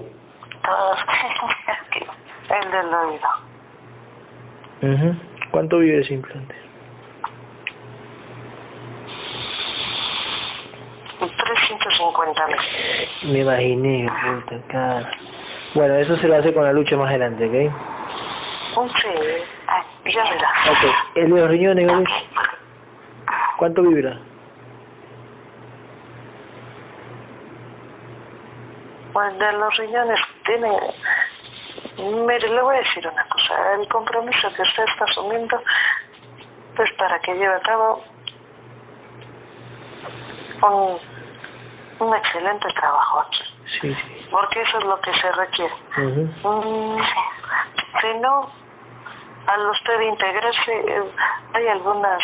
[2.49, 3.29] El del oído.
[4.81, 5.15] Ujú.
[5.51, 6.55] ¿Cuánto vibra ese implante?
[11.19, 13.31] 350 mil.
[13.31, 15.11] Me imaginé, puta cara.
[15.73, 17.73] Bueno, eso se lo hace con la lucha más adelante, ¿ok?
[18.97, 19.07] Sí,
[20.11, 20.51] ya verás.
[20.69, 22.09] Ok, el de los riñones, Gabriel.
[23.57, 24.19] ¿Cuánto vibra?
[29.13, 30.77] Pues de los riñones tiene...
[31.97, 33.75] Mire, le voy a decir una cosa.
[33.75, 35.61] El compromiso que usted está asumiendo
[36.75, 38.03] pues para que lleve a cabo
[40.63, 40.97] un,
[41.99, 43.43] un excelente trabajo aquí.
[43.65, 44.27] Sí, sí.
[44.31, 45.75] Porque eso es lo que se requiere.
[45.97, 46.97] Mm,
[48.01, 48.49] si no,
[49.47, 51.03] al usted integrarse, eh,
[51.53, 52.23] hay algunas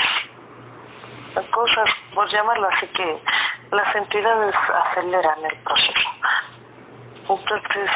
[1.52, 3.22] cosas, por llamarlo así, que
[3.72, 4.56] las entidades
[4.86, 6.10] aceleran el proceso.
[7.30, 7.89] Entonces,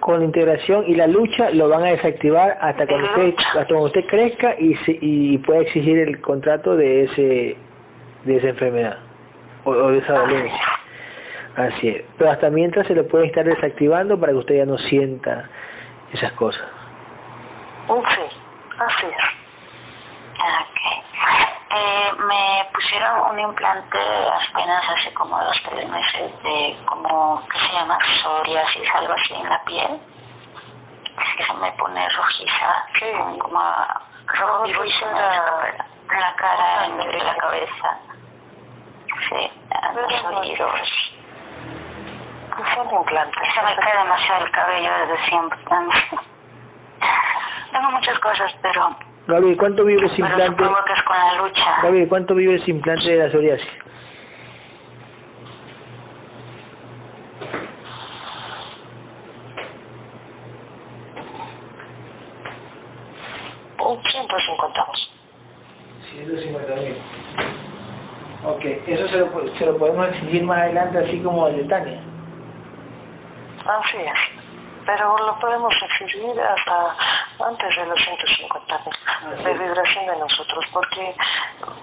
[0.00, 3.86] Con la integración y la lucha lo van a desactivar hasta cuando usted, hasta cuando
[3.86, 7.56] usted crezca y, se- y pueda exigir el contrato de ese
[8.24, 8.98] de esa enfermedad
[9.64, 10.64] o, o de esa dolencia.
[11.56, 12.02] Así es.
[12.16, 15.50] Pero hasta mientras se lo puede estar desactivando para que usted ya no sienta
[16.12, 16.66] esas cosas.
[17.88, 18.22] sí,
[18.78, 19.39] así es.
[21.72, 23.98] Eh, me pusieron un implante
[24.50, 27.96] apenas hace como dos tres meses de como, ¿qué se llama?
[28.00, 30.00] Psoriasis, algo así en la piel.
[31.16, 33.06] Es que se me pone rojiza, Sí.
[33.38, 33.62] como
[34.26, 35.68] rojo y escapa
[36.10, 37.98] en la cara, en medio de la cabeza.
[39.28, 41.12] Sí, en los oídos.
[42.74, 43.54] Son implantes.
[43.54, 46.02] Se me cae demasiado el cabello desde siempre también.
[47.72, 48.96] Tengo muchas cosas, pero,
[49.30, 50.64] Gabriel, ¿cuánto vive ese pero implante?
[50.64, 51.82] supongo que es con la lucha.
[51.82, 53.68] Gabriel, ¿cuánto vive ese implante de la psoriasis?
[63.78, 65.10] Un 150 más.
[66.12, 66.96] 150 mil.
[68.44, 72.00] Ok, eso se lo, se lo podemos exigir más adelante así como el de Tania.
[73.66, 74.39] Así es.
[74.86, 76.96] Pero lo podemos exigir hasta
[77.46, 81.14] antes de los 150 mil de vibración de nosotros, porque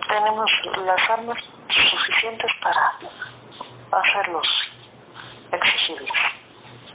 [0.08, 0.52] tenemos
[0.86, 1.38] las armas
[1.70, 2.94] suficientes para
[3.92, 4.72] hacerlos
[5.52, 6.12] exigibles.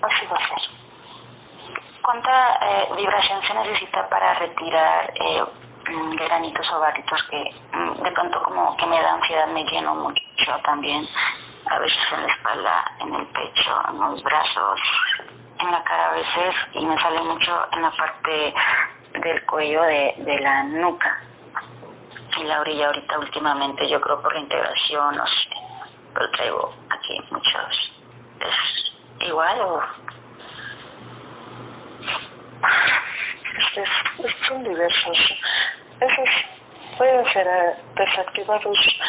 [0.02, 0.82] Así va a ser.
[2.02, 5.44] ¿Cuánta eh, vibración se necesita para retirar eh,
[6.16, 10.58] granitos o varitos que mm, de pronto como que me da ansiedad, me lleno mucho
[10.64, 11.06] también?
[11.66, 14.80] A veces en la espalda, en el pecho, en los brazos,
[15.62, 18.54] en la cara a veces y me sale mucho en la parte
[19.20, 21.22] del cuello de, de la nuca.
[22.38, 25.50] Y la orilla ahorita últimamente, yo creo por la integración, no sé,
[26.14, 27.92] pero traigo aquí muchos.
[28.40, 29.80] ¿Es igual o...?
[33.76, 33.84] Es-
[34.24, 35.34] es- son diversos.
[36.00, 36.28] Esos
[36.96, 39.00] pueden ser eh, desactivados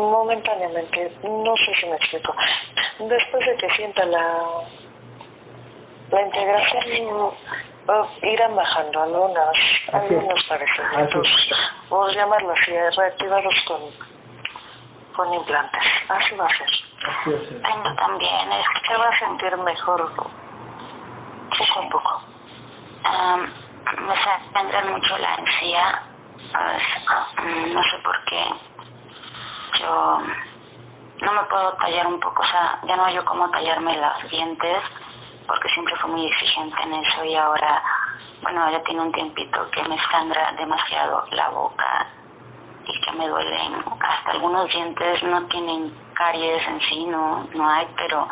[0.00, 1.12] momentáneamente.
[1.22, 2.34] No sé si me explico.
[2.98, 4.42] Después de que sienta la,
[6.10, 7.32] la integración,
[8.22, 9.58] irán bajando algunas,
[9.92, 11.50] algunos padecimientos, Así
[11.88, 13.80] por llamarlo así, reactivados con,
[15.14, 15.82] con implantes.
[16.08, 16.68] Así va a ser.
[17.24, 18.48] Tengo también,
[18.86, 22.22] Se va a sentir mejor poco a poco.
[23.04, 23.52] Am,
[24.06, 24.14] me
[24.54, 25.36] sangra mucho la
[26.52, 28.44] pues, mm, no sé por qué.
[29.78, 30.20] Yo
[31.22, 34.78] no me puedo tallar un poco, o sea, ya no yo cómo tallarme los dientes,
[35.46, 37.82] porque siempre fui muy exigente en eso y ahora,
[38.42, 42.06] bueno, ya tiene un tiempito que me sangra demasiado la boca
[42.86, 43.84] y que me duelen.
[44.00, 48.28] Hasta algunos dientes no tienen caries en sí, no, no hay, pero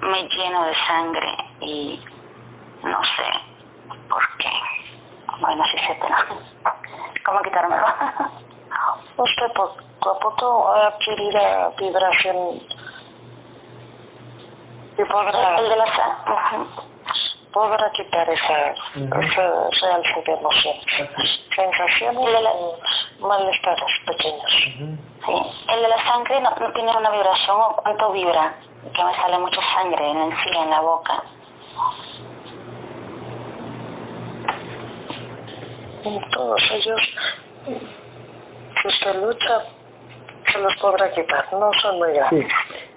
[0.00, 2.02] me lleno de sangre y
[2.82, 4.50] no sé por qué.
[5.40, 6.16] Bueno, sí sé, pero
[7.24, 7.86] ¿cómo quitármelo?
[9.16, 9.52] Usted
[10.00, 12.60] poco a poco adquirirá vibración
[14.98, 16.66] y podrá, El de la sangre.
[17.52, 19.20] podrá quitar esa, Ujú.
[19.20, 20.84] esa realce de emociones,
[21.54, 22.78] sensaciones El de la- o
[23.20, 24.50] malestares pequeños.
[24.52, 24.98] Sí.
[25.68, 28.54] El de la sangre no, no tiene una vibración o cuánto vibra,
[28.94, 31.22] que me sale mucha sangre en el sí, en la boca.
[36.04, 37.00] En todos ellos,
[38.84, 39.62] usted lucha,
[40.52, 42.14] se los podrá quitar, no son muy Sí.
[42.16, 42.46] grandes.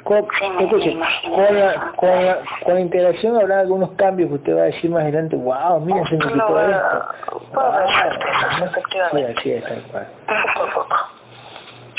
[0.03, 1.35] Con, Sí, me escuche, imagino.
[1.35, 4.89] con, la, con, la, con la integración habrá algunos cambios que usted va a decir
[4.91, 7.41] más adelante, wow, mira, se me quitó va- esto.
[7.53, 9.33] puedo Ah, certeza, efectivamente.
[9.33, 10.07] Sí, así es, tal cual.
[10.27, 10.97] poco a poco.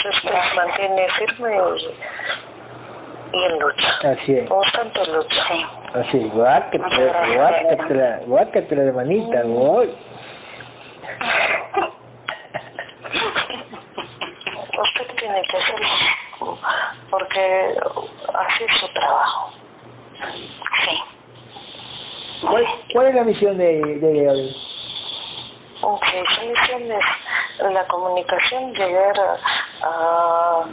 [0.02, 5.42] Si usted se mantiene firme y, y en lucha, Así es, constante lucha.
[5.48, 5.66] Sí.
[5.94, 9.94] así es, guácatela, guácatela, guácatela, hermanita, voy.
[14.76, 16.58] Usted tiene que hacerlo
[17.10, 17.74] porque
[18.34, 19.52] así es su trabajo.
[20.84, 21.02] Sí.
[22.46, 24.56] ¿Cuál, cuál es la misión de, de Gabriel?
[25.82, 29.38] Aunque su misión es la comunicación, llegar a,
[29.82, 30.64] a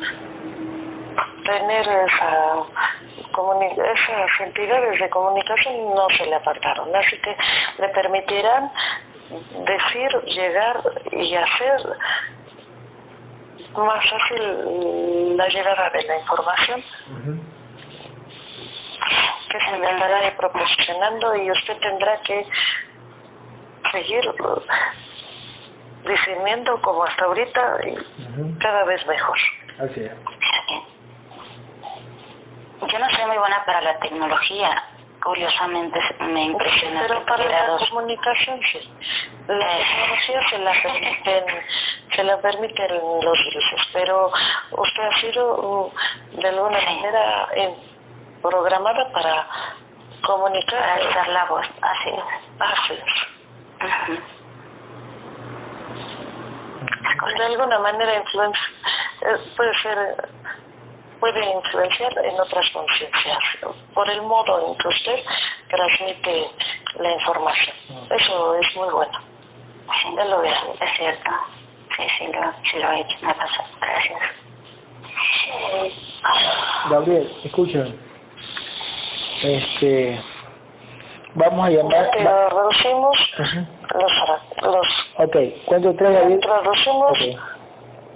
[1.45, 2.57] tener esa
[3.93, 7.35] esas entidades de comunicación no se le apartaron, así que
[7.79, 8.69] le permitirán
[9.65, 11.81] decir, llegar y hacer
[13.80, 16.84] más fácil la llegada de la información
[19.49, 22.48] que se le estará proporcionando y usted tendrá que
[23.91, 24.22] seguir
[26.06, 29.38] discerniendo como hasta ahorita y cada vez mejor.
[29.80, 30.11] Así es.
[32.88, 34.84] Yo no soy muy buena para la tecnología,
[35.22, 37.02] curiosamente me impresiona.
[37.07, 38.80] Pero para la comunicación sí.
[39.48, 39.84] La eh.
[39.84, 41.45] tecnología se la permiten,
[42.15, 44.31] se la permiten los virus, pero
[44.72, 45.91] usted ha sido
[46.34, 47.48] mm, de alguna manera
[48.41, 49.48] programada para
[50.22, 50.99] comunicar.
[51.14, 52.23] Para la voz, así es.
[52.60, 53.27] Así es.
[57.38, 58.68] De alguna manera influencia,
[59.22, 59.98] eh, puede ser
[61.22, 63.38] puede influenciar en otras conciencias
[63.93, 65.19] por el modo en que usted
[65.69, 66.48] transmite
[66.99, 67.76] la información.
[68.10, 69.19] Eso es muy bueno.
[70.02, 71.31] Sí, lo veo, es cierto.
[71.95, 73.64] Sí, sí, lo, sí lo he hecho, me pasa.
[73.80, 74.19] Gracias.
[76.89, 77.85] Gabriel, escucha.
[79.43, 80.19] Este,
[81.35, 82.10] vamos a llamar...
[82.15, 83.34] Reducimos
[83.93, 84.14] los,
[84.64, 85.14] los...
[85.18, 85.35] Ok,
[85.65, 86.31] ¿cuánto tres, Gabriel?
[86.34, 87.38] Introducimos okay.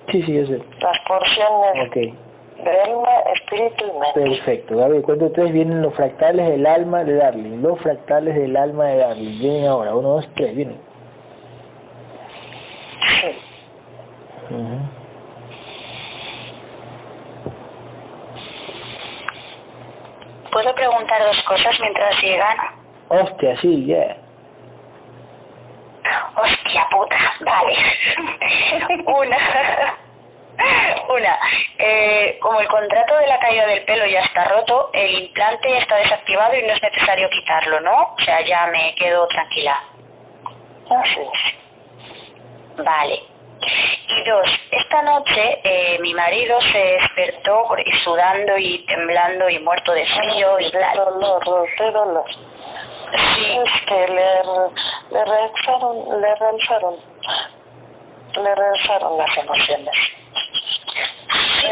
[0.08, 0.64] Sí, sí, yo sé.
[0.80, 2.25] las porciones Ok
[2.70, 4.22] alma, espíritu y mente.
[4.32, 4.78] Perfecto.
[4.78, 7.62] Gabriel, cuento tres vienen los fractales del alma de Darling.
[7.62, 9.40] Los fractales del alma de Darling.
[9.40, 9.96] Vienen ahora.
[9.96, 10.56] Uno, dos, tres.
[10.56, 10.80] Vienen.
[13.22, 13.38] Sí.
[20.52, 22.58] ¿Puedo preguntar dos cosas mientras llegan?
[23.10, 23.96] Hostia, sí, ya.
[23.96, 24.18] Yeah.
[26.36, 27.76] Hostia puta, vale.
[29.06, 29.38] Una.
[31.10, 31.38] Una,
[31.78, 35.78] eh, como el contrato de la caída del pelo ya está roto, el implante ya
[35.80, 38.14] está desactivado y no es necesario quitarlo, ¿no?
[38.18, 39.82] O sea, ya me quedo tranquila.
[42.78, 43.22] Vale.
[44.08, 47.68] Y dos, esta noche eh, mi marido se despertó
[48.04, 50.98] sudando y temblando y muerto de frío y tal.
[50.98, 52.26] Dolor, de dolor.
[52.30, 53.60] Sí.
[53.64, 54.44] Es que le,
[55.12, 56.96] le realizaron, le realizaron,
[58.36, 60.16] le realizaron las emociones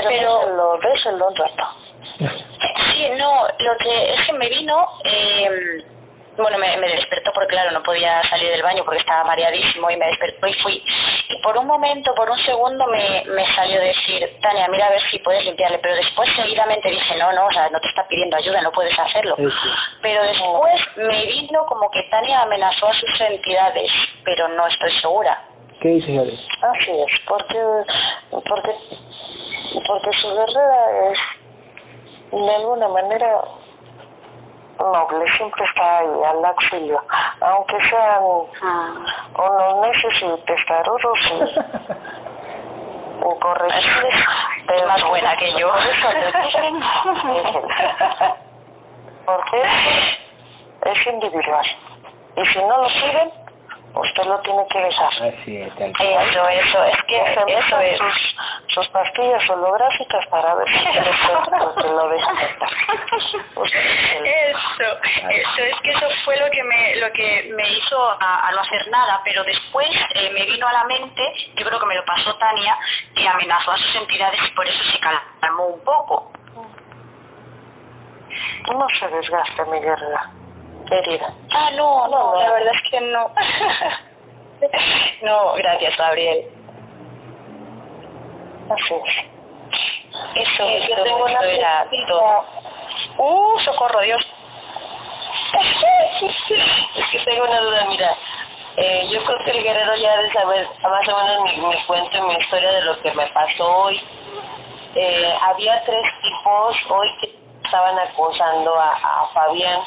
[0.07, 1.67] pero, lo ves el un rato.
[2.91, 5.83] Sí, no, lo que es que me vino, eh,
[6.37, 10.07] bueno, me, despertó porque claro, no podía salir del baño porque estaba mareadísimo y me
[10.07, 10.83] despertó y fui.
[11.29, 15.01] Y por un momento, por un segundo me, me salió decir, Tania, mira a ver
[15.01, 18.37] si puedes limpiarle, pero después seguidamente dije, no, no, o sea, no te está pidiendo
[18.37, 19.35] ayuda, no puedes hacerlo.
[20.01, 23.91] Pero después me vino como que Tania amenazó a sus entidades,
[24.23, 25.52] pero no estoy segura.
[25.83, 27.59] ¿Qué dice Así es, porque,
[28.31, 28.73] porque,
[29.85, 31.19] porque su guerrera es
[32.31, 33.41] de alguna manera
[34.79, 37.03] noble, siempre está ahí al auxilio,
[37.41, 41.39] aunque sean unos meses y testarudos y
[43.41, 44.15] correctores,
[44.65, 45.69] pero más buena que yo.
[49.25, 49.61] Porque
[50.85, 51.65] es individual.
[52.37, 53.42] Y si no lo piden,
[53.95, 55.07] usted lo tiene que dejar.
[55.07, 57.97] Así es, Eso, eso, es que eso es.
[57.97, 58.35] Sus,
[58.67, 62.31] sus pastillas holográficas para ver si que lo deja
[64.23, 64.99] Eso,
[65.29, 68.87] eso, es que eso fue lo que me, lo que me hizo a, no hacer
[68.89, 72.35] nada, pero después eh, me vino a la mente, yo creo que me lo pasó
[72.35, 72.77] Tania,
[73.15, 76.31] que amenazó a sus entidades y por eso se calmó un poco.
[78.71, 80.31] No se desgaste, mi guerrera
[81.51, 83.31] Ah, no, no, la verdad es que no.
[85.21, 86.45] no, gracias, Gabriel.
[88.69, 89.25] Así es.
[90.35, 92.45] Eso, yo tengo una era todo.
[93.17, 94.25] Uh, socorro, Dios.
[96.95, 98.15] es que tengo una duda, mira.
[98.75, 102.17] Eh, yo creo que el guerrero ya de saber más o menos mi, mi cuento
[102.17, 104.01] y mi historia de lo que me pasó hoy.
[104.95, 109.81] Eh, había tres tipos hoy que estaban acusando a, a Fabián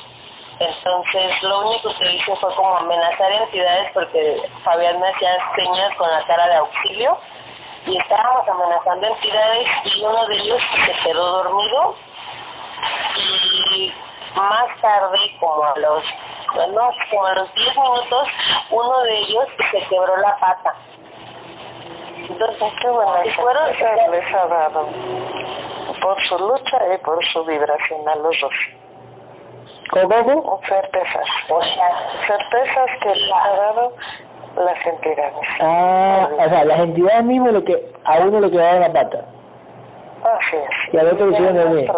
[0.58, 6.10] entonces lo único que hice fue como amenazar entidades porque Fabián me hacía señas con
[6.10, 7.18] la cara de auxilio
[7.86, 11.94] y estábamos amenazando entidades y uno de ellos se quedó dormido
[13.16, 13.92] y
[14.34, 16.02] más tarde como a los
[16.54, 18.28] bueno, como a los 10 minutos
[18.70, 20.74] uno de ellos se quebró la pata.
[22.16, 23.66] Entonces qué bueno y fueron
[24.10, 24.88] les ha dado
[26.00, 28.54] por su lucha y por su vibración a los dos
[29.90, 30.60] ¿Cómo?
[30.66, 31.28] Certezas.
[31.48, 31.88] O sea,
[32.26, 33.92] certezas que le ha dado
[34.56, 35.48] las entidades.
[35.60, 39.24] Ah, o sea, las entidades mismas lo que, a uno lo que da la pata.
[40.38, 40.94] Así es.
[40.94, 41.92] Y al otro lo hicieron dormir.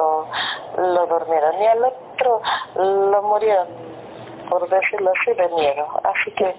[0.77, 2.43] lo durmieron y al otro
[2.77, 3.69] lo murieron,
[4.51, 5.87] por decirlo así, de miedo.
[6.05, 6.55] Así que,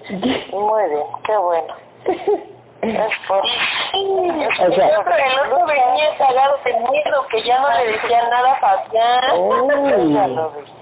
[0.52, 1.74] muy bien, qué bueno.
[2.82, 3.44] Es por...
[3.44, 4.96] Es O sea- el
[5.52, 10.12] otro venía cagado de miedo, que ya no le decía nada a Fabián.
[10.12, 10.79] Ya lo vi.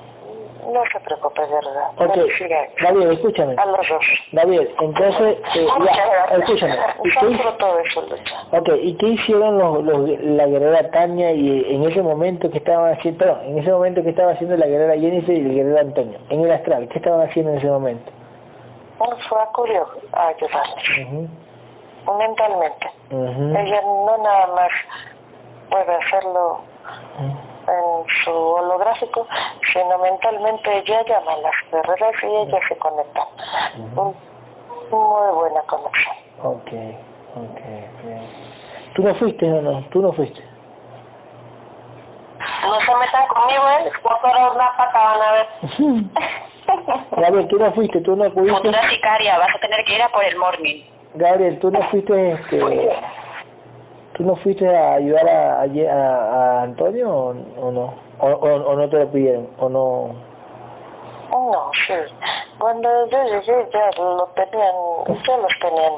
[0.72, 1.88] No se preocupe, verdad.
[1.96, 2.70] Ok, Felicidades.
[2.76, 3.54] Gabriel, escúchame.
[3.58, 4.04] A los dos.
[4.32, 6.74] Gabriel, entonces, eh, ya, escúchame.
[7.04, 8.04] ¿Y qué, todo eso,
[8.82, 13.18] ¿y qué hicieron los, los- la guerrera Tania y en ese momento que estaban haciendo,
[13.18, 16.40] perdón, en ese momento que estaba haciendo la guerrera Jennifer y el guerrero Antonio, en
[16.44, 18.12] el astral, ¿qué estaban haciendo en ese momento?
[19.28, 22.90] Fue acudió a ayudarles Ujú, mentalmente.
[23.10, 24.70] Ella no nada más
[25.70, 26.60] puede hacerlo
[27.68, 29.26] en su holográfico,
[29.72, 33.26] sino mentalmente ella llama a las guerreras y ellas se conectan.
[33.94, 36.16] Muy buena conexión.
[36.42, 36.70] Ok,
[37.36, 37.60] ok,
[38.02, 38.48] bien.
[38.94, 39.82] ¿Tú no fuiste o no?
[39.90, 40.42] ¿Tú no fuiste?
[42.62, 43.92] No se metan conmigo, ¿eh?
[44.02, 45.46] Por una pata van a ver.
[47.16, 48.56] Gabriel, tú no fuiste, tú no pudiste.
[48.56, 50.82] Futura sicaria, vas a tener que ir a por el morning.
[51.14, 52.58] Gabriel, tú no fuiste, este,
[54.18, 57.28] tú no fuiste a ayudar a, a, a- Antonio o,
[57.60, 57.94] o no?
[58.18, 59.48] O, o- o no te lo pidieron?
[59.58, 60.10] ¿O no?
[61.30, 61.94] No, sí.
[62.58, 64.74] Cuando yo llegué ya lo tenían,
[65.24, 65.92] ya los tenían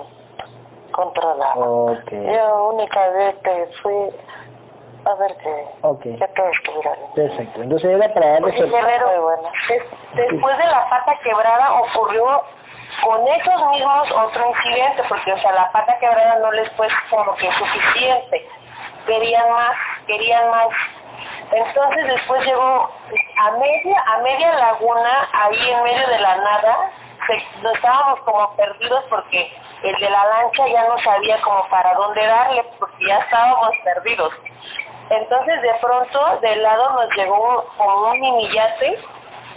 [0.93, 1.99] controlados.
[1.99, 4.11] Ok, Yo únicamente fui
[5.07, 7.11] a ver que, ok, que todo estuviera bien.
[7.15, 7.63] perfecto.
[7.63, 9.43] Entonces era para darle bueno.
[9.69, 9.85] Des-
[10.31, 12.43] después de la pata quebrada ocurrió
[13.03, 17.35] con esos mismos otro incidente, porque o sea, la pata quebrada no les fue como
[17.37, 18.49] que suficiente.
[19.07, 19.77] Querían más,
[20.07, 20.69] querían más.
[21.51, 22.91] Entonces después llegó
[23.39, 26.91] a media, a media laguna, ahí en medio de la nada,
[27.27, 29.53] se- estábamos como perdidos porque
[29.83, 34.33] el de la lancha ya no sabía como para dónde darle, porque ya estábamos perdidos.
[35.09, 38.49] Entonces de pronto del lado nos llegó como un mini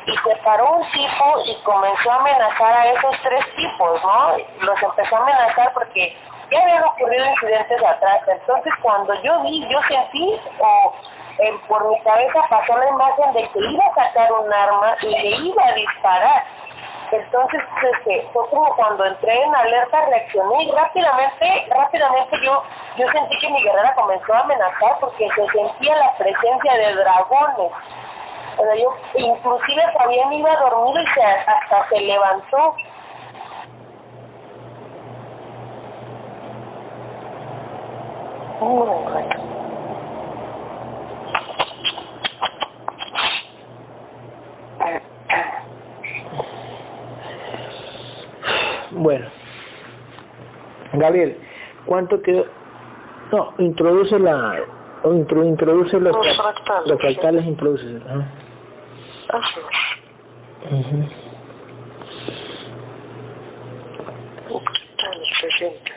[0.05, 4.37] y se paró un tipo y comenzó a amenazar a esos tres tipos, ¿no?
[4.61, 6.17] Los empezó a amenazar porque
[6.51, 8.21] ya habían ocurrido incidentes atrás.
[8.27, 10.93] Entonces cuando yo vi, yo sentí o
[11.39, 15.07] eh, por mi cabeza pasó la imagen de que iba a sacar un arma y
[15.07, 16.43] le iba a disparar.
[17.11, 17.61] Entonces,
[17.91, 22.63] este, fue como cuando entré en alerta, reaccioné y rápidamente, rápidamente yo,
[22.97, 27.71] yo sentí que mi guerrera comenzó a amenazar porque se sentía la presencia de dragones.
[28.57, 32.75] O sea, yo, inclusive Fabián iba dormido y se, hasta se levantó.
[48.91, 49.25] Bueno.
[50.93, 51.37] Gabriel,
[51.85, 52.45] ¿cuánto quedó?
[53.31, 54.59] No, introduce la...
[55.03, 57.07] o intro- introduce los, Los fractales, Los sí.
[57.07, 57.97] fractales introduce.
[58.07, 58.27] ajá.
[59.33, 61.09] Ujú.
[64.47, 65.91] ¿Qué tal se siente?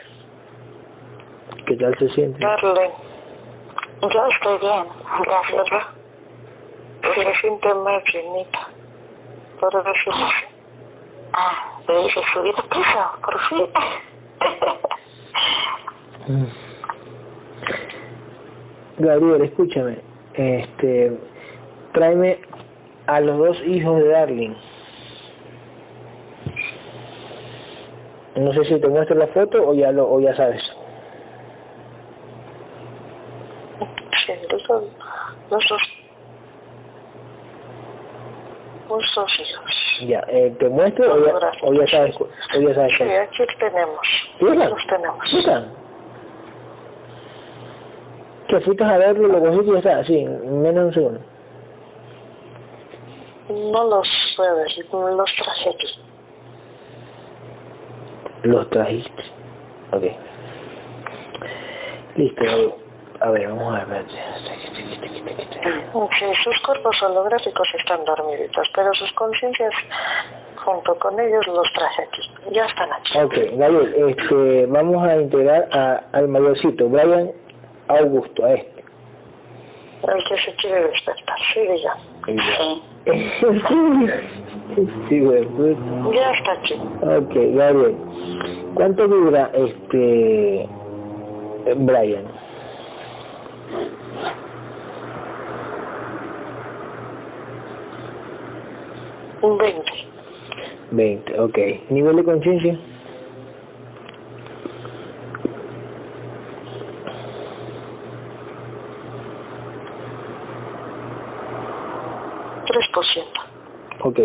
[1.65, 2.39] ¿Qué tal se siente?
[2.39, 2.91] Darle.
[4.01, 4.85] Yo estoy bien,
[5.23, 5.63] gracias.
[5.69, 5.87] ¿verdad?
[7.13, 8.67] Se siente más llenita.
[9.59, 10.45] Por decirlo así.
[11.33, 13.69] Ah, me dice subir peso, por fin.
[18.97, 19.99] Gabriel, escúchame.
[20.33, 21.15] Este,
[21.91, 22.39] tráeme
[23.07, 24.53] a los dos hijos de Darling.
[28.35, 30.75] No sé si te muestro la foto o ya lo o ya sabes.
[34.49, 34.67] Dos,
[35.49, 35.81] los dos,
[38.89, 40.05] los dos hijos.
[40.05, 42.93] Ya, eh, te muestro o ya, o ya sabes o ya sabes.
[42.93, 44.35] Sí, aquí tenemos.
[44.39, 45.33] Los tenemos.
[45.33, 45.65] ¿Neta?
[48.47, 51.36] Que fuiste a verlo, lo cogiste y ya está, sí, en menos de un segundo.
[53.49, 55.87] No los puedes, los traje aquí.
[58.43, 59.23] Los trajiste.
[59.91, 60.03] Ok.
[62.15, 62.77] Listo,
[63.21, 64.05] a ver, vamos a ver.
[66.17, 69.73] Sí, sus cuerpos holográficos están dormiditos, pero sus conciencias,
[70.55, 72.21] junto con ellos, los traje aquí.
[72.51, 73.17] Ya están aquí.
[73.17, 77.31] Ok, Gabriel, este, vamos a integrar a- al mayorcito, Brian
[77.87, 78.83] Augusto, a este.
[80.03, 81.95] El que se quiere despertar, sigue ya.
[82.25, 82.83] Sí.
[85.09, 85.47] sí, güey.
[86.13, 86.75] Ya está aquí.
[87.01, 87.95] Ok, Gabriel.
[88.73, 90.69] ¿Cuánto dura este eh,
[91.77, 92.25] Brian?
[99.41, 99.81] Un 20.
[100.91, 101.57] 20, ok.
[101.89, 102.79] ¿Nivel de conciencia?
[112.77, 113.23] 3%.
[114.01, 114.19] Ok.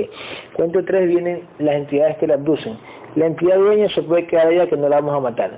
[0.55, 2.79] Cuento tres vienen las entidades que la abducen.
[3.15, 5.51] La entidad dueña se puede quedar allá que no la vamos a matar.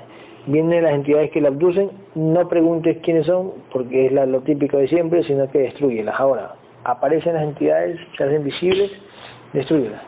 [0.47, 4.77] Vienen las entidades que la abducen, no preguntes quiénes son, porque es la, lo típico
[4.77, 6.21] de siempre, sino que destruyelas.
[6.21, 6.55] Ahora,
[6.85, 8.93] aparecen las entidades, se hacen visibles,
[9.53, 10.03] destruyelas.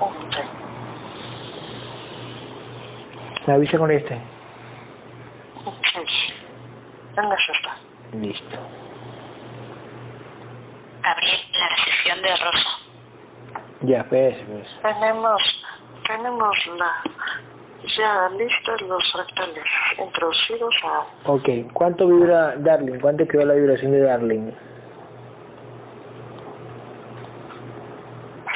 [0.00, 0.12] Ok.
[3.46, 4.16] Me avisa con este.
[6.06, 6.32] Sí.
[7.16, 7.76] ¿Dónde se está?
[8.20, 8.58] Listo.
[11.02, 12.68] Gabriel, la recepción de Rosa.
[13.82, 14.68] Ya, pues, pues.
[14.82, 15.64] Tenemos,
[16.06, 17.02] tenemos la,
[17.96, 19.64] ya listos los fractales
[19.98, 22.98] introducidos a Ok, ¿cuánto vibra Darling?
[23.00, 24.52] ¿Cuánto quedó la vibración de Darling?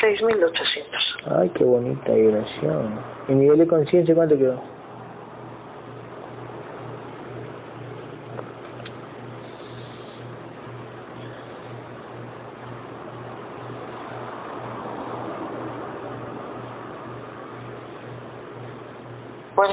[0.00, 1.16] 6800.
[1.38, 3.00] Ay, qué bonita vibración.
[3.28, 4.73] ¿El nivel de conciencia cuánto quedó?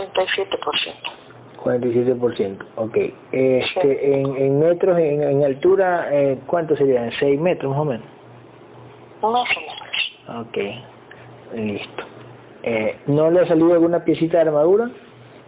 [0.01, 1.11] Cuarenta y siete por ciento.
[1.63, 2.97] 47%, ok.
[3.31, 7.11] Este, en, en metros, en, en altura, eh, ¿cuánto serían?
[7.11, 8.07] 6 metros más o menos.
[9.21, 10.47] Más o menos.
[10.47, 10.57] Ok,
[11.55, 12.03] listo.
[12.63, 14.89] Eh, ¿No le ha salido alguna piecita de armadura?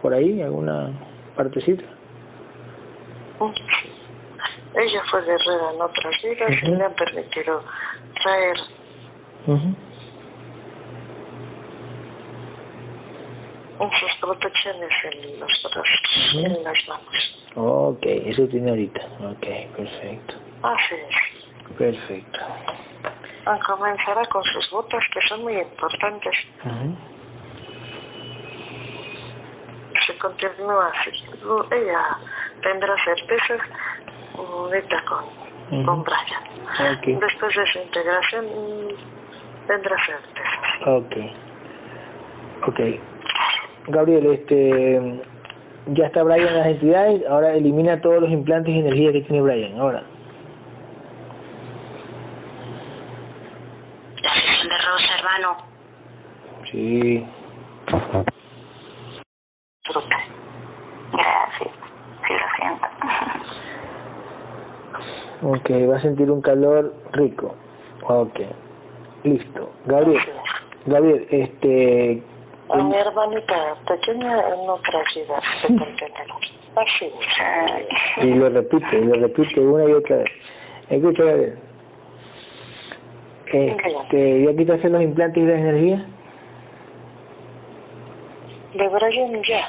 [0.00, 0.40] ¿Por ahí?
[0.40, 0.92] ¿Alguna
[1.34, 1.84] partecita?
[3.40, 3.90] Sí.
[4.76, 7.62] Ella fue guerrera en otras vidas y le han permitido
[8.22, 8.56] traer
[9.46, 9.74] Ujú.
[13.92, 17.44] Sus protecciones en los brazos, en las manos.
[17.56, 19.02] Ok, eso tiene ahorita.
[19.20, 19.46] Ok,
[19.76, 20.34] perfecto.
[20.62, 21.76] Así es.
[21.76, 22.40] Perfecto.
[23.66, 26.36] Comenzará con sus botas que son muy importantes.
[30.06, 31.10] Se continúa así.
[31.72, 32.18] Ella
[32.62, 33.60] tendrá certezas
[34.36, 36.96] ahorita con, con Brian.
[36.96, 38.46] Ok, Después de su integración
[39.66, 40.86] tendrá certezas.
[40.86, 41.16] ok.
[42.66, 42.80] Ok.
[43.86, 45.20] Gabriel, este,
[45.86, 49.42] ya está Brian en las entidades, ahora elimina todos los implantes y energía que tiene
[49.42, 50.04] Brian, ahora.
[54.22, 55.56] La sesión de Rosa, hermano.
[56.64, 57.26] Sí.
[61.12, 61.70] Gracias.
[62.26, 62.86] Sí, lo siento.
[65.42, 67.54] Ok, va a sentir un calor rico.
[68.02, 68.40] Ok,
[69.24, 69.70] listo.
[69.84, 70.22] Gabriel,
[70.86, 72.22] Gabriel, este,
[72.70, 74.66] A mi hermanita pequeña en
[75.14, 76.36] vidas se contenderá.
[76.76, 77.12] Así
[78.20, 80.30] y lo repite, y lo repite una y otra vez.
[80.88, 81.58] Escucha, Gabriel.
[83.46, 86.02] Este, ¿ya quitaste los implantes y las energías?
[88.74, 89.68] De Brian ya.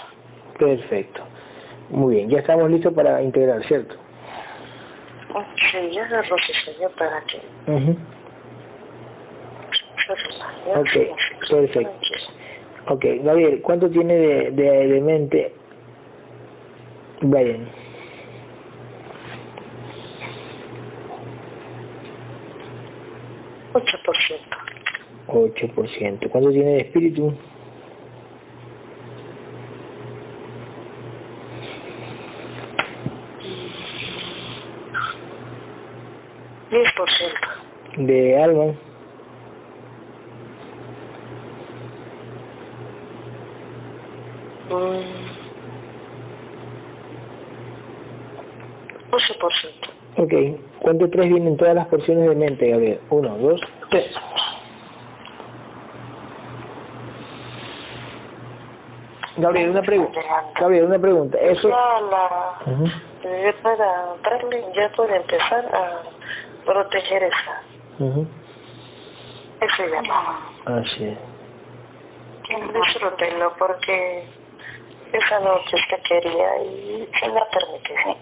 [0.58, 1.22] Perfecto.
[1.90, 3.98] Muy bien, ya estamos listos para integrar, ¿cierto?
[5.58, 7.40] Sí, ya su sueño para que
[9.98, 10.72] se relaje.
[10.76, 11.92] Ok, perfecto.
[12.88, 15.54] Ok, Gabriel, ¿cuánto tiene de, de, de mente
[17.22, 17.68] Brian?
[23.74, 24.58] Ocho por ciento.
[25.28, 26.30] 8%.
[26.30, 27.34] ¿Cuánto tiene de espíritu?
[36.72, 37.48] Diez por ciento.
[37.98, 38.74] De alma,
[49.12, 49.90] Ocho por ciento.
[50.18, 50.34] Ok,
[50.80, 53.00] ¿cuánto tres vienen todas las porciones de mente, Gabriel?
[53.10, 54.14] Uno, dos, tres.
[59.38, 60.20] Gabriel, una pregunta.
[60.60, 61.38] Gabriel, una pregunta.
[61.40, 61.70] Eso...
[61.70, 62.72] Ya la...
[62.72, 62.86] Ujú.
[63.24, 66.04] Ya para entrarle, ya puede empezar a
[66.64, 67.62] proteger esa,
[68.00, 68.26] Ujú.
[69.62, 70.38] ese llamado.
[70.66, 71.18] Así es.
[72.74, 74.28] Disfrútenlo porque
[75.18, 78.18] esa noche usted quería y se la permite.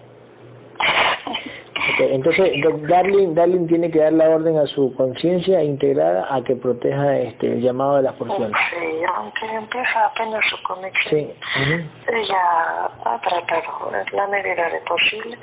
[1.94, 6.42] Ok, entonces, Doc Darling, Darling tiene que dar la orden a su conciencia integrada a
[6.42, 8.56] que proteja este, el llamado de las porciones.
[8.70, 11.20] Sí, aunque empieza apenas su conexión.
[11.20, 11.34] Sí.
[11.62, 12.16] ujú.
[12.16, 15.38] Ella ha tratado en la medida de posible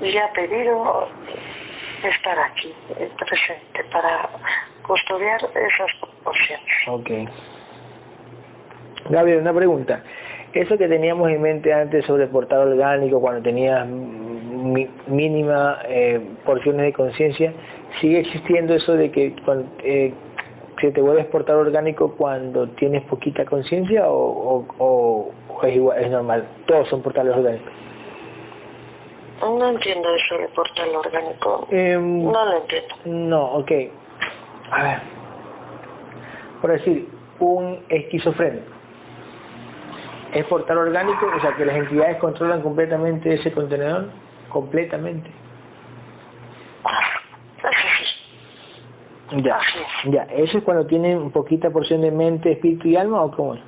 [0.00, 1.08] y ha pedido
[2.02, 4.28] estar aquí, eh, presente, para
[4.86, 6.88] custodiar esas proporciones.
[6.88, 7.10] Ok.
[9.10, 10.02] Gabriel, una pregunta.
[10.52, 13.86] Eso que teníamos en mente antes sobre portal orgánico, cuando tenías
[15.06, 17.52] mínima eh, porciones de conciencia,
[18.00, 19.34] ¿sigue existiendo eso de que,
[19.82, 20.12] eh,
[20.76, 26.02] que te vuelves portal orgánico cuando tienes poquita conciencia o, o- o- o es igual,
[26.02, 26.46] es normal?
[26.66, 27.72] Todos son portales orgánicos.
[29.40, 31.68] No entiendo eso de portal orgánico.
[31.70, 32.94] Em, no lo entiendo.
[33.04, 33.72] No, ok.
[34.70, 34.98] A ver.
[36.60, 37.08] Por decir,
[37.38, 38.72] un esquizofrénico.
[40.32, 41.26] ¿Es portal orgánico?
[41.36, 44.10] O sea, que las entidades controlan completamente ese contenedor.
[44.48, 45.30] Completamente.
[49.42, 49.58] Ya,
[50.06, 50.22] ya.
[50.24, 53.60] ¿Eso es cuando tienen poquita porción de mente, espíritu y alma o cómo es?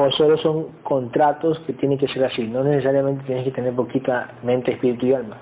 [0.00, 4.32] o solo son contratos que tienen que ser así, no necesariamente tienes que tener poquita
[4.44, 5.36] mente, espíritu y alma.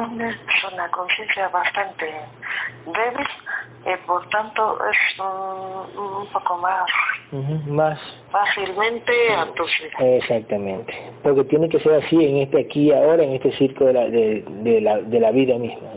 [0.00, 2.06] Es una conciencia bastante
[2.86, 3.26] débil
[3.84, 6.90] y por tanto es un, poco más,
[7.66, 8.00] más
[8.30, 10.16] fácilmente abducible.
[10.16, 13.92] Exactamente, porque tiene que ser así en este aquí y ahora, en este circo de
[13.92, 15.88] la, de la, de la vida misma.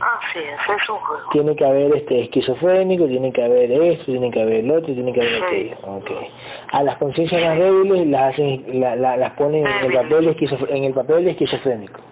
[0.00, 1.30] Ah, sí, es un juego.
[1.30, 5.12] Tiene que haber este esquizofrénico, tiene que haber esto, tiene que haber lo otro, tiene
[5.12, 5.76] que haber aquello.
[5.82, 6.30] Okay.
[6.72, 10.36] A las conciencias más débiles las hacen, la, las ponen en el papel
[10.68, 12.07] en el papel de esquizofrénico.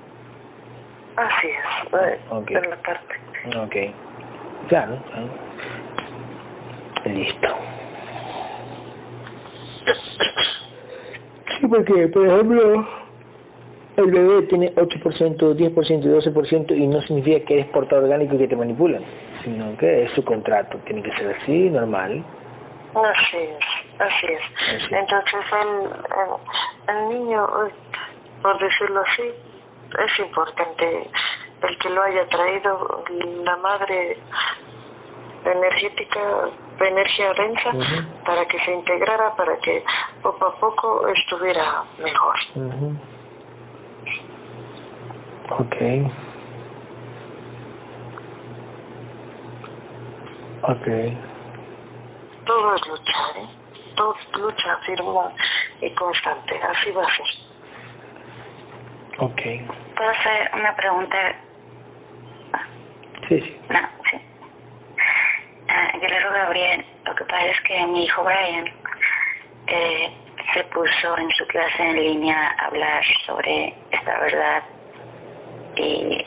[1.16, 2.56] Así es, eh, okay.
[2.56, 3.14] en la parte.
[3.58, 3.76] Ok.
[4.68, 4.98] Claro.
[7.04, 7.48] Listo.
[11.58, 12.86] Sí, porque, por ejemplo,
[13.96, 18.38] el bebé tiene 8%, 10% y 12% y no significa que es portador orgánico y
[18.38, 19.02] que te manipulan,
[19.42, 22.22] sino que es su contrato, tiene que ser así, normal.
[22.94, 24.90] Así es, así es.
[24.90, 27.46] Entonces el, el, niño,
[28.42, 29.22] por decirlo así,
[30.04, 31.10] es importante
[31.62, 33.04] el que lo haya traído
[33.44, 34.18] la madre
[35.44, 36.20] energética,
[36.78, 37.72] de energía densa,
[38.24, 39.84] para que se integrara, para que
[40.22, 42.36] poco a poco estuviera mejor.
[45.50, 45.76] Ok.
[50.62, 50.86] Ok.
[52.44, 53.48] Todo es luchar, ¿eh?
[53.94, 55.20] Todo es lucha firme
[55.80, 56.60] y constante.
[56.62, 57.45] Así va a ser.
[59.18, 59.42] Ok.
[59.94, 61.16] ¿Puedo hacer una pregunta?
[63.28, 63.60] Sí, sí.
[63.70, 63.80] No,
[64.10, 64.20] sí.
[65.68, 68.66] Ah, Guerrero Gabriel, lo que pasa es que mi hijo Brian
[69.66, 70.12] eh,
[70.52, 74.62] se puso en su clase en línea a hablar sobre esta verdad
[75.76, 76.24] y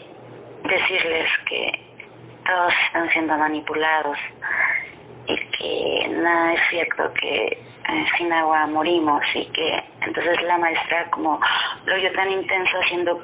[0.63, 1.71] decirles que
[2.45, 4.17] todos están siendo manipulados
[5.27, 7.68] y que nada es cierto que
[8.17, 11.39] sin agua morimos y que entonces la maestra como
[11.85, 13.21] lo oyó tan intenso haciendo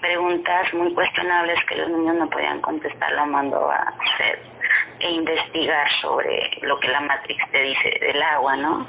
[0.00, 4.38] preguntas muy cuestionables que los niños no podían contestar, lo mandó a hacer
[5.00, 8.86] e investigar sobre lo que la Matrix te dice del agua, ¿no?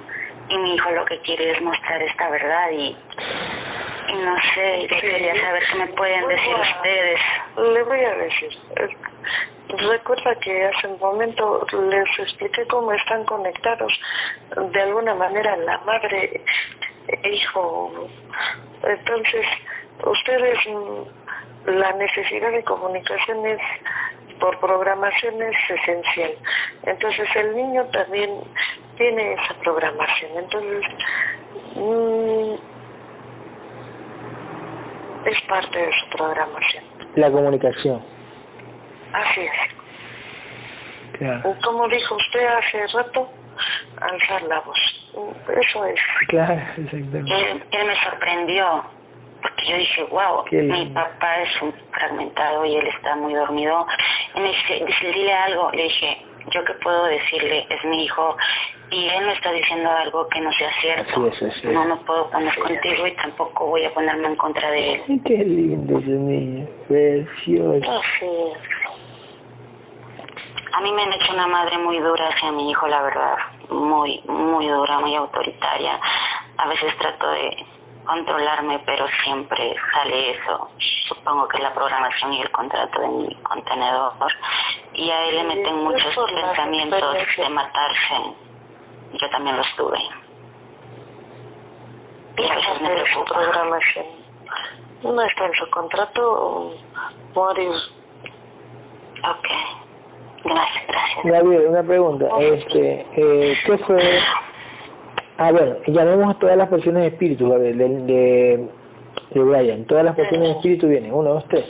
[0.50, 2.98] Y mi hijo lo que quiere es mostrar esta verdad y
[4.12, 7.20] y no sé, quería saber qué me pueden decir ustedes.
[7.58, 8.50] Le voy a decir.
[9.70, 14.00] Recuerda que hace un momento les expliqué cómo están conectados
[14.56, 16.44] de alguna manera la madre
[17.08, 18.10] e hijo.
[18.84, 19.46] Entonces,
[20.04, 20.60] ustedes,
[21.66, 23.62] la necesidad de comunicación es
[24.40, 26.32] por programación es esencial.
[26.84, 28.32] Entonces el niño también
[28.98, 30.32] tiene esa programación.
[30.38, 30.86] Entonces,
[31.76, 32.56] mmm,
[35.26, 36.84] es parte de su programación.
[37.16, 38.04] La comunicación.
[39.14, 41.18] Así es.
[41.18, 41.56] Claro.
[41.62, 43.30] Como dijo usted hace rato,
[44.00, 45.12] alzar la voz.
[45.60, 46.00] Eso es.
[46.28, 47.64] Claro, exactamente.
[47.72, 48.86] Él, me sorprendió,
[49.42, 53.86] porque yo dije, wow, mi papá es un fragmentado y él está muy dormido.
[54.36, 55.72] Y me dice, dile algo.
[55.74, 58.36] Le dije, yo qué puedo decirle, es mi hijo
[58.92, 61.32] y él me está diciendo algo que no sea cierto.
[61.72, 65.22] No me puedo poner contigo y tampoco voy a ponerme en contra de él.
[65.24, 67.92] Qué lindo ese niño, precioso.
[70.74, 73.36] A mí me han hecho una madre muy dura hacia mi hijo, la verdad.
[73.70, 76.00] Muy, muy dura, muy autoritaria.
[76.58, 77.66] A veces trato de
[78.10, 80.70] controlarme, pero siempre sale eso.
[80.78, 84.14] Supongo que la programación y el contrato de mi contenedor.
[84.94, 88.16] Y a él le meten muchos pensamientos de matarse.
[89.14, 90.00] Yo también los tuve.
[92.38, 93.36] Y a veces me preocupa.
[93.36, 94.06] programación.
[95.04, 96.74] No está en su contrato
[97.36, 97.76] morir.
[99.24, 99.48] Ok.
[100.44, 101.44] Gracias, gracias.
[101.68, 102.28] Una pregunta.
[102.40, 104.20] Este, eh, ¿Qué fue
[105.42, 108.70] Ah, bueno, llamemos a todas las porciones de espíritu, de, de,
[109.32, 109.86] de Brian.
[109.86, 111.14] Todas las porciones de espíritu vienen.
[111.14, 111.64] Uno, dos, tres.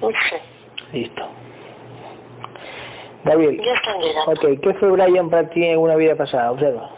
[0.00, 0.36] Sí.
[0.92, 1.28] Listo.
[3.22, 3.60] Gabriel.
[4.26, 6.50] Ok, ¿qué fue Brian para ti en una vida pasada?
[6.52, 6.88] Observa.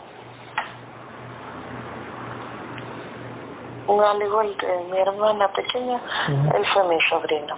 [3.89, 7.57] Al igual que mi hermana pequeña, él fue mi sobrino.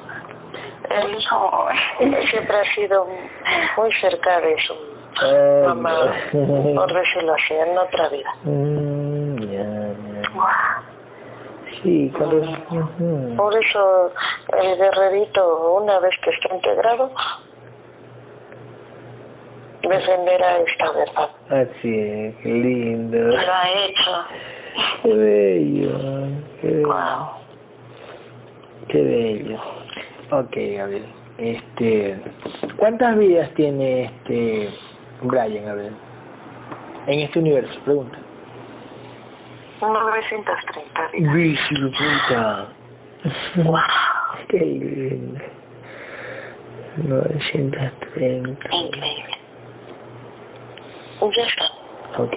[0.89, 1.69] el hijo
[2.25, 3.07] siempre ha sido
[3.77, 4.90] muy cerca de su
[5.67, 5.95] mamá,
[6.33, 8.35] por decirlo así, en otra vida.
[8.45, 9.37] Mm,
[11.83, 12.13] sí,
[13.37, 14.13] Por eso
[14.63, 17.11] el guerrerito, una vez que está integrado,
[19.83, 21.31] defenderá esta verdad.
[21.49, 23.19] Así es, qué lindo.
[23.19, 24.25] Lo ha hecho.
[25.03, 25.99] Qué bello,
[26.61, 27.31] qué bello.
[28.89, 29.59] Qué bello.
[30.31, 31.07] Ok, Gabriel.
[31.39, 32.21] Este,
[32.77, 34.69] ¿cuántas vidas tiene este
[35.23, 35.93] Brian, Gabriel?
[37.07, 38.19] En este universo, pregunta.
[39.81, 42.69] 930 vidas.
[43.57, 43.81] Wow.
[44.49, 45.41] Qué lindo.
[46.97, 48.69] 930.
[48.75, 49.41] Increíble.
[51.21, 51.65] Ya está.
[52.19, 52.37] Ok.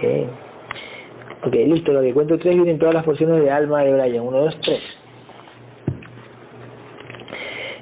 [1.45, 4.26] Ok, listo, lo que cuento tres vienen todas las porciones de alma de Brian.
[4.26, 4.81] Uno, dos, tres.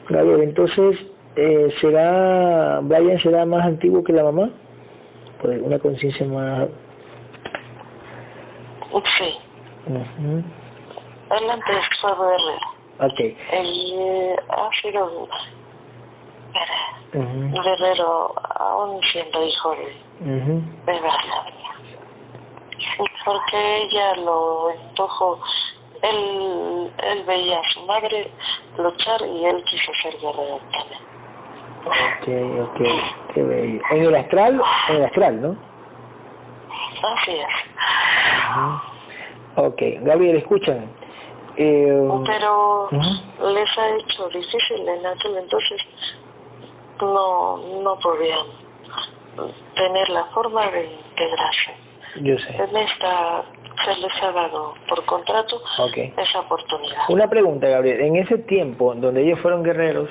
[0.09, 1.05] Gabriel, entonces,
[1.35, 4.49] eh, ¿será, Brian será más antiguo que la mamá?
[5.41, 6.67] Pues una conciencia más...
[9.17, 9.37] Sí.
[9.87, 10.43] Uh
[11.35, 12.59] Él antes fue guerrero.
[12.99, 13.19] Ok.
[13.51, 15.27] Él ha sido
[17.13, 20.99] guerrero aún siendo hijo de, Uh de.
[23.25, 25.39] Porque ella lo indujo,
[26.01, 28.29] él, él veía a su madre
[28.77, 31.10] luchar y él quiso ser guerrero también.
[31.85, 32.27] Ok,
[32.61, 32.81] ok,
[33.33, 33.81] qué bello.
[33.91, 35.55] En el astral, en el astral, ¿no?
[37.15, 37.47] Así es.
[39.55, 40.87] Ok, Gabriel, escúchame.
[41.57, 42.89] Eh, Pero
[43.53, 45.85] les ha hecho difícil en aquel entonces
[47.01, 48.45] no, no podían
[49.75, 51.73] tener la forma de integrarse.
[52.21, 52.55] yo sé.
[52.55, 53.43] En esta
[53.83, 55.97] se les ha dado por contrato Ok.
[56.17, 57.01] esa oportunidad.
[57.09, 58.01] Una pregunta, Gabriel.
[58.01, 60.09] En ese tiempo, donde ellos fueron guerreros,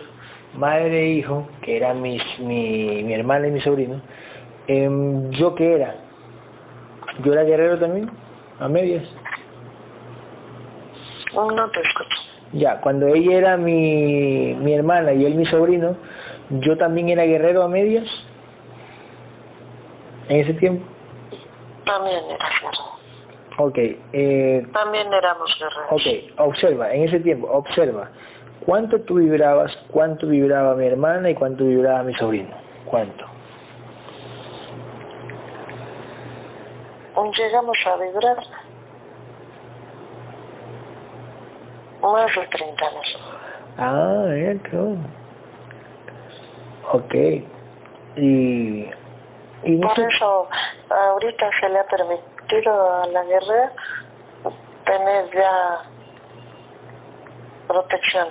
[0.54, 4.00] madre e hijo, que eran mis, mi, mi hermana y mi sobrino,
[4.66, 5.94] em, ¿yo qué era?
[7.24, 8.10] ¿Yo era guerrero también?
[8.58, 9.04] ¿A medias?
[11.34, 12.18] No te escucho.
[12.52, 15.96] Ya, cuando ella era mi, mi hermana y él mi sobrino,
[16.50, 18.24] ¿yo también era guerrero a medias?
[20.28, 20.84] ¿En ese tiempo?
[21.84, 23.00] También eras guerrero.
[23.58, 23.78] Ok,
[24.12, 25.90] eh, También éramos guerreros.
[25.90, 28.10] ok, observa, en ese tiempo, observa.
[28.66, 32.54] ¿Cuánto tú vibrabas, cuánto vibraba mi hermana y cuánto vibraba mi sobrino?
[32.84, 33.24] ¿Cuánto?
[37.36, 38.36] Llegamos a vibrar
[42.02, 43.18] más de 30 años.
[43.78, 44.96] Ah, esto.
[46.92, 47.14] Ok.
[48.16, 48.90] Y,
[49.64, 50.48] y Por eso- eso
[50.90, 53.72] ahorita se le ha permitido a la guerrera
[54.84, 55.82] tener ya
[57.68, 58.28] protección,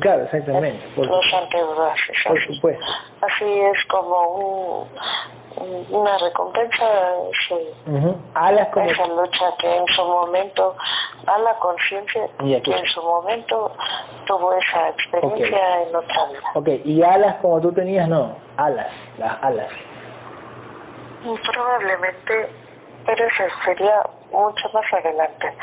[0.00, 0.84] claro, exactamente.
[0.96, 2.24] Por, los antebraces.
[2.26, 2.84] por Así, supuesto.
[3.22, 4.88] así es como un-
[5.56, 6.84] un- una recompensa
[7.86, 8.16] Ujú.
[8.34, 8.86] Alas como...
[8.86, 10.76] esa lucha que en su momento
[11.26, 13.72] a la conciencia que en su momento
[14.26, 16.40] tuvo esa experiencia en otra vida.
[16.54, 18.36] Ok, y alas como tú tenías, no.
[18.56, 18.86] Alas,
[19.18, 19.68] las alas.
[21.52, 22.48] Probablemente,
[23.04, 24.02] pero eso sería
[24.32, 25.54] mucho más adelante.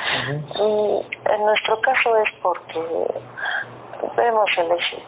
[0.59, 2.79] Y en nuestro caso es porque
[4.17, 5.03] hemos elegido,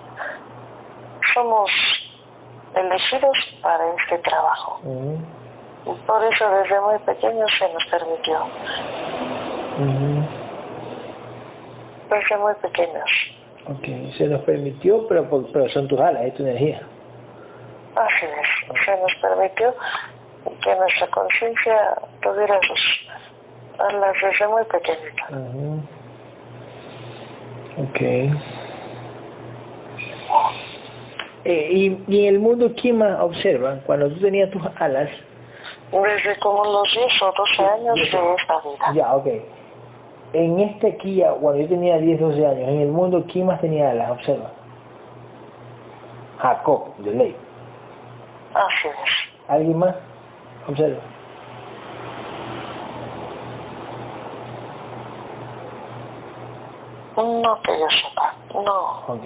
[1.34, 1.72] somos
[2.76, 4.80] elegidos para este trabajo.
[5.86, 8.45] Y por eso desde muy pequeños se nos permitió,
[12.10, 13.36] desde muy pequeños.
[13.68, 16.82] Ok, se nos permitió, pero, pero son tus alas, es tu energía.
[17.95, 19.76] Así es, se nos permitió
[20.61, 23.07] que nuestra conciencia tuviera sus
[23.78, 25.28] alas desde muy pequeñita.
[25.30, 25.82] Ujú.
[27.78, 27.99] Ok.
[31.45, 33.80] Eh, y, y en el mundo, ¿quién más observa?
[33.85, 35.10] Cuando tú tenías tus alas,
[35.91, 38.03] Desde como los 10 o 12 años de
[38.35, 38.93] esta vida.
[38.93, 39.27] ya, ok.
[40.34, 43.89] En este aquí, cuando yo tenía 10, 12 años, en el mundo, ¿quién más tenía
[43.91, 44.11] alas?
[44.11, 44.51] Observa.
[46.38, 47.35] Jacob, de ley.
[48.53, 49.30] Así es.
[49.47, 49.95] ¿Alguien más?
[50.68, 50.99] Observa.
[57.18, 59.14] No que yo sepa, no.
[59.14, 59.26] Ok.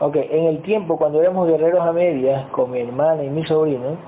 [0.00, 3.98] Ok, en el tiempo, cuando éramos guerreros a medias, con mi hermana y mi sobrino,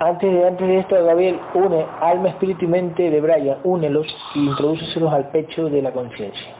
[0.00, 4.46] antes de, antes de esto, Gabriel, une alma, espíritu y mente de Brian, únelos y
[4.46, 6.54] introdúceselos al pecho de la conciencia.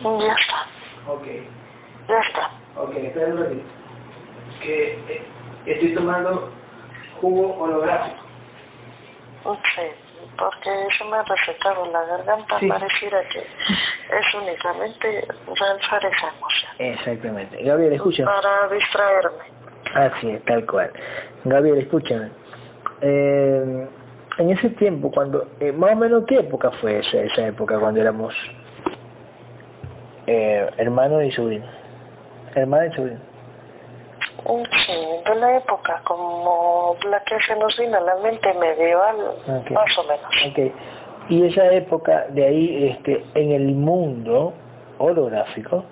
[0.00, 0.66] Ya está,
[1.10, 1.26] Ok,
[2.08, 2.50] ya está.
[2.76, 3.62] ok, espera un ratito.
[4.60, 5.22] Que eh,
[5.66, 6.50] estoy tomando
[7.24, 8.16] jugo holográfico.
[9.74, 9.82] Sí,
[10.38, 16.70] porque se me ha resecado la garganta, pareciera que es únicamente realzar esa emoción.
[16.78, 17.62] Exactamente.
[17.62, 18.24] Gabriel, escucha.
[18.24, 19.44] Para distraerme.
[19.94, 20.90] Así es, tal cual.
[21.44, 22.30] Gabriel, escúchame.
[23.00, 23.86] Eh,
[24.38, 28.00] en ese tiempo, cuando, eh, más o menos, ¿qué época fue esa, esa época cuando
[28.00, 28.34] éramos
[30.26, 31.68] eh, hermanos y sobrinos?
[32.54, 33.33] Hermano y sobrino.
[34.46, 34.92] Sí,
[35.26, 39.16] de la época, como la que se nos vino a la mente medieval,
[39.70, 40.46] más o menos.
[40.50, 40.72] Okay.
[41.30, 44.52] Y esa época de ahí, este, en el mundo
[44.98, 45.84] holográfico,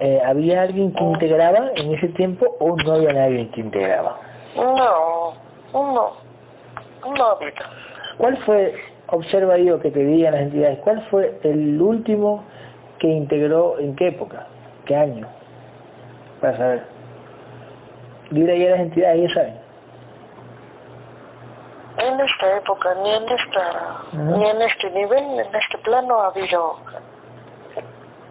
[0.00, 4.18] eh, ¿había alguien que integraba en ese tiempo o no había nadie que integraba?
[4.56, 5.34] No,
[5.72, 6.12] no,
[7.16, 7.52] no había.
[8.18, 8.74] ¿Cuál fue,
[9.06, 12.42] observa yo que te digan las entidades, cuál fue el último
[12.98, 14.46] que integró en qué época,
[14.84, 15.28] qué año?
[16.40, 16.89] Para saber.
[18.32, 19.60] Ahí a las entidades, ya saben.
[21.98, 26.76] En esta época, ni en esta, ni en este nivel, en este plano ha habido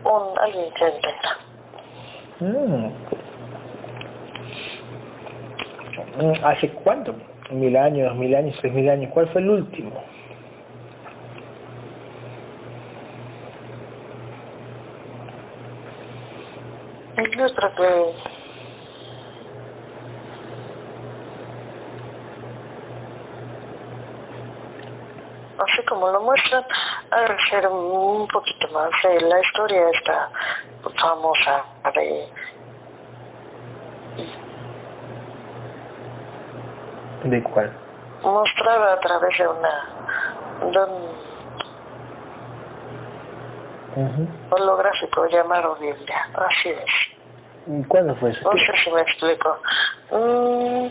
[0.04, 1.38] un alguien que entienda.
[2.40, 2.92] Mm.
[6.44, 7.14] ¿Hace cuánto?
[7.52, 9.12] ¿Mil años, dos mil años, tres mil años?
[9.14, 9.92] ¿Cuál fue el último?
[17.18, 18.39] Yo creo que
[25.64, 26.66] así como lo muestran,
[27.12, 30.30] ha de ser un poquito más de la historia esta
[30.96, 31.64] famosa
[31.94, 32.30] de...
[37.24, 37.72] ¿De cuál?
[38.24, 39.90] Mostrada a través de una...
[40.72, 41.20] de un
[44.50, 47.86] holográfico llamado Biblia, así es.
[47.88, 48.50] ¿Cuándo fue eso?
[48.52, 49.60] No sé si me explico.
[50.12, 50.88] Mm,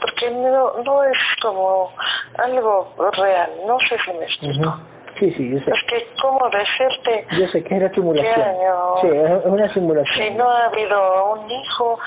[0.00, 1.92] porque no, no es como
[2.38, 4.78] algo real, no sé si me explico.
[5.18, 5.70] Sí, sí, yo sé.
[5.70, 7.26] Es que, ¿cómo decirte?
[7.38, 8.56] Yo sé que es una simulación.
[9.00, 10.26] Sí, es una simulación.
[10.26, 11.98] Si no ha habido un hijo,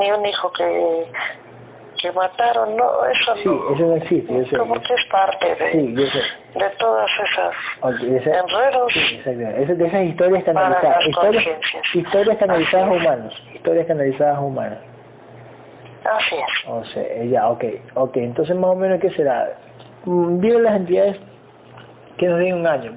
[0.00, 1.06] ni un hijo que,
[2.00, 3.74] que mataron, no, eso sí, no.
[3.74, 4.56] eso no existe, yo sé.
[4.56, 6.58] Como que es parte de, sí, yo sé.
[6.58, 8.92] de todas esas okay, esa, enredos.
[8.94, 9.74] Sí, exacto.
[9.74, 11.06] de esas historias canalizadas.
[11.06, 11.46] Historias,
[11.92, 13.34] historias canalizadas humanas.
[13.52, 14.93] Historias canalizadas humanas.
[16.04, 16.68] Así es.
[16.68, 17.64] O sea, ya, ok,
[17.94, 18.16] ok.
[18.18, 19.56] Entonces más o menos, ¿qué será?
[20.04, 21.18] Mm, Vieron las entidades
[22.16, 22.92] que nos den un año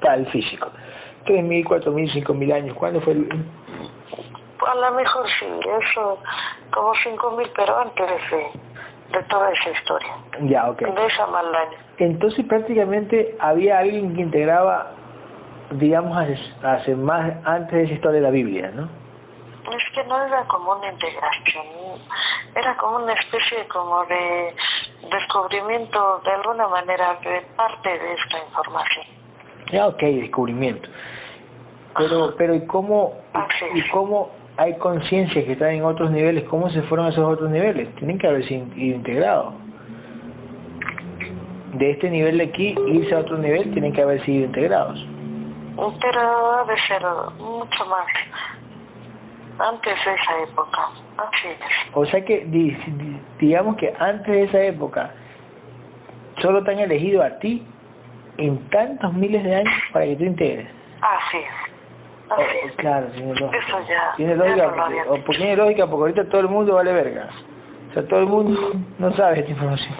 [0.00, 0.70] para el físico.
[1.26, 2.76] 3.000, 4.000, 5.000 años.
[2.76, 3.28] ¿Cuándo fue el...?
[4.66, 5.46] A lo mejor sí,
[5.78, 6.18] eso
[6.70, 10.16] como 5.000, pero antes de, de, toda esa historia.
[10.42, 10.82] Ya, ok.
[10.82, 11.68] De esa maldad.
[11.98, 14.92] Entonces prácticamente había alguien que integraba,
[15.72, 19.01] digamos, hace, hace más, antes de esa historia de la Biblia, ¿no?
[19.70, 21.66] Es que no era como una integración,
[22.54, 24.54] era como una especie como de
[25.10, 29.06] descubrimiento de alguna manera de parte de esta información.
[29.70, 30.88] Ya, ok, descubrimiento.
[31.96, 33.14] Pero, pero ¿y cómo,
[33.74, 36.44] y cómo hay conciencias que están en otros niveles?
[36.44, 37.94] ¿Cómo se fueron a esos otros niveles?
[37.94, 39.54] Tienen que haberse integrado.
[41.72, 45.06] De este nivel de aquí, irse a otro nivel, tienen que haber sido integrados.
[46.00, 47.02] Pero ha de ser
[47.38, 48.06] mucho más
[49.62, 51.56] antes de esa época, así es.
[51.94, 52.46] O sea que,
[53.38, 55.14] digamos que antes de esa época,
[56.36, 57.66] solo te han elegido a ti
[58.38, 60.66] en tantos miles de años para que tú integres.
[61.00, 61.72] Así es.
[62.30, 62.72] Así oh, es.
[62.72, 63.58] Claro, tiene lógica.
[63.58, 64.14] Eso ya.
[64.16, 67.28] Tiene lógica, porque, porque, tiene lógica porque ahorita todo el mundo vale verga.
[67.90, 69.94] O sea, todo el mundo no sabe esta información.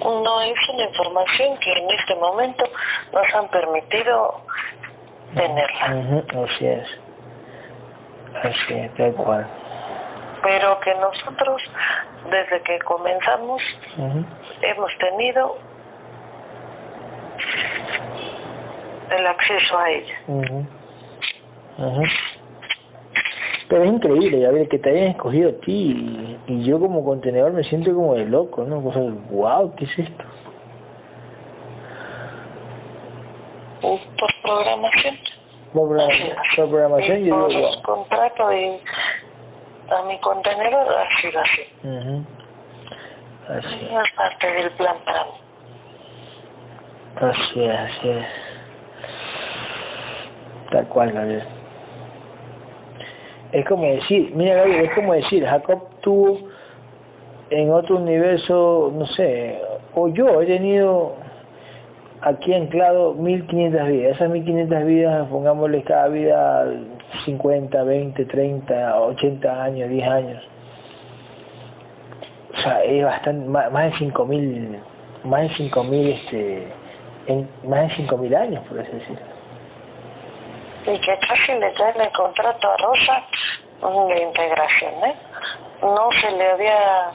[0.00, 2.64] No es una información que en este momento
[3.12, 4.42] nos han permitido
[5.34, 6.24] tenerla.
[6.44, 7.00] así es.
[8.42, 9.46] Así es, tal cual.
[10.42, 11.70] Pero que nosotros,
[12.30, 13.62] desde que comenzamos,
[14.62, 15.56] hemos tenido
[19.10, 20.14] el acceso a ella.
[23.68, 27.62] Pero es increíble, ver, que te hayan escogido a ti y, yo como contenedor me
[27.62, 28.82] siento como de loco, ¿no?
[28.82, 30.24] Cosa de, wow, ¿qué es esto?
[33.80, 34.00] Por
[34.42, 35.18] programación.
[35.72, 35.88] Por,
[36.68, 38.80] programación, y por digo, contrato y
[39.90, 41.62] a mi contenedor ha sido así.
[43.48, 45.30] Así es parte del plan para mí.
[47.20, 48.26] Así es, así es.
[50.70, 51.44] Tal cual, Gabriel.
[53.52, 56.48] Es como decir, mira Gabriel, es como decir, Jacob tuvo
[57.50, 59.62] en otro universo, no sé,
[59.94, 61.16] o yo he tenido
[62.22, 64.16] aquí anclado 1500 vidas.
[64.16, 66.66] Esas 1500 vidas, pongámosle cada vida
[67.24, 70.48] 50, 20, 30, 80 años, 10 años.
[72.52, 74.78] O sea, es bastante, más, de 5.000,
[75.24, 76.68] más de 5.000, este,
[77.64, 79.38] más de 5.000 años, por así decirlo.
[80.86, 83.24] Y que casi le traen el contrato a Rosa
[84.08, 85.14] de integración, ¿eh?
[85.82, 87.10] No se le había,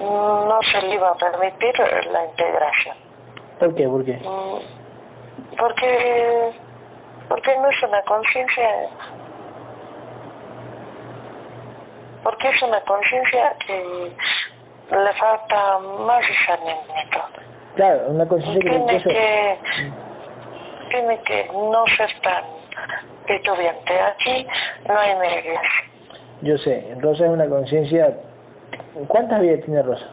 [0.00, 1.74] no se le iba a permitir
[2.10, 3.09] la integración.
[3.60, 3.88] ¿Por qué?
[3.88, 4.14] ¿Por qué?
[4.14, 6.52] Mm, porque,
[7.28, 8.68] porque no es una conciencia
[12.22, 14.12] porque es una conciencia que
[14.90, 17.20] le falta más discernimiento.
[17.76, 19.58] Claro, una conciencia que tiene que,
[20.90, 22.44] tiene que no ser tan
[23.26, 24.00] titubeante.
[24.00, 24.46] Aquí
[24.86, 25.66] no hay medias.
[26.42, 28.16] Yo sé, Rosa es una conciencia...
[29.08, 30.06] ¿Cuántas vidas tiene Rosa?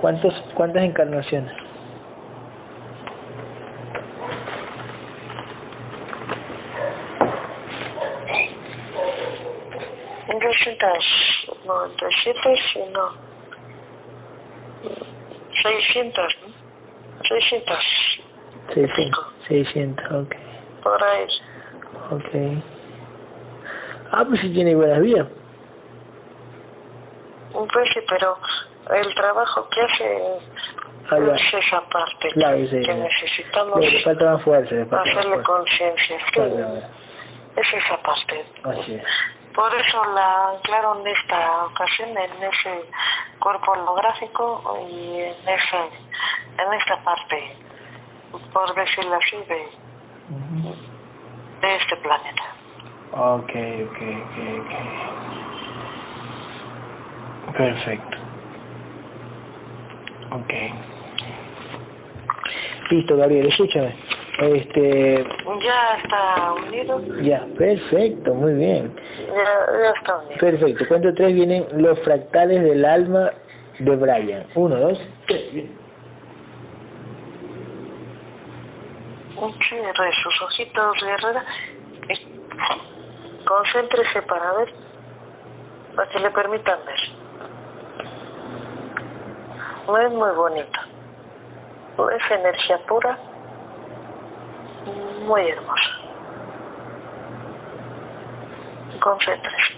[0.00, 1.52] ¿Cuántos, ¿Cuántas encarnaciones?
[10.28, 13.12] En 297, si no.
[15.62, 16.54] 600, ¿no?
[17.24, 18.22] 600.
[18.72, 20.34] 600, 600, ok.
[20.82, 21.26] Por ahí.
[22.10, 22.30] Ok.
[24.12, 25.24] Ah, pues si tiene buenas vías.
[27.52, 28.36] Pues sí, pero
[28.94, 30.22] el trabajo que hace
[31.10, 36.18] ah, es esa parte claro, sí, que necesitamos falta hacerle conciencia.
[37.56, 38.44] Es esa parte.
[38.62, 39.04] Así es.
[39.54, 42.84] Por eso la anclaron en esta ocasión en ese
[43.40, 45.84] cuerpo holográfico y en, esa,
[46.56, 47.56] en esta parte,
[48.52, 49.68] por decirlo así, de,
[51.60, 52.44] de este planeta.
[53.12, 53.52] Ok,
[53.90, 54.72] ok, ok, ok.
[57.56, 58.19] Perfecto.
[60.32, 60.52] Ok.
[62.90, 63.94] Listo, Gabriel, escúchame.
[64.40, 65.24] Este...
[65.62, 67.02] Ya está unido.
[67.20, 68.94] Ya, perfecto, muy bien.
[69.28, 70.38] Ya, ya está unido.
[70.38, 70.88] Perfecto.
[70.88, 73.32] Cuento tres vienen los fractales del alma
[73.78, 74.46] de Brian.
[74.54, 75.66] Uno, dos, tres.
[79.68, 81.44] Cierre sus ojitos, guerrera.
[83.44, 84.74] Concéntrese para ver,
[85.96, 87.19] para que le permitan ver.
[89.90, 90.80] No es muy bonito.
[92.16, 93.18] Es energía pura
[95.26, 95.90] muy hermosa.
[99.00, 99.74] Concéntrese.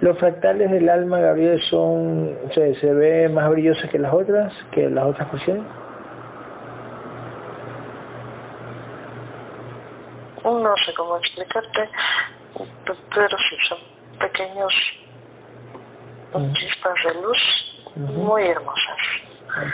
[0.00, 4.90] Los fractales del alma, Gabriel, son, se, se ve más brillosos que las otras, que
[4.90, 5.85] las otras porciones.
[10.66, 11.88] No sé cómo explicarte,
[13.14, 13.78] pero sí son
[14.18, 14.74] pequeños
[16.54, 18.96] chispas de luz muy hermosas.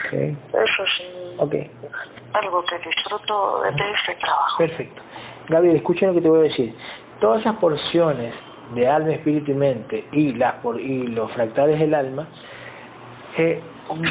[0.05, 0.37] Okay.
[0.53, 1.03] Eso es
[1.39, 1.71] okay.
[2.35, 4.59] algo que disfruto de este trabajo.
[4.59, 5.03] Perfecto.
[5.49, 6.77] Gabriel, escucha lo que te voy a decir.
[7.21, 8.35] Todas esas porciones
[8.75, 12.29] de alma, espíritu y mente y, las por, y los fractales del alma,
[13.39, 13.63] eh,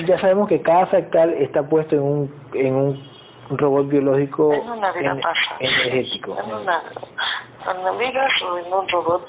[0.08, 3.11] ya sabemos que cada fractal está puesto en un, en un
[3.58, 5.18] robot biológico en una vida
[5.60, 6.38] energético.
[6.38, 6.82] En una,
[7.70, 9.26] en vida o en un robot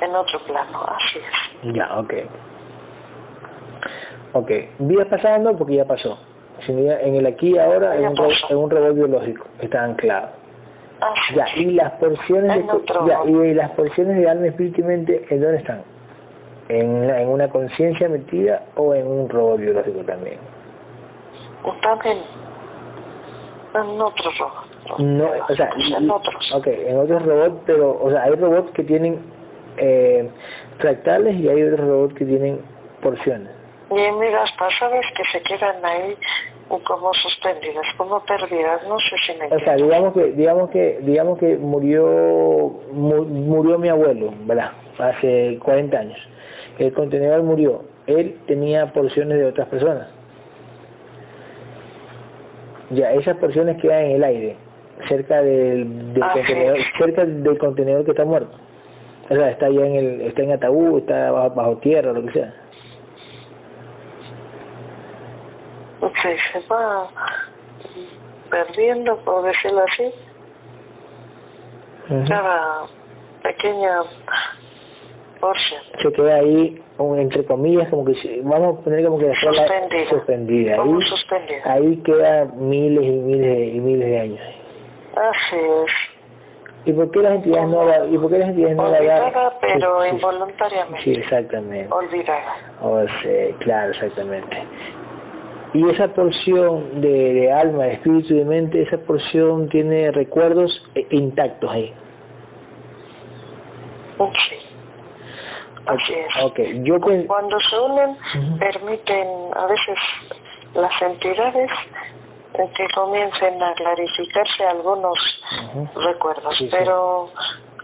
[0.00, 1.74] en otro plano, así es.
[1.74, 2.14] Ya, ok.
[4.32, 6.18] Ok, vida pasando porque ya pasó.
[6.66, 8.16] En el aquí y ahora en un,
[8.48, 10.30] en un, robot biológico, está anclado.
[11.34, 12.64] ya, y las porciones de,
[13.06, 15.82] ya, y las porciones de alma, espíritu y mente, ¿en dónde están?
[16.68, 20.38] ¿En, en una conciencia metida o en un robot biológico también?
[21.82, 22.45] También en
[23.82, 24.98] otros robots.
[24.98, 26.52] No, o sea, en otros.
[26.54, 29.20] Ok, en otros robots, pero, o sea, hay robots que tienen
[29.76, 30.28] eh,
[30.78, 32.60] fractales y hay otros robots que tienen
[33.00, 33.50] porciones.
[33.90, 36.16] Y en vidas pasadas que se quedan ahí
[36.68, 41.38] como suspendidas, como perdidas, no sé si me O sea, digamos que, digamos que, digamos
[41.38, 44.72] que murió, murió mi abuelo, ¿verdad?
[44.98, 46.28] Hace 40 años.
[46.78, 47.84] El contenedor murió.
[48.06, 50.15] Él tenía porciones de otras personas
[52.90, 54.56] ya esas porciones quedan en el aire,
[55.08, 58.56] cerca del, del ah, contenedor, cerca del contenedor que está muerto.
[59.28, 62.54] O sea, está allá en el, está en ataúd, está bajo, tierra, lo que sea.
[66.52, 67.08] Se va
[68.50, 70.12] perdiendo, por decirlo así.
[72.28, 72.86] Cada
[73.42, 74.02] pequeña
[75.40, 75.82] porción.
[75.98, 80.76] Se queda ahí entre comillas, como que vamos a poner como que suspendida.
[81.02, 81.72] suspendida.
[81.72, 84.40] Ahí, ahí queda miles y miles y miles de años.
[85.14, 85.92] Así es.
[86.86, 89.32] ¿Y por qué las entidades no la, y por qué las entidades no la dan?
[89.60, 91.02] pero involuntariamente.
[91.02, 91.92] Sí, exactamente.
[91.92, 92.54] Olvidada.
[92.80, 94.58] O sea, claro, exactamente.
[95.74, 101.06] Y esa porción de, alma, de espíritu y de mente, esa porción tiene recuerdos eh,
[101.10, 101.92] intactos ahí.
[104.18, 104.65] Sí.
[105.86, 106.42] Así es.
[106.42, 106.80] Okay.
[106.82, 108.16] Yo Cuando se unen,
[108.58, 109.98] permiten a veces
[110.74, 111.70] las entidades
[112.74, 115.42] que comiencen a clarificarse algunos
[115.94, 117.30] recuerdos, pero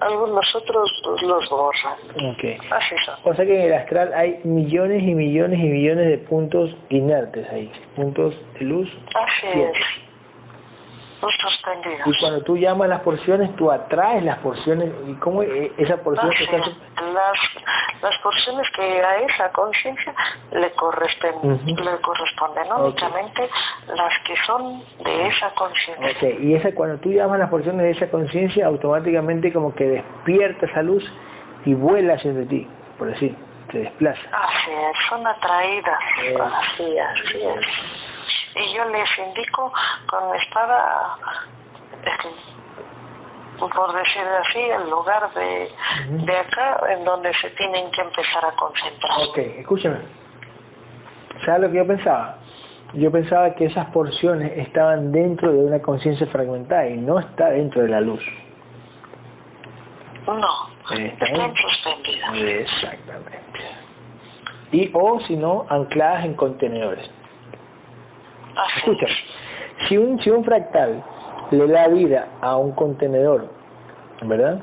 [0.00, 0.90] algunos otros
[1.22, 1.94] los borran.
[2.34, 2.58] Okay.
[2.70, 6.76] Así O sea que en el astral hay millones y millones y millones de puntos
[6.88, 8.90] inertes ahí, puntos de luz.
[9.14, 10.01] Así es.
[12.06, 14.90] Y cuando tú llamas las porciones, tú atraes las porciones.
[15.06, 16.30] ¿Y cómo e, esa porción
[17.12, 17.38] las,
[18.02, 20.14] las porciones que a esa conciencia
[20.52, 23.48] le corresponden, le corresponden únicamente
[23.94, 26.10] las que son de esa conciencia.
[26.16, 26.38] Okay.
[26.40, 30.82] Y esa cuando tú llamas las porciones de esa conciencia, automáticamente como que despierta esa
[30.82, 31.12] luz
[31.64, 32.68] y vuela hacia ti,
[32.98, 33.36] por decir,
[33.70, 34.22] se desplaza.
[34.32, 35.98] Así es, son atraídas.
[36.24, 36.36] Eh.
[36.40, 38.11] Así, así es
[38.54, 39.72] y yo les indico
[40.06, 41.16] con mi espada,
[43.58, 45.70] por decir así, el lugar de,
[46.08, 49.12] de acá en donde se tienen que empezar a concentrar.
[49.28, 49.98] Ok, escúchame.
[51.44, 52.38] ¿Sabes lo que yo pensaba?
[52.94, 57.82] Yo pensaba que esas porciones estaban dentro de una conciencia fragmentada y no está dentro
[57.82, 58.22] de la luz.
[60.26, 62.34] No, están suspendidas.
[62.34, 63.60] Exactamente.
[64.70, 67.10] Y o si no, ancladas en contenedores.
[68.76, 69.06] Escucha,
[69.86, 71.02] si un, si un fractal
[71.50, 73.48] le da vida a un contenedor,
[74.22, 74.62] ¿verdad?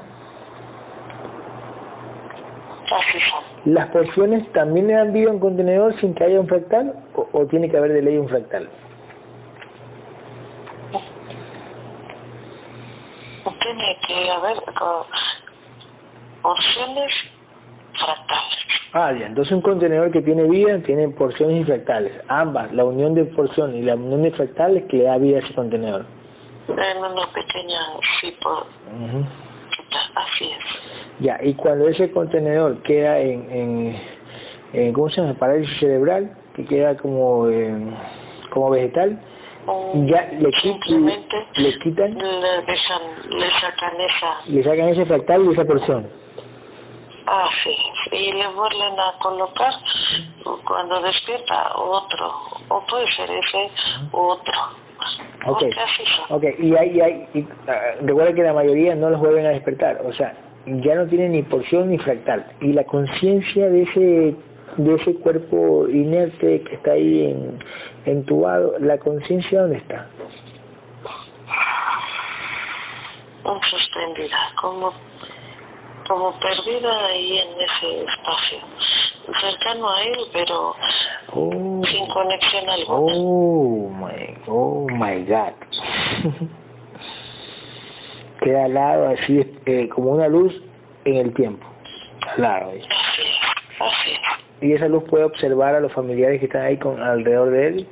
[3.66, 7.46] ¿Las porciones también le dan vida a un contenedor sin que haya un fractal o,
[7.46, 8.70] tiene que haber de ley un fractal?
[13.60, 14.58] Tiene que haber
[16.42, 17.30] porciones
[17.94, 18.60] fractales.
[18.94, 19.28] Ah, ya.
[19.28, 22.14] Entonces un contenedor que tiene vida tiene porciones y fractales.
[22.28, 25.40] Ambas, la unión de porciones y la unión de fractales que le da vida a
[25.42, 26.06] ese contenedor.
[26.68, 27.80] En una pequeña.
[30.16, 30.66] Así es.
[31.20, 33.96] Ya, y cuando ese contenedor queda en,
[34.74, 35.34] en, ¿cómo se llama?
[35.34, 37.48] Parálisis cerebral, que queda como,
[38.50, 39.20] como vegetal,
[39.66, 40.52] mm, ya le, le
[41.80, 44.38] quitan, le, le sacan esa...
[44.48, 46.19] Le sacan ese fractal y esa porción.
[47.32, 47.76] Ah, sí,
[48.12, 49.72] y le vuelven a colocar
[50.66, 52.34] cuando despierta otro,
[52.70, 53.70] o puede ser ese
[54.12, 54.54] otro.
[55.46, 55.64] Ok,
[56.30, 56.56] okay.
[56.58, 60.12] y, hay, hay, y, ah, recuerda que la mayoría no los vuelven a despertar, o
[60.12, 60.36] sea,
[60.66, 62.48] ya no tiene ni porción ni fractal.
[62.62, 64.36] Y la conciencia de ese
[64.78, 67.60] de ese cuerpo inerte que está ahí en,
[68.06, 70.08] entubado, ¿la conciencia dónde está?
[73.62, 74.94] Suspendida, como
[76.10, 78.58] como perdida ahí en ese espacio,
[79.40, 80.76] cercano a él, pero
[81.34, 81.82] oh.
[81.86, 83.14] sin conexión alguna.
[83.16, 85.54] Oh my, oh my God.
[88.42, 90.60] Queda al lado así eh, como una luz
[91.06, 91.68] en el tiempo,
[92.36, 92.72] al lado.
[92.72, 93.22] Así
[93.80, 94.12] así
[94.62, 97.88] Y esa luz puede observar a los familiares que están ahí con alrededor de él.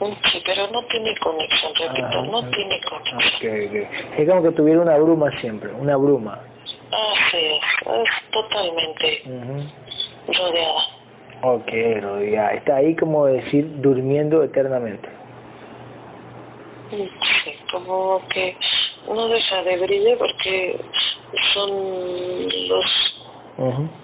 [0.00, 3.18] Sí, pero no tiene conexión, repito, no ah, tiene conexión.
[3.36, 6.40] Okay, Es como que tuviera una bruma siempre, una bruma.
[6.92, 9.22] Ah, sí, es totalmente
[10.26, 10.82] rodeada.
[11.42, 11.70] Ok,
[12.00, 12.54] rodeada.
[12.54, 15.08] Está ahí como decir durmiendo eternamente.
[16.90, 17.10] Sí,
[17.70, 18.56] como que
[19.08, 20.80] no deja de brillar porque
[21.52, 21.70] son
[22.68, 23.14] los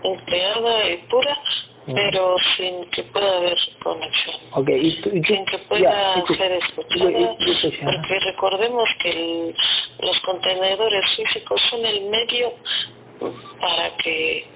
[0.02, 1.38] empleada y pura
[1.86, 4.36] pero sin que pueda haber conexión.
[4.52, 4.90] Okay,
[5.22, 7.36] sin que pueda ser escuchada,
[7.84, 9.54] porque recordemos que
[10.00, 12.52] los contenedores físicos son el medio
[13.60, 14.46] para que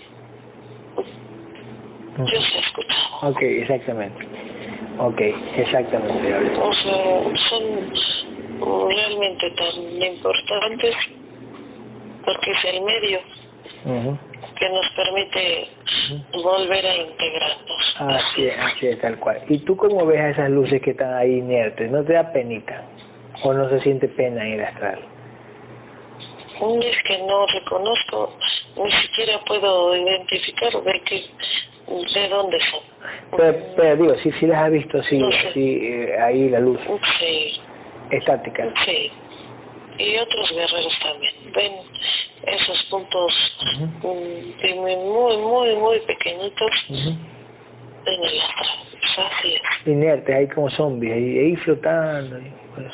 [2.18, 3.31] yo sea escuchado.
[3.31, 4.26] Ok, exactamente.
[4.98, 5.20] Ok,
[5.57, 6.58] exactamente.
[6.60, 7.92] O sea, son
[8.89, 10.97] realmente tan importantes
[12.24, 13.20] porque es el medio
[13.84, 15.68] que nos permite
[16.42, 17.97] volver a integrarnos.
[17.98, 19.40] Así es, así es, tal cual.
[19.48, 21.90] ¿Y tú cómo ves a esas luces que están ahí inertes?
[21.90, 22.84] ¿No te da penita?
[23.42, 24.98] ¿O no se siente pena en el astral?
[26.82, 28.36] Es que no reconozco,
[28.76, 31.24] ni siquiera puedo identificar o ver que,
[31.86, 32.80] de dónde son.
[33.76, 35.22] Pero, digo, si, si las has visto, sí,
[35.52, 36.80] sí eh, ahí la luz.
[37.20, 37.60] Sí.
[38.10, 38.72] Estática.
[38.84, 39.12] Sí
[39.98, 41.34] y otros guerreros también.
[41.55, 41.72] Ven
[42.42, 43.58] esos puntos
[44.02, 48.78] muy, muy, muy, muy pequeñitos en el astral.
[49.26, 49.86] Así es.
[49.86, 52.38] Inertes, ahí como zombies, ahí, ahí flotando.
[52.74, 52.92] Pues.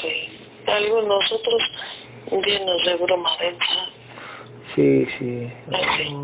[0.00, 0.30] Sí.
[0.66, 1.70] Algunos otros
[2.30, 3.88] llenos de broma densa.
[4.74, 5.50] Sí, sí.
[5.72, 6.14] Así.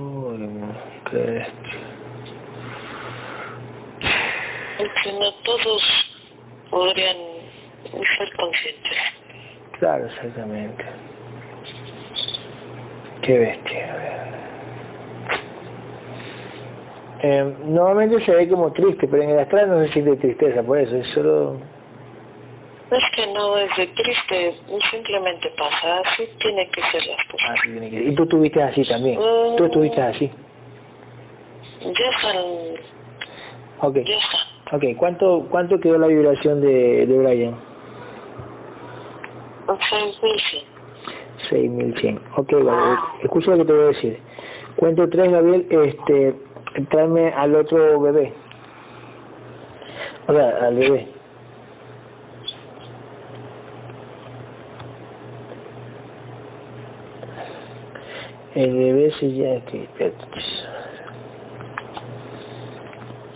[4.76, 6.10] porque no todos
[6.70, 7.16] podrían
[8.16, 8.98] ser conscientes.
[9.78, 10.84] Claro, exactamente.
[13.22, 13.90] Qué bestia.
[17.22, 20.76] Eh, normalmente se ve como triste, pero en el astral no se siente tristeza, por
[20.78, 21.56] eso es solo...
[22.90, 24.54] Es que no es de triste,
[24.90, 27.50] simplemente pasa, así tiene que ser las cosas.
[27.58, 28.06] Así tiene que ser.
[28.08, 29.18] Y tú estuviste así también,
[29.56, 29.66] tú Mm.
[29.66, 30.30] estuviste así.
[31.80, 32.36] Ya están,
[33.80, 34.16] Ok, ya
[34.76, 37.56] ok, ¿cuánto, cuánto quedó la vibración de, de Brian?
[39.66, 40.73] 6.100.
[41.48, 42.20] 6100.
[42.36, 44.18] Ok, vale, escucha lo que te voy a decir.
[44.76, 46.34] Cuento tres, Gabriel, este,
[46.88, 48.32] tráeme al otro bebé.
[50.26, 51.08] O sea, al bebé.
[58.54, 59.60] El bebé se llama...
[59.64, 59.88] que-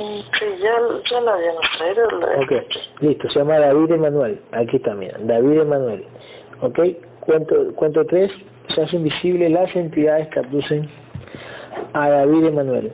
[0.00, 0.74] Mm, Sí, ya,
[1.10, 2.06] ya la habíamos traído.
[2.40, 2.52] Ok,
[3.00, 4.40] listo, se llama David Emanuel.
[4.52, 6.04] Aquí está, mira, David Emanuel.
[6.60, 6.78] Ok,
[7.28, 8.32] cuento, cuento tres,
[8.68, 10.88] se hacen visibles las entidades que abducen
[11.92, 12.90] a David Emanuel.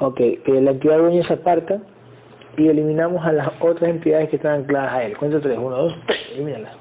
[0.00, 1.80] Ok, eh, la entidad dueña se aparta
[2.56, 5.16] y eliminamos a las otras entidades que están ancladas a él.
[5.16, 6.72] Cuento tres, uno, dos, tres, elimínalas.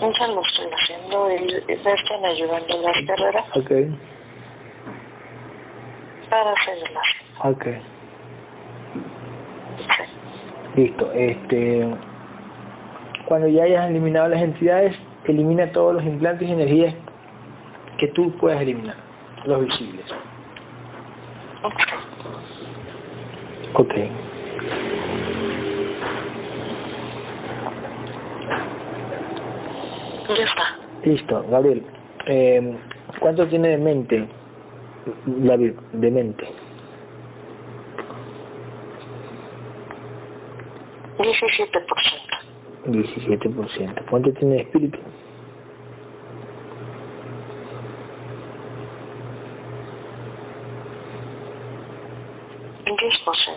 [0.00, 3.70] Ya lo estoy haciendo me están ayudando en las carreras Ok,
[6.30, 7.06] para seguirlas.
[7.42, 7.64] ok,
[9.96, 10.02] Sí.
[10.76, 11.10] listo.
[11.12, 11.86] Este,
[13.26, 16.94] cuando ya hayas eliminado las entidades, elimina todos los implantes y energías
[17.98, 18.96] que tú puedas eliminar,
[19.44, 20.04] los visibles.
[21.62, 21.74] Ok.
[23.74, 23.94] Ok.
[30.36, 30.62] Ya está.
[31.04, 31.84] Listo, Gabriel.
[32.26, 32.76] Eh,
[33.18, 34.28] ¿Cuánto tiene de mente,
[35.26, 36.48] David, de mente?
[41.18, 42.40] 17%.
[42.86, 44.04] 17%.
[44.08, 44.98] ¿Cuánto tiene espíritu?
[52.88, 53.56] Un 10%.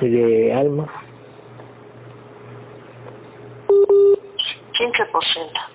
[0.00, 0.86] ¿Y de alma?
[4.72, 5.73] 15%.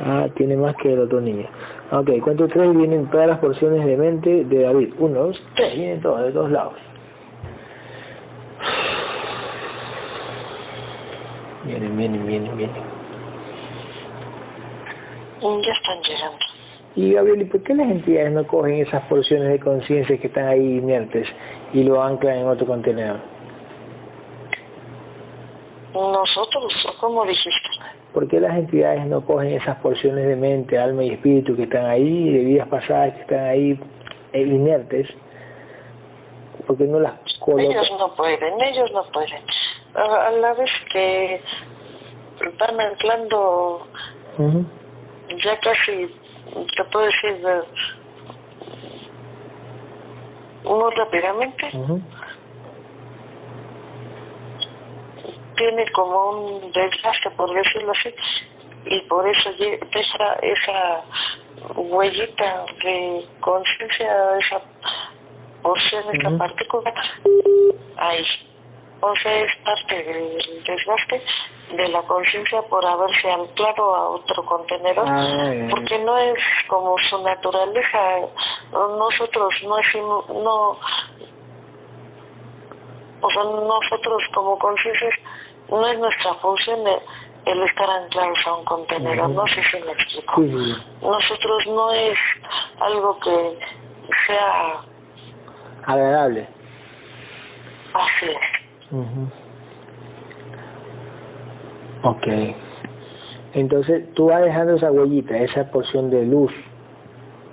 [0.00, 1.46] Ah, tiene más que el otro niño.
[1.92, 4.94] Ok, ¿cuánto tres vienen todas las porciones de mente de David?
[4.98, 6.74] Uno, dos, tres, vienen todos, de todos lados.
[11.64, 12.94] Vienen, vienen, vienen, vienen.
[15.40, 16.38] Ya están llegando.
[16.96, 20.46] Y Gabriel, ¿y por qué las entidades no cogen esas porciones de conciencia que están
[20.46, 21.28] ahí inertes
[21.72, 23.18] y lo anclan en otro contenedor?
[25.92, 27.68] Nosotros, como dijiste,
[28.14, 31.86] ¿Por qué las entidades no cogen esas porciones de mente, alma y espíritu que están
[31.86, 33.80] ahí, de vidas pasadas que están ahí
[34.32, 35.08] eh, inertes?
[36.64, 37.72] ¿Por qué no las colocan?
[37.72, 39.42] ellos no pueden, ellos no pueden.
[39.94, 41.42] A, la vez que
[42.56, 43.88] van anclando
[45.36, 46.08] ya casi,
[46.76, 47.36] te puedo decir,
[50.62, 51.70] muy rápidamente.
[55.56, 58.14] Tiene como un desgaste, por decirlo así,
[58.86, 61.02] y por eso deja esa
[61.74, 64.60] huellita de conciencia, esa
[65.62, 66.38] porción, esa Ujú.
[66.38, 66.94] partícula,
[67.96, 68.24] ahí.
[69.00, 71.22] O sea, es parte del desgaste
[71.72, 77.22] de la conciencia por haberse anclado a otro contenedor, Ah, porque no es como su
[77.22, 77.98] naturaleza.
[78.72, 80.78] Nosotros no es, no,
[83.20, 85.14] o sea, nosotros como conciencias
[85.70, 86.80] no es nuestra función
[87.46, 90.40] el, estar anclados a un contenedor, no sé si me explico.
[91.02, 92.18] Nosotros no es
[92.80, 93.58] algo que
[94.26, 94.80] sea
[95.86, 96.48] Agradable.
[97.92, 98.90] así es.
[98.90, 99.28] Ujú.
[102.02, 102.26] Ok.
[103.52, 106.52] Entonces tú vas dejando esa huellita, esa porción de luz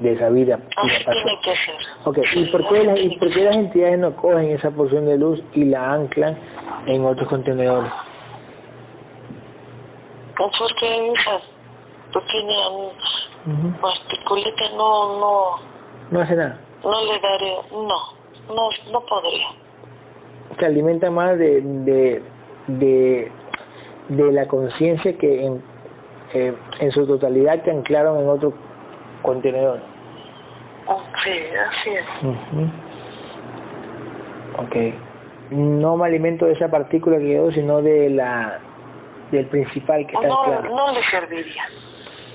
[0.01, 0.59] de esa vida.
[0.77, 1.75] Así tiene que ser.
[2.05, 5.17] Ok, ¿y por, qué las, ¿y por qué las entidades no cogen esa porción de
[5.17, 6.37] luz y la anclan
[6.87, 7.91] en otros contenedores?
[10.37, 11.39] Porque esa
[12.13, 13.81] pequeña Ujú.
[13.81, 15.43] particulita no, no,
[16.09, 16.59] No hace nada.
[16.83, 19.47] no le daría, no, no, no podría.
[20.57, 22.23] Se alimenta más de, de,
[22.67, 23.31] de,
[24.09, 25.63] de la conciencia que en,
[26.33, 28.53] eh, en su totalidad que anclaron en otro
[29.21, 29.79] contenedor.
[31.23, 31.31] Sí,
[31.69, 32.05] así es.
[32.23, 32.69] Ujú.
[34.57, 34.75] Ok.
[35.51, 38.59] No me alimento de esa partícula que quedó, sino de la
[39.31, 40.75] del principal que está no, claro.
[40.75, 41.63] No le serviría,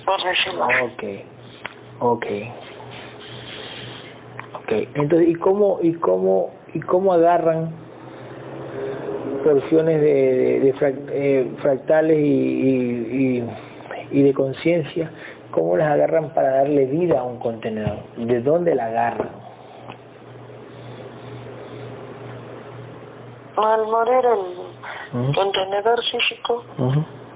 [0.04, 1.02] por decirlo Ok,
[2.00, 2.26] ok.
[4.54, 7.70] Ok, entonces, ¿y cómo, y cómo, y cómo agarran
[9.44, 15.10] porciones de, de- de frac- eh, fractales y, y- y- y de conciencia?
[15.56, 17.96] ¿Cómo las agarran para darle vida a un contenedor?
[18.14, 19.30] ¿De dónde la agarran?
[23.56, 26.62] Al morir el contenedor físico,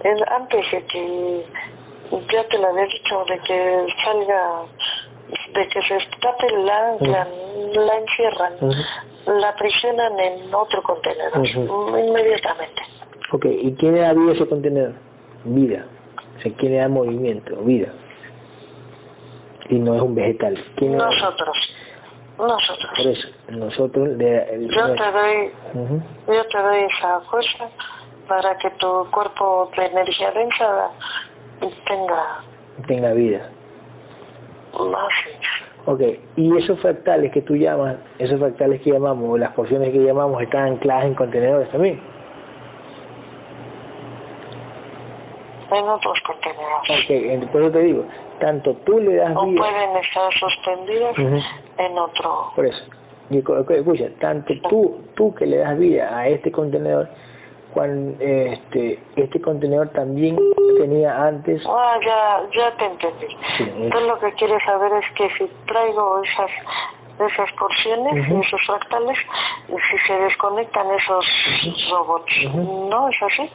[0.04, 1.46] es antes de que,
[2.30, 4.64] ya te lo había dicho, de que salga,
[5.54, 7.26] de que se escape la ancla,
[7.72, 8.52] la encierran,
[9.28, 11.42] la aprisionan en otro contenedor,
[12.06, 12.82] inmediatamente.
[13.32, 14.92] Ok, ¿y quién le da vida a ese contenedor?
[15.44, 15.86] Vida.
[16.36, 17.56] O sea, ¿quién le da movimiento?
[17.62, 17.94] Vida.
[19.70, 20.58] Y no es un vegetal.
[20.76, 21.74] ¿Quién le da- Nosotros,
[22.38, 22.90] nosotros.
[22.96, 24.54] Por eso, nosotros le...
[24.54, 25.52] el- Yo te doy,
[26.28, 27.68] yo te doy esa fuerza
[28.28, 30.90] para que tu cuerpo de energía densa
[31.86, 32.40] tenga
[32.86, 33.48] tenga vida.
[34.78, 35.12] más.
[35.86, 36.00] Ok,
[36.36, 40.72] y esos fractales que tú llamas, esos fractales que llamamos, las porciones que llamamos, están
[40.72, 42.00] ancladas en contenedores también.
[45.72, 47.40] en otros contenedores.
[47.44, 48.04] Ok, por eso te digo,
[48.40, 51.38] tanto tú le das O vida, pueden estar suspendidos Ujú.
[51.78, 52.52] en otro.
[52.56, 52.84] por eso,
[53.30, 53.38] y
[53.78, 57.08] escucha, tanto tú, tú que le das vida a este contenedor,
[57.72, 60.36] cuando este, este contenedor también
[60.76, 63.28] tenía antes, Ah, ya, ya te entendí.
[63.56, 63.64] Sí,
[64.00, 66.50] lo que quieres saber es que si traigo esas
[67.26, 68.40] esas porciones, Ujú.
[68.40, 69.18] esos fractales,
[69.68, 71.26] si se desconectan esos
[71.90, 72.48] robots.
[72.54, 73.50] ¿no es así?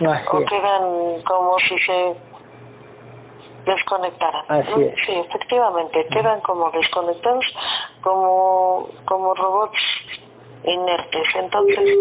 [0.00, 2.14] así O quedan como si se
[3.64, 4.44] desconectaran.
[4.48, 5.00] Así es.
[5.04, 7.54] Sí, efectivamente, quedan como desconectados,
[8.00, 9.80] como, como robots
[10.64, 11.28] inertes.
[11.36, 11.98] Entonces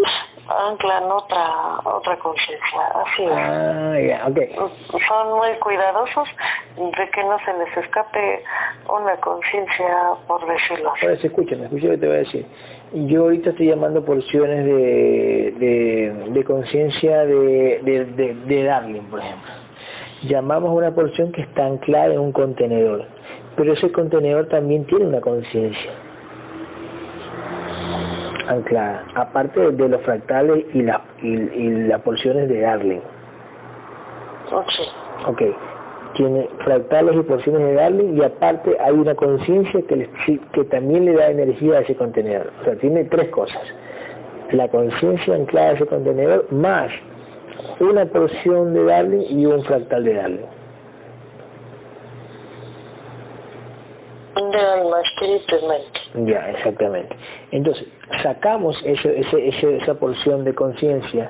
[0.67, 2.79] anclan otra otra conciencia.
[3.05, 3.31] Así es.
[3.31, 6.27] ah, ya, ok, Son muy cuidadosos
[6.75, 8.43] de que no se les escape
[8.89, 9.87] una conciencia,
[10.27, 11.05] por decirlo así.
[11.05, 12.45] Ahora escúchame, que te voy a decir.
[12.91, 19.19] Yo ahorita estoy llamando porciones de, de, de conciencia de, de, de, de Darling, por
[19.19, 19.51] ejemplo.
[20.23, 23.05] Llamamos a una porción que está anclada en un contenedor,
[23.55, 25.91] pero ese contenedor también tiene una conciencia
[28.47, 32.99] anclada, aparte de, los fractales y, las y, y las porciones de Darling.
[35.27, 35.41] Ok,
[36.15, 40.09] tiene fractales y porciones de Darling y aparte hay una conciencia que, le-
[40.51, 42.51] que también le da energía a ese contenedor.
[42.59, 43.61] O sea, tiene tres cosas.
[44.51, 46.91] La conciencia anclada a ese contenedor más
[47.79, 50.45] una porción de Darling y un fractal de Darling.
[54.35, 56.31] De alma, espíritu y mente.
[56.31, 57.15] Ya, exactamente.
[57.51, 57.87] Entonces,
[58.21, 61.29] sacamos ese, ese- ese- esa porción de conciencia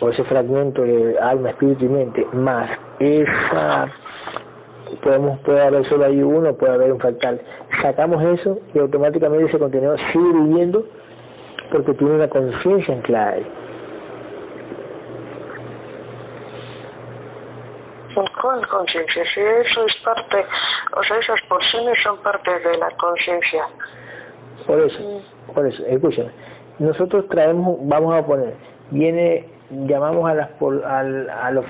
[0.00, 3.88] o ese fragmento de alma, espíritu y mente, más esa,
[5.02, 7.40] podemos, puede haber solo ahí uno, puede haber un fractal.
[7.80, 10.84] Sacamos eso y automáticamente ese contenedor sigue viviendo
[11.72, 13.46] porque tiene una conciencia anclada ahí.
[18.14, 19.24] ¿Cuál conciencia?
[19.24, 20.44] Si eso es parte,
[20.96, 23.64] o sea, esas porciones son parte de la conciencia.
[24.66, 25.22] Por eso,
[25.54, 26.30] por eso, escúchame.
[26.78, 28.54] Nosotros traemos, vamos a poner,
[28.90, 31.64] viene, llamamos a las, por- al- a, los,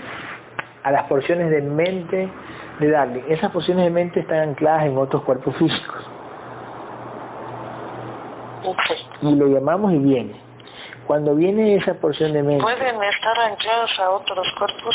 [0.83, 2.29] a las porciones de mente
[2.79, 3.23] de Darling.
[3.29, 6.09] Esas porciones de mente están ancladas en otros cuerpos físicos.
[8.87, 8.95] Sí.
[9.23, 10.35] Y lo llamamos y viene.
[11.11, 14.95] Cuando viene esa porción de mente, Pueden estar anclados a otros cuerpos,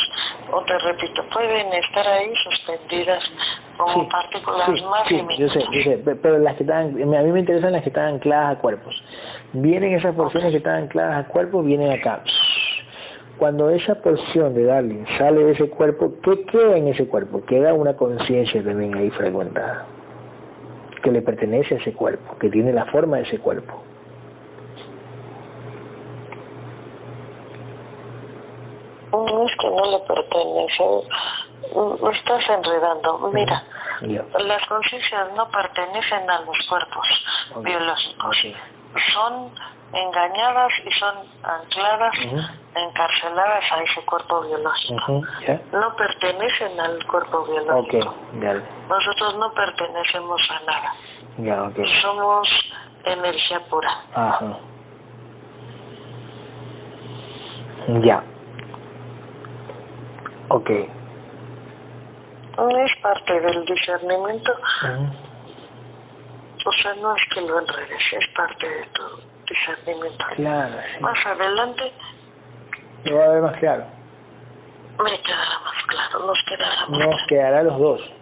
[0.50, 3.30] o te repito, pueden estar ahí suspendidas
[3.76, 6.92] como Sí, partículas sí, más sí, yo sé, yo sé, pe- pero las que están,
[6.92, 9.04] a mí me interesan las que están ancladas a cuerpos.
[9.52, 12.24] Vienen esas porciones que están ancladas a cuerpos, vienen acá.
[13.38, 17.44] Cuando esa porción de Darling sale de ese cuerpo, ¿qué queda en ese cuerpo?
[17.44, 19.86] Queda una conciencia también ahí fragmentada,
[21.04, 23.84] que le pertenece a ese cuerpo, que tiene la forma de ese cuerpo.
[29.12, 30.84] No es que no le pertenece,
[31.74, 33.30] mm, estás enredando.
[33.34, 33.64] Mira,
[34.02, 37.26] las conciencias no pertenecen a los cuerpos
[37.62, 38.48] biológicos.
[39.14, 39.52] Son
[39.94, 42.16] engañadas y son ancladas,
[42.76, 45.22] encarceladas a ese cuerpo biológico.
[45.72, 48.16] No pertenecen al cuerpo biológico.
[48.42, 50.94] ya, Nosotros no pertenecemos a nada.
[52.02, 53.90] Somos energía pura.
[54.14, 54.58] Ajá.
[58.02, 58.24] Ya.
[60.50, 60.70] Ok.
[60.70, 64.52] Es parte del discernimiento,
[66.66, 69.04] o sea, no es que lo enredes, es parte de tu
[69.48, 70.26] discernimiento.
[70.36, 71.00] Claro, sí.
[71.04, 71.92] Más adelante
[73.04, 73.86] Lo va a ver más claro.
[75.04, 78.14] Me quedará más claro, nos quedará más Nos quedará los dos.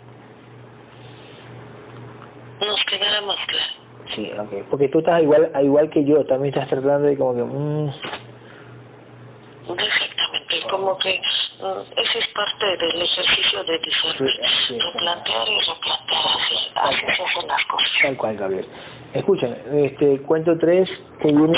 [2.59, 3.73] Nos quedará más claro.
[4.07, 4.63] Sí, ok.
[4.69, 7.43] Porque tú estás igual, igual que yo, también estás tratando de como que...
[7.43, 7.89] mm,
[9.79, 11.19] Exactamente, como que
[11.59, 14.79] mm, ese es parte del ejercicio de discernir, Sí, sí.
[14.79, 17.91] replantear y replantear así, así se hacen las cosas.
[18.01, 18.67] tal cual, Gabriel.
[19.13, 21.57] Escuchen, este, cuento tres que viene,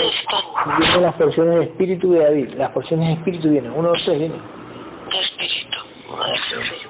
[0.77, 2.49] vienen las porciones de espíritu de David.
[2.55, 3.71] Las porciones de espíritu vienen.
[3.73, 4.41] Uno, dos, tres, vienen.
[5.09, 5.77] de espíritu.
[6.33, 6.87] Eso sí.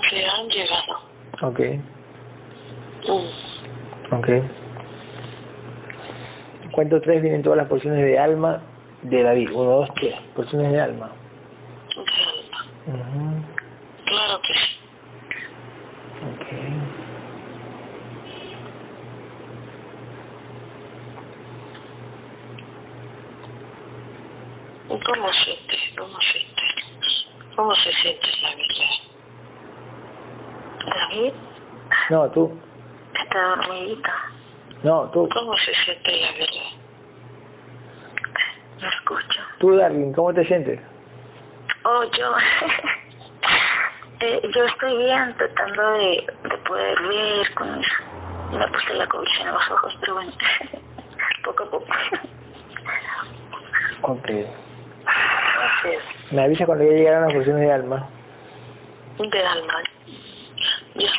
[0.00, 1.00] Que han llegado.
[1.42, 1.60] Ok,
[3.04, 4.28] Mm, ok.
[6.70, 8.62] Cuento tres vienen todas las porciones de alma
[9.02, 9.50] de David.
[9.52, 10.14] Uno, dos, tres.
[10.36, 11.10] Porciones de alma.
[12.86, 13.44] de alma.
[14.06, 14.78] Claro que sí.
[16.32, 16.46] Ok.
[24.88, 25.76] ¿Cómo siente?
[25.96, 26.62] ¿Cómo siente?
[27.56, 29.11] ¿Cómo se siente la vida?
[30.86, 31.32] David,
[32.10, 32.52] No, tú.
[33.14, 34.12] está dormidita.
[34.82, 35.28] No, tú.
[35.32, 36.62] ¿Cómo se siente la vida?
[38.80, 39.40] Me escucho.
[39.58, 40.80] Tú, Darwin, ¿cómo te sientes?
[41.84, 42.32] Oh, yo,
[44.20, 47.80] eh, yo estoy bien tratando de, de poder ver con.
[48.58, 50.32] Me puse la cobija en los ojos, pero bueno,
[51.44, 51.86] poco a poco.
[55.06, 56.32] Así es.
[56.32, 58.08] Me avisa cuando ya llegaron las porciones de alma.
[59.18, 59.74] De alma.
[60.94, 61.10] Ya.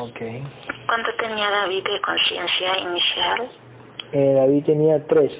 [0.00, 0.20] Ok.
[0.86, 3.50] ¿Cuánto tenía David de conciencia inicial?
[4.12, 5.32] Eh, David tenía tres.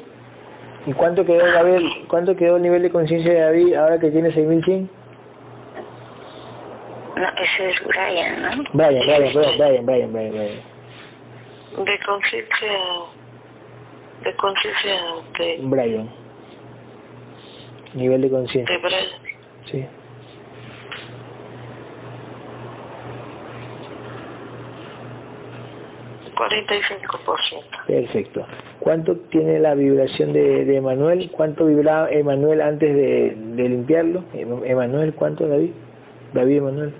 [0.86, 1.90] ¿Y cuánto quedó Gabriel?
[2.08, 4.90] ¿Cuánto quedó el nivel de conciencia de David ahora que tiene 6100?
[7.16, 8.64] No, ese es Brian, ¿no?
[8.72, 11.84] Brian, Brian, Brian, Brian, Brian, Brian, Brian.
[11.84, 12.68] De conciencia,
[14.24, 14.92] de conciencia
[15.38, 16.10] de, Brian.
[17.94, 19.04] Nivel de conciencia, de Brian.
[19.66, 19.86] sí.
[26.40, 27.76] Cuarenta y cinco por ciento.
[27.86, 28.46] Perfecto.
[28.78, 31.30] ¿Cuánto tiene la vibración de, de Emanuel?
[31.30, 34.24] ¿Cuánto vibraba Emanuel antes de, de limpiarlo?
[34.32, 35.72] Em- Emanuel, ¿cuánto David?
[36.32, 36.94] David Emanuel.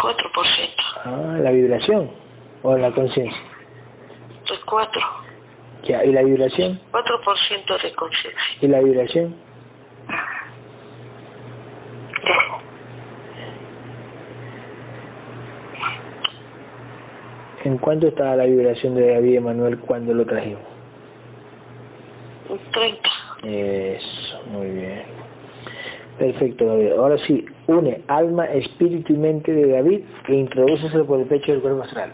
[0.00, 0.82] Cuatro por ciento.
[1.04, 2.10] Ah, la vibración
[2.62, 3.53] o la conciencia.
[4.48, 5.02] De cuatro.
[5.82, 6.80] Ya, ¿y la vibración?
[6.90, 8.40] Cuatro por ciento de conciencia.
[8.60, 9.34] ¿Y la vibración?
[17.64, 20.62] ¿En cuánto estaba la vibración de David Emanuel cuando lo trajimos?
[22.70, 23.10] Treinta.
[23.42, 25.02] Eso, muy bien.
[26.18, 26.92] Perfecto, David.
[26.92, 31.62] Ahora sí, une alma, espíritu y mente de David e introdúceselo por el pecho del
[31.62, 32.12] cuerpo astral.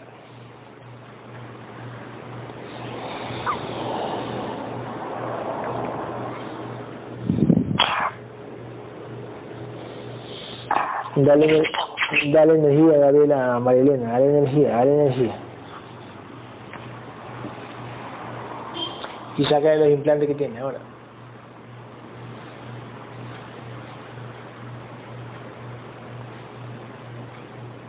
[11.15, 11.63] Dale,
[12.31, 15.35] dale energía, Gabriela, a Marilena, dale energía, dale energía.
[19.37, 20.79] Y saca los implantes que tiene ahora.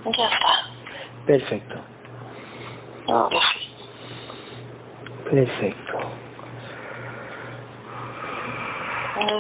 [0.05, 0.71] Ya está.
[1.27, 1.77] Perfecto,
[5.31, 5.99] perfecto.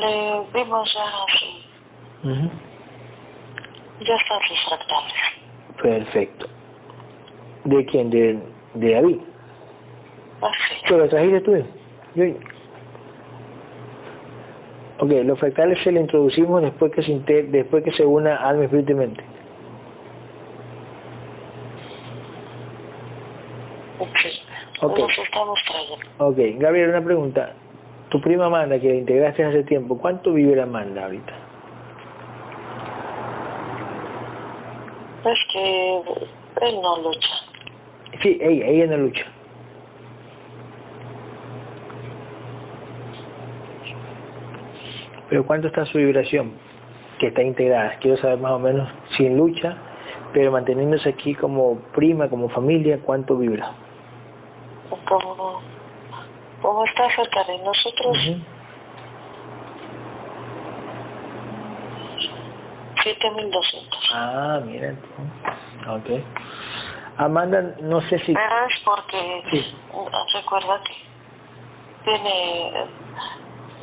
[0.01, 1.67] Le vimos ya así.
[2.23, 2.72] Ujú.
[4.05, 5.12] Ya están sus fractales.
[5.81, 6.47] Perfecto.
[7.64, 8.10] ¿De quién?
[8.10, 8.39] De,
[8.74, 9.18] de David.
[10.40, 10.74] Así.
[10.84, 11.64] ¿Pero lo trajiste tú?
[12.14, 12.24] Yo...
[14.98, 18.64] Ok, los fractales se le introducimos después que se, inte- después que se una alma,
[18.64, 19.24] espíritu y mente.
[24.81, 24.98] Ok.
[24.98, 26.06] Nos estamos trayendo.
[26.18, 27.55] Ok, Gabriel, una pregunta.
[28.08, 31.34] Tu prima Amanda, que la integraste hace tiempo, ¿cuánto vive la Amanda ahorita?
[35.25, 36.02] Es que
[36.62, 37.34] él no lucha.
[38.20, 39.25] Sí, ella, ella no lucha.
[45.28, 46.52] Pero ¿cuánto está su vibración?
[47.18, 47.97] Que está integrada.
[48.01, 49.78] Quiero saber más o menos, sin lucha,
[50.33, 53.73] pero manteniéndose aquí como prima, como familia, ¿cuánto vibra?
[55.07, 55.62] Como,
[56.60, 58.18] como está cerca de nosotros.
[63.02, 64.10] 7200.
[64.14, 64.94] Ah, mira.
[65.89, 66.22] Ok.
[67.18, 68.32] Amanda, no sé si...
[68.32, 69.74] Es porque, Sí.
[70.34, 70.94] recuerda que
[72.05, 72.72] tiene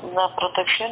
[0.04, 0.92] una protección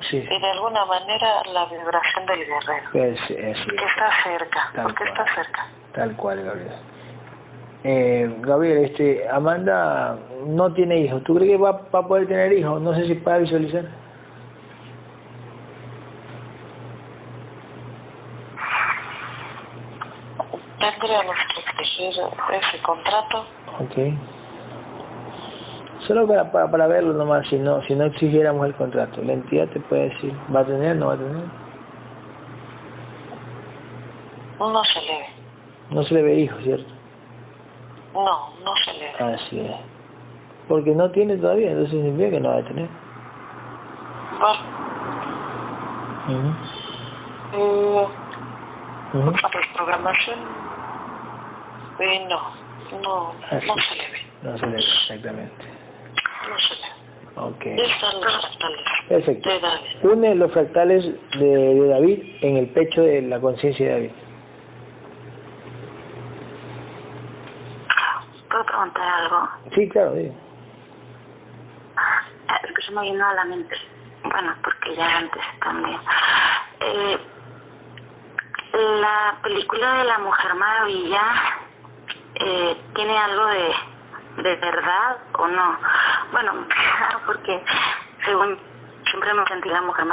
[0.00, 0.18] Sí.
[0.18, 4.82] y de alguna manera la vibración del guerrero, Es, es- sí, que está cerca, Tal
[4.84, 5.08] porque cual.
[5.08, 5.66] está cerca.
[5.92, 6.72] tal cual, Gabriel.
[7.84, 11.22] Eh, Gabriel, este, Amanda no tiene hijos.
[11.24, 12.80] ¿Tú crees que va, va a poder tener hijos?
[12.80, 13.84] No sé si pueda visualizar.
[20.92, 22.14] Tendríamos que exigir
[22.52, 23.44] ese contrato.
[23.80, 24.14] Ok.
[25.98, 29.20] Solo para, para, para verlo nomás, si no, si no exigiéramos el contrato.
[29.22, 31.44] La entidad te puede decir, ¿va a tener no va a tener?
[34.58, 35.26] No se le ve.
[35.90, 36.92] No se le ve hijo, ¿cierto?
[38.14, 39.34] No, no se le ve.
[39.34, 39.72] Así es.
[40.68, 42.88] Porque no tiene todavía, entonces significa que no va a tener.
[49.12, 50.38] Bueno, la programación,
[52.00, 52.54] eh, no,
[53.02, 54.26] no, Así no se le ve.
[54.42, 55.64] No se le ve, exactamente.
[56.48, 56.86] No se le ve.
[57.36, 57.64] Ok.
[57.64, 59.48] Ya están los fractales Perfecto.
[59.50, 59.86] de David.
[60.04, 61.04] Une los fractales
[61.38, 64.10] de, de David en el pecho de la conciencia de David.
[68.50, 69.48] ¿Puedo preguntar algo?
[69.74, 70.34] Sí, claro, digo.
[72.64, 73.76] Es que se me vino a la mente.
[74.22, 75.98] Bueno, porque ya antes también.
[76.80, 77.18] Eh,
[79.00, 81.20] la película de la Mujer Maravilla
[82.40, 85.78] eh, tiene algo de, de verdad o no.
[86.32, 86.66] Bueno,
[87.26, 87.62] porque
[88.24, 88.58] según
[89.08, 90.06] siempre me sentí la Mujer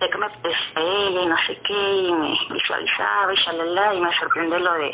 [0.00, 0.26] de que me
[0.74, 4.90] ella y no sé qué, y me visualizaba y shalala, y me sorprende lo de,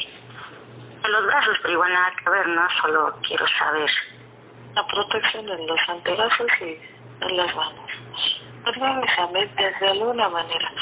[1.03, 2.69] de los brazos, pero igual nada que ver, ¿no?
[2.83, 3.91] Solo quiero saber.
[4.75, 6.79] La protección en los antebrazos y
[7.23, 7.91] en las manos.
[8.67, 10.73] Orgánicamente, de alguna manera.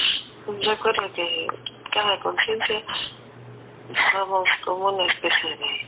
[0.47, 1.47] Recuerda que
[1.93, 2.83] cada conciencia
[4.13, 5.87] somos como una especie de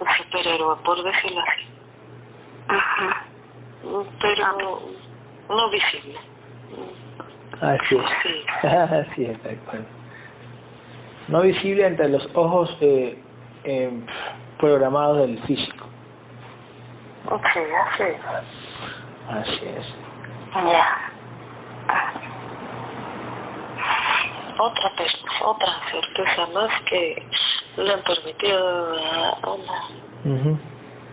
[0.00, 1.66] un superhéroe, por decirlo así.
[2.70, 4.06] Ujú.
[4.20, 4.80] Pero
[5.48, 6.18] no visible.
[7.60, 8.04] Así es.
[8.22, 8.44] Sí.
[8.66, 9.86] Así es, tal cual.
[11.28, 13.18] No visible entre los ojos eh,
[13.64, 13.90] eh,
[14.58, 15.86] programados del físico.
[17.52, 18.04] Sí, así.
[19.28, 19.94] Así es.
[20.54, 21.12] Ya.
[24.58, 24.92] Otra,
[25.44, 27.22] otra certeza más que
[27.76, 30.58] le han permitido a, a la, Ujú.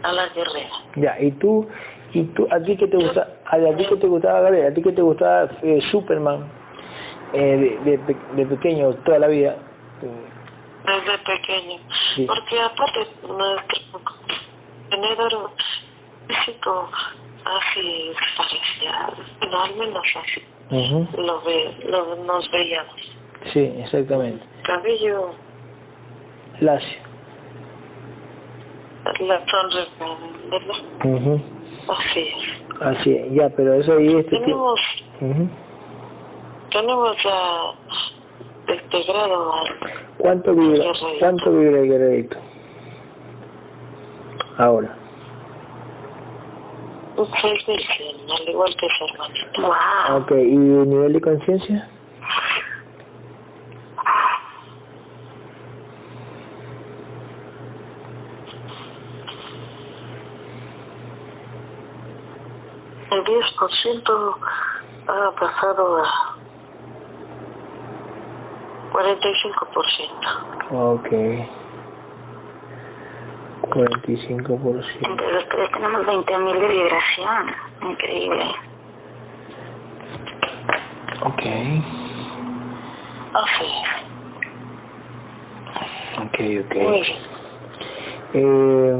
[0.04, 0.70] a la guerrera.
[0.96, 1.68] Ya, y tú,
[2.14, 4.74] y tú, a ti que te gusta, a, a ti que te gustaba, Gabriel, a
[4.74, 6.50] ti que te gustaba eh, Superman
[7.34, 9.58] eh, de, de de pequeño, toda la vida.
[10.86, 11.80] desde pequeño.
[12.16, 12.26] Sí.
[12.26, 14.02] Porque aparte nuestro
[14.90, 15.52] tenedor
[16.28, 16.90] físico
[17.46, 19.10] así parecía,
[19.52, 21.08] no, al menos así ujú.
[21.22, 22.96] lo ve, lo, nos veíamos.
[23.52, 24.44] Sí, exactamente.
[24.64, 25.32] Cabello,
[26.60, 27.00] Lacio.
[29.20, 30.18] la sonrisa,
[30.50, 30.76] ¿verdad?
[31.04, 31.42] Ujú.
[31.92, 32.82] Así es.
[32.82, 34.40] Así es, ya, pero eso ahí este.
[34.40, 34.80] Tenemos,
[35.22, 35.48] Ujú.
[36.72, 39.64] tenemos ya integrado a
[40.18, 40.86] ¿Cuánto vibra,
[41.20, 42.38] cuánto vibra el guerrerito?
[44.58, 44.96] Ahora.
[47.18, 49.62] un 6100, al igual que su hermanito.
[49.62, 50.18] Wow.
[50.22, 51.90] Ok, ¿y el nivel de conciencia?
[63.12, 64.38] El 10%
[65.08, 66.36] ha pasado a
[68.92, 70.12] 45%.
[70.72, 71.10] Ok.
[73.70, 75.10] 45%.
[75.10, 77.56] Entre los tres tenemos 20.000 de vibración.
[77.84, 78.46] Increíble.
[81.22, 81.44] Ok.
[83.34, 84.06] Así es.
[86.20, 86.76] Ok, ok.
[86.76, 87.20] Muy bien.
[88.34, 88.96] Eh,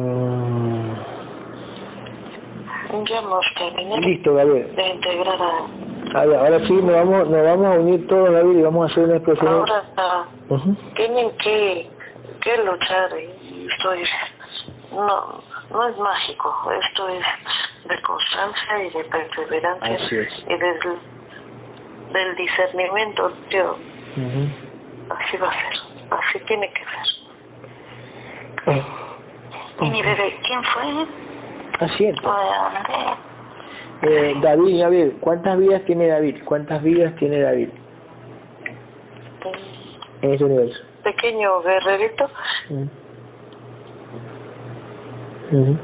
[3.04, 4.76] Ya hemos terminado listo, Gabriel.
[4.76, 6.18] de integrar a...
[6.20, 9.04] Ahora, ahora sí, nos vamos, nos vamos a unir todos, Gabriel, y vamos a hacer
[9.04, 9.48] una explosión.
[9.54, 10.76] Ahora ah, Ujú.
[10.96, 11.90] tienen que,
[12.40, 14.10] que luchar y esto es...
[14.92, 15.42] No,
[15.72, 17.26] no es mágico, esto es
[17.90, 19.98] de constancia y de perseverancia
[20.48, 20.80] y del,
[22.14, 23.72] del discernimiento, yo,
[24.16, 25.14] Ujú.
[25.20, 25.74] así va a ser,
[26.12, 28.84] así tiene que ser.
[29.82, 30.84] ¿Y mi bebé quién fue?
[31.80, 32.34] Ah, cierto.
[34.02, 36.44] Eh, David, a ver, ¿cuántas vidas tiene David?
[36.46, 37.70] ¿Cuántas vidas tiene David?
[38.64, 39.52] Este,
[40.22, 40.84] en este universo.
[41.04, 42.30] Pequeño guerrerito.
[42.70, 42.84] Mm.
[45.52, 45.78] Uh -huh.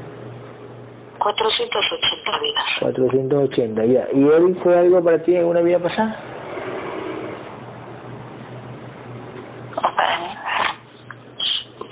[1.18, 2.64] 480 vidas.
[2.80, 4.08] 480, ya.
[4.12, 6.18] ¿Y él fue algo para ti en una vida pasada?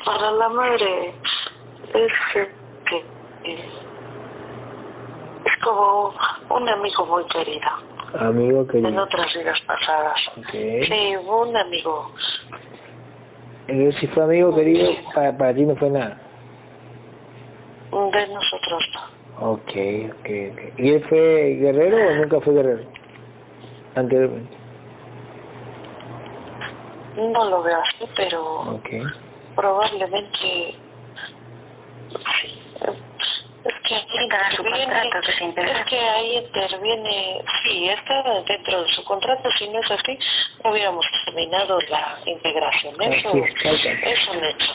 [0.04, 1.14] Para la madre,
[1.94, 2.59] ese
[6.50, 7.68] un amigo muy querido.
[8.18, 9.02] Amigo En querido.
[9.02, 10.30] otras vidas pasadas.
[10.36, 10.50] Ok.
[10.50, 12.10] Sí, un amigo.
[13.98, 16.18] Si fue amigo querido, para, para ti no fue nada.
[17.90, 19.52] De nosotros no.
[19.52, 19.70] Ok,
[20.10, 20.78] ok, ok.
[20.78, 22.84] ¿Y él fue guerrero o nunca fue guerrero?
[23.94, 24.56] Anteriormente.
[27.16, 28.88] No lo veo así, pero Ok.
[29.56, 30.74] probablemente
[32.40, 32.58] sí.
[33.62, 35.10] Es que interviene,
[35.70, 40.18] es que ahí interviene, sí, está dentro de su contrato, si no es así,
[40.64, 44.72] no hubiéramos terminado la integración, eso Así es, un hecho.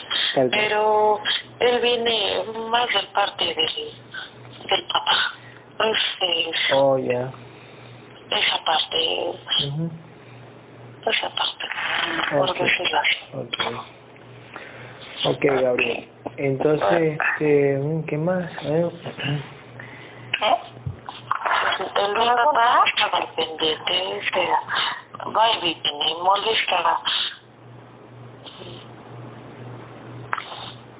[0.52, 1.20] Pero
[1.58, 3.94] él viene más del parte del,
[4.68, 5.16] del papá,
[5.72, 7.32] Entonces, Oh, ya.
[8.30, 9.32] esa parte,
[11.06, 11.66] esa parte,
[12.30, 12.58] por Ok.
[12.58, 13.16] decirlo así.
[13.32, 13.84] Ok.
[15.24, 16.08] Ok, Gabriel.
[16.36, 18.50] Entonces, este, ¿qué más?
[18.62, 18.90] ¿Eh?
[21.96, 24.20] El papá estaba al pendiente,
[25.36, 27.00] va y viene, y molesta.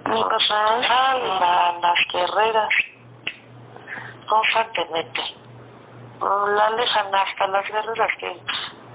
[0.05, 2.75] Mi papá a las guerreras
[4.27, 5.23] constantemente.
[6.21, 8.41] La alejan hasta las guerreras que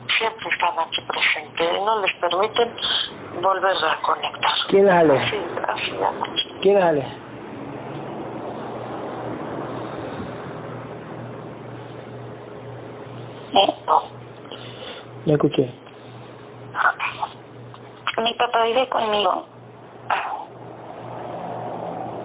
[0.07, 2.75] siempre están aquí presentes no les permiten
[3.39, 4.51] volver a conectar.
[4.67, 5.29] ¿Quién las aleja?
[5.29, 5.91] Sí, así.
[6.61, 7.15] ¿Quién las aleja?
[13.53, 13.75] ¿Eh?
[13.85, 14.03] No.
[15.25, 15.71] No escuché.
[18.23, 19.45] Mi papá vive conmigo.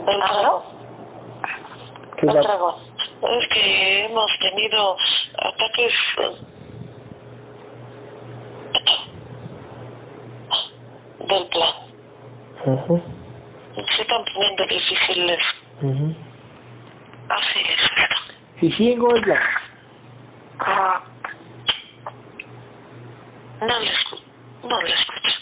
[0.06, 0.62] El dragón.
[2.16, 2.74] ¿Qué El.
[3.22, 4.96] Es que hemos tenido
[5.38, 6.36] ataques eh,
[11.28, 11.74] del plan.
[12.64, 13.02] Ujú,
[13.74, 15.38] Se están poniendo difíciles.
[17.28, 18.62] Así es.
[18.62, 19.38] Y siguen con el plan.
[20.60, 21.02] Ah,
[23.60, 24.22] No le escucho.
[24.64, 25.32] No le escucho.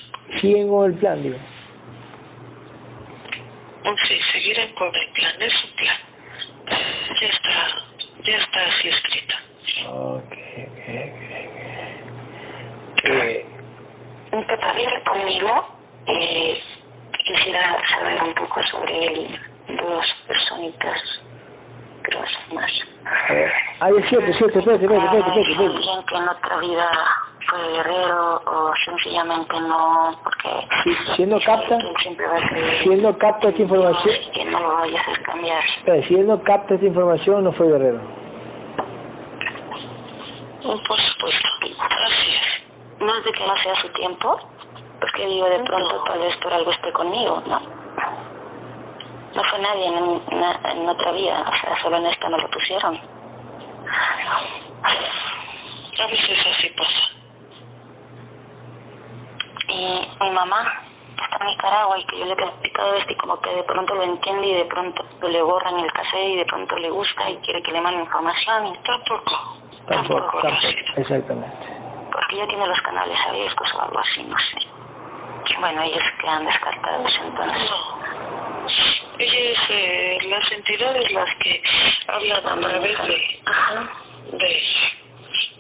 [0.41, 1.37] Siguen con el plan, digo.
[4.07, 5.43] Sí, seguirán con el plan.
[5.43, 5.97] Es un plan.
[7.21, 7.53] Ya está.
[8.25, 9.35] Ya está así escrito.
[9.89, 11.21] Ok, ok, ok.
[13.05, 13.47] Eh,
[14.77, 15.74] vive conmigo.
[16.07, 16.61] Eh,
[17.25, 19.41] quisiera saber un poco sobre él.
[19.69, 21.21] Dos personitas.
[22.13, 22.71] Son más.
[23.29, 23.51] a ver.
[23.81, 25.65] Ay, es cierto, es cierto, espérate, espérate, espérate, espérate.
[25.77, 26.91] Alguien que en otra vida
[27.47, 30.51] fue guerrero o sencillamente no, porque
[30.85, 35.03] Si- Siendo capta, él a creer siendo capta esta información, que no lo vaya a
[35.03, 35.65] hacer cambiar.
[35.65, 38.01] espera, si él no capta esta información, no fue guerrero.
[40.63, 41.27] Por supuesto.
[41.67, 42.63] Es.
[43.01, 44.39] No es de que no sea su tiempo,
[45.05, 47.61] porque digo de pronto tal vez por algo esté conmigo, ¿no?
[49.35, 52.49] No fue nadie en, en- en otra vida, o sea, solo en esta me lo
[52.51, 52.99] pusieron.
[56.03, 57.11] A veces así pasa.
[59.69, 60.81] Y mi mamá
[61.23, 63.95] está en Nicaragua y que yo le he platicado esto y como que de pronto
[63.95, 67.37] lo entiende y de pronto le borran el cassette y de pronto le gusta y
[67.39, 69.57] quiere que le mande información y Tampoco.
[69.87, 70.41] Tampoco, Tampoco.
[70.41, 71.01] tampoco.
[71.01, 71.57] Exactamente.
[72.11, 74.57] porque ya tiene los canales abiertos o algo así, no sé.
[75.61, 77.71] Bueno, ellos quedan descartados entonces.
[77.71, 78.05] No.
[79.19, 81.63] Ellas, eh, las entidades las que
[82.09, 83.91] hablan a través de, Ajá.
[84.33, 84.63] de.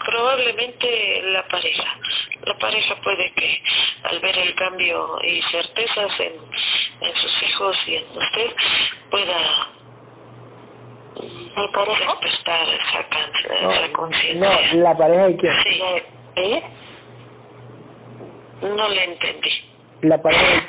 [0.04, 1.98] Probablemente la pareja.
[2.44, 3.62] La pareja puede que
[4.04, 6.32] al ver el cambio y certezas en,
[7.00, 8.54] en sus hijos y en usted
[9.10, 9.36] pueda
[11.56, 12.14] ¿Mi pareja?
[12.20, 14.74] despertar esa, No, esa no, conciencia.
[14.74, 15.54] la pareja de quién?
[15.62, 15.82] Sí,
[16.36, 16.62] ¿Eh?
[18.62, 19.70] no le entendí.
[20.04, 20.60] La pareja de...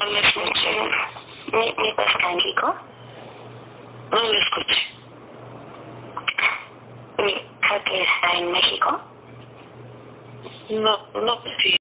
[0.00, 0.70] No le escuché.
[1.52, 2.74] ¿Mi, mi pareja en México?
[4.10, 4.82] No le escuché.
[7.18, 7.32] ¿Mi
[7.84, 9.00] que está en México?
[10.70, 11.76] No, no, sí.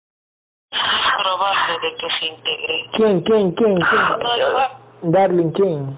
[0.70, 0.80] Es
[1.24, 2.90] probable de que se integre.
[2.94, 4.02] ¿Quién, quién, quién, quién?
[4.20, 4.46] No, yo,
[5.02, 5.98] Darling, ¿quién?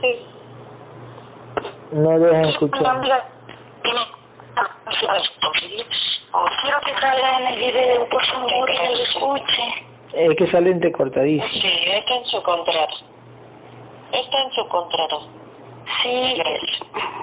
[0.00, 0.26] Sí.
[1.90, 3.02] No dejan escuchar.
[3.82, 4.15] tiene...
[4.56, 4.62] No.
[6.32, 9.62] O quiero que salga en el video, por favor, que lo escuche.
[10.12, 11.46] Es que sale entrecortadizo.
[11.48, 12.96] Sí, está en su contrato.
[14.12, 15.28] Está en su contrato.
[16.02, 16.42] Sí,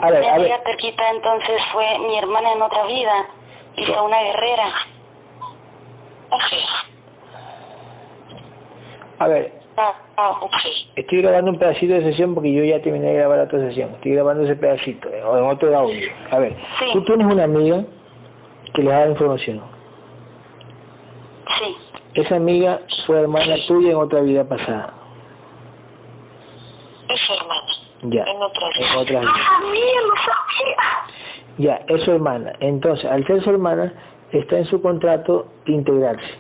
[0.02, 0.42] A ver, a ver.
[0.42, 3.28] amiga Terquita entonces fue mi hermana en otra vida
[3.76, 4.66] y fue una guerrera.
[9.20, 10.88] A ver, Ah, ah, Sí.
[10.96, 13.90] estoy grabando un pedacito de sesión porque yo ya terminé de grabar otra sesión.
[13.94, 16.10] Estoy grabando ese pedacito, eh, o en otro audio.
[16.30, 16.86] A ver, Sí.
[16.94, 17.84] tú tienes una amiga
[18.74, 19.62] que les da información.
[21.60, 21.76] Sí.
[22.14, 24.94] Esa amiga fue hermana tuya en otra vida pasada.
[27.10, 27.62] Es hermana.
[28.04, 28.24] Ya.
[28.26, 28.98] En otra En vida.
[29.00, 29.32] otra vida.
[29.32, 30.78] sabía, lo sabía.
[31.58, 32.54] Ya, es su hermana.
[32.60, 33.94] Entonces, al ser su hermana,
[34.32, 36.36] está en su contrato integrarse.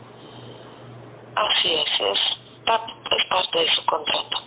[1.36, 2.40] Así es, es,
[3.18, 4.38] es parte de su contrato.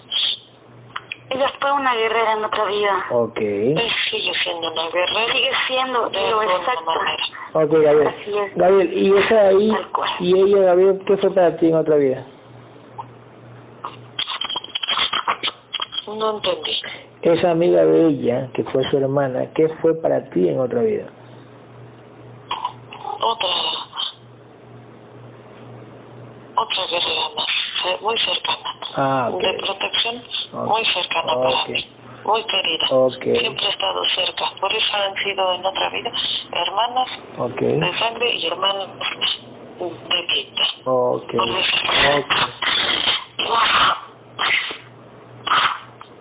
[1.29, 3.05] Ella fue una guerrera en otra vida.
[3.11, 3.39] Ok.
[3.41, 5.33] Él sigue siendo una guerrera.
[5.33, 6.93] Sigue siendo de lo exacto.
[7.53, 8.09] Ok, Gabriel.
[8.09, 8.55] Así es.
[8.55, 9.77] Gabriel, ¿y esa ahí,
[10.21, 12.25] y ella, Gabriel, qué fue para ti en otra vida?
[16.07, 16.81] No entendí.
[17.23, 21.07] Esa amiga de ella, que fue su hermana, ¿qué fue para ti en otra vida?
[23.21, 23.49] Otra...
[26.55, 27.47] Otra guerrera más,
[28.03, 28.77] muy cercana.
[28.97, 29.43] Ah, ok.
[29.43, 30.23] De protección,
[30.53, 30.69] Ok.
[30.69, 31.69] muy cercana para Ok.
[31.69, 31.91] mí.
[32.25, 32.87] Muy querida.
[33.39, 34.45] Siempre he estado cerca.
[34.61, 36.11] Por eso han sido en otra vida
[36.53, 37.09] hermanas
[37.57, 38.89] de sangre y hermanas
[39.79, 40.65] de vida.
[40.87, 41.35] Ok.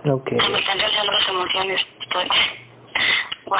[0.07, 0.29] Ok.
[0.29, 1.87] Se me están cambiando las emociones.
[1.99, 2.27] Estoy...
[3.47, 3.57] Wow,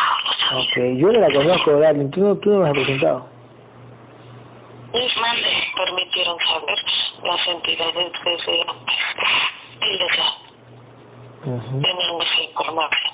[0.48, 0.64] sabía.
[0.64, 1.00] Ok.
[1.00, 2.10] Yo no la conozco, Darling.
[2.12, 3.28] Tú no, tú no me has presentado.
[4.94, 5.54] Mis Mande.
[5.76, 6.78] permitieron saber
[7.24, 8.98] las entidades desde antes.
[9.82, 13.14] Ellos ya Ujú, tienen esa información.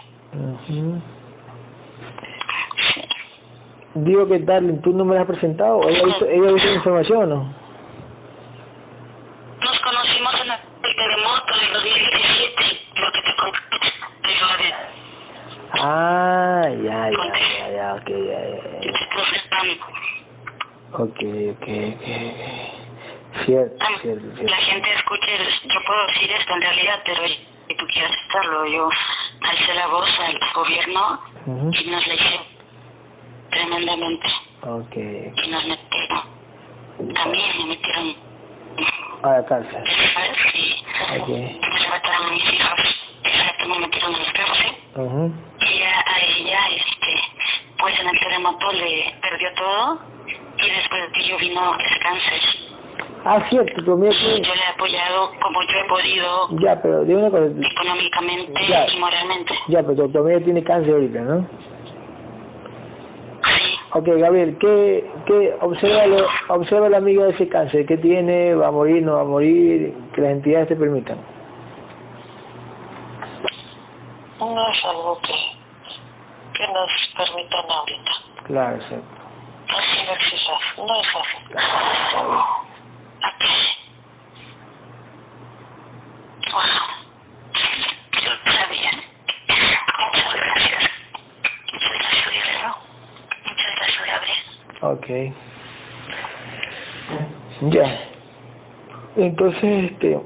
[3.93, 5.81] Digo que, Darling, ¿tú no me la has presentado?
[5.87, 7.53] ¿Ella ella ha visto la información o no?
[9.61, 12.63] Nos conocimos en el terremoto del 2017,
[12.95, 13.59] lo que te conté.
[14.23, 14.73] De
[15.73, 18.91] Ah, ya, ya, ya, ya, ok, ya, ya, ya.
[20.93, 22.07] Ok, ok, ok.
[23.45, 24.55] Cierto, cierto, La cierto.
[24.55, 28.89] gente escucha, el- yo puedo decir esto en realidad, pero si tú quieres estarlo, yo
[29.49, 31.21] alcé la voz al gobierno
[31.71, 32.39] y nos la hice
[33.49, 34.27] tremendamente.
[34.63, 34.95] Ok.
[34.97, 36.21] Y nos metieron,
[37.15, 38.15] también me metieron,
[39.23, 39.83] A la cárcel.
[40.13, 40.55] ¿sabes?
[40.55, 40.83] Y
[41.21, 41.27] Ok.
[41.29, 44.71] me mataron a mis hijos, exacto, me metieron en los cárcel.
[44.95, 45.31] Ujú.
[45.61, 47.15] Y a, a ella, este,
[47.77, 49.99] pues en el terremoto le perdió todo
[50.57, 52.39] y después de ello vino ese cáncer.
[53.23, 54.41] Ah, cierto, mira que...
[54.41, 57.45] Yo le he apoyado como yo he podido Ya, pero de una cosa...
[57.71, 58.87] económicamente Ya.
[58.91, 59.53] y moralmente.
[59.67, 61.47] Ya, pero tu amiga tiene cáncer ahorita, ¿no?
[63.43, 68.55] Sí, Ok, Gabriel, ¿qué, qué, obsérvalo, observa la amiga de ese cáncer, ¿qué tiene?
[68.55, 69.93] ¿Va a morir, no va a morir?
[70.13, 71.17] Que las entidades te permitan.
[74.41, 75.35] No es algo que,
[76.53, 78.11] que nos permitan ahorita.
[78.43, 79.05] Claro, cierto.
[79.67, 80.85] Así no es fácil.
[80.87, 81.41] No es fácil.
[86.51, 86.61] wow.
[88.23, 88.91] Yo sabía.
[90.07, 90.89] Muchas gracias.
[91.71, 92.75] Muchas gracias, Guerrero.
[93.45, 94.43] Muchas gracias, Gabriel.
[94.81, 95.07] Ok.
[97.71, 97.87] Ya.
[99.17, 100.19] Entonces, este,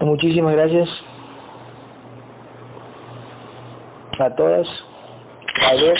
[0.00, 1.09] muchísimas gracias
[4.18, 4.84] a todas.
[5.60, 5.98] Gabriel,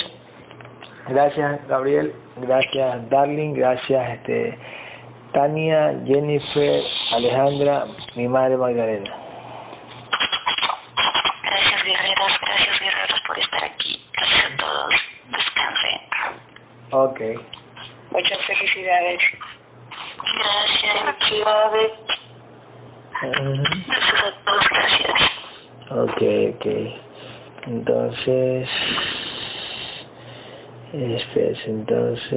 [1.09, 4.59] gracias Gabriel, gracias Darling, gracias este,
[5.33, 6.83] Tania, Jennifer,
[7.13, 9.15] Alejandra, mi madre Magdalena.
[11.45, 12.41] Gracias, guerreras.
[12.41, 14.05] Gracias, guerreros, por estar aquí.
[14.13, 14.95] Gracias a todos.
[15.29, 16.01] Descansen.
[16.91, 17.21] Ok.
[18.11, 19.23] Muchas felicidades.
[20.35, 21.93] Gracias, felicidades.
[23.23, 24.69] Gracias a todos.
[24.69, 25.31] Gracias.
[25.91, 26.23] Ok,
[26.55, 27.10] ok.
[27.71, 28.69] Entonces...
[30.93, 32.33] Espérese, entonces...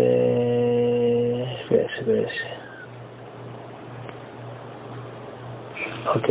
[1.59, 2.45] Espérese, espérese.
[6.15, 6.29] Ok.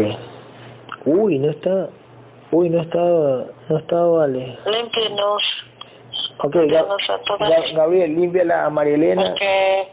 [1.05, 1.89] Uy, no está...
[2.52, 3.47] Uy, no estaba...
[3.68, 4.56] No estaba, vale.
[4.66, 5.64] Límpienos,
[6.39, 7.72] Ok, límpienos a todas.
[7.74, 9.22] Gabriel, límpiala a María Elena.
[9.31, 9.89] Porque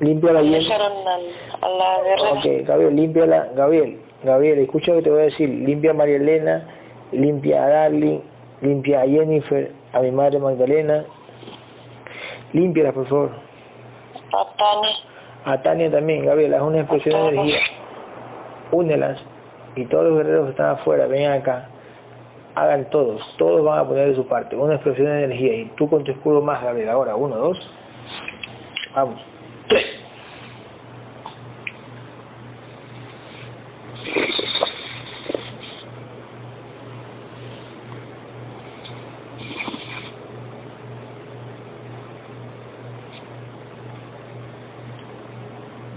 [0.00, 0.62] Límpiala bien.
[0.72, 2.32] a la guerrera.
[2.32, 3.48] Ok, Gabriel, límpiala.
[3.54, 5.48] Gabriel, Gabriel, escucha lo que te voy a decir.
[5.48, 6.66] Limpia a María Elena,
[7.12, 8.20] limpia a Darling,
[8.60, 11.04] limpia a Jennifer, a mi madre Magdalena.
[12.52, 13.30] Límpiala, por favor.
[14.32, 14.96] A Tania.
[15.44, 17.58] A Tania también, Gabriel, haz una expresión de energía.
[18.70, 19.22] Únelas.
[19.74, 21.68] Y todos los guerreros que están afuera, vengan acá.
[22.54, 24.56] Hagan todos, todos van a poner de su parte.
[24.56, 25.54] Una expresión de energía.
[25.56, 26.88] Y tú con tu escudo más, Gabriel.
[26.88, 27.70] Ahora, uno, dos.
[28.94, 29.22] Vamos.
[29.68, 29.84] Tres.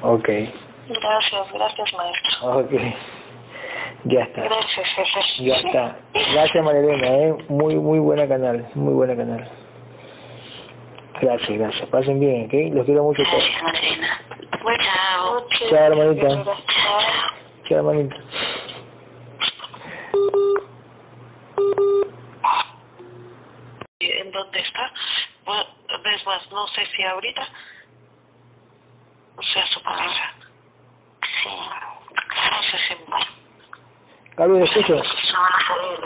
[0.10, 0.28] Ok,
[0.88, 2.60] Gracias, gracias maestro.
[2.62, 2.72] ok.
[4.06, 4.42] Ya está.
[4.42, 5.44] Gracias, jefe.
[5.44, 6.00] Ya está.
[6.34, 7.38] Gracias Marilena, ¿eh?
[7.48, 9.48] muy muy buena canal, muy buena canal.
[11.22, 11.88] Gracias, gracias.
[11.90, 12.74] Pasen bien, ¿ok?
[12.76, 13.22] Los quiero mucho.
[13.22, 14.22] Gracias, Madrina.
[14.80, 15.48] Chao.
[15.70, 16.28] Chao, hermanita.
[17.66, 18.16] Chao, hermanita.
[24.00, 24.92] ¿En dónde está?
[25.46, 25.66] Bueno,
[26.16, 27.48] es más, no sé si ahorita,
[29.42, 30.34] sea, su pareja.
[31.44, 31.50] Sí.
[31.50, 33.26] No sé si, bueno,
[34.36, 34.94] Gabriel, escucha.
[34.94, 35.00] No
[35.42, 36.00] van a salir.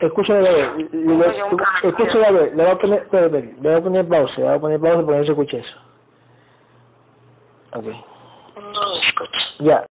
[0.00, 0.72] Escucha, Gabriel.
[0.92, 4.34] Le- voy a poner, espera, espera, le voy a poner pausa.
[4.40, 5.78] Le voy a poner pausa porque no se escucha eso.
[7.74, 7.84] Ok.
[8.56, 9.40] no lo escucho.
[9.58, 9.84] Ya.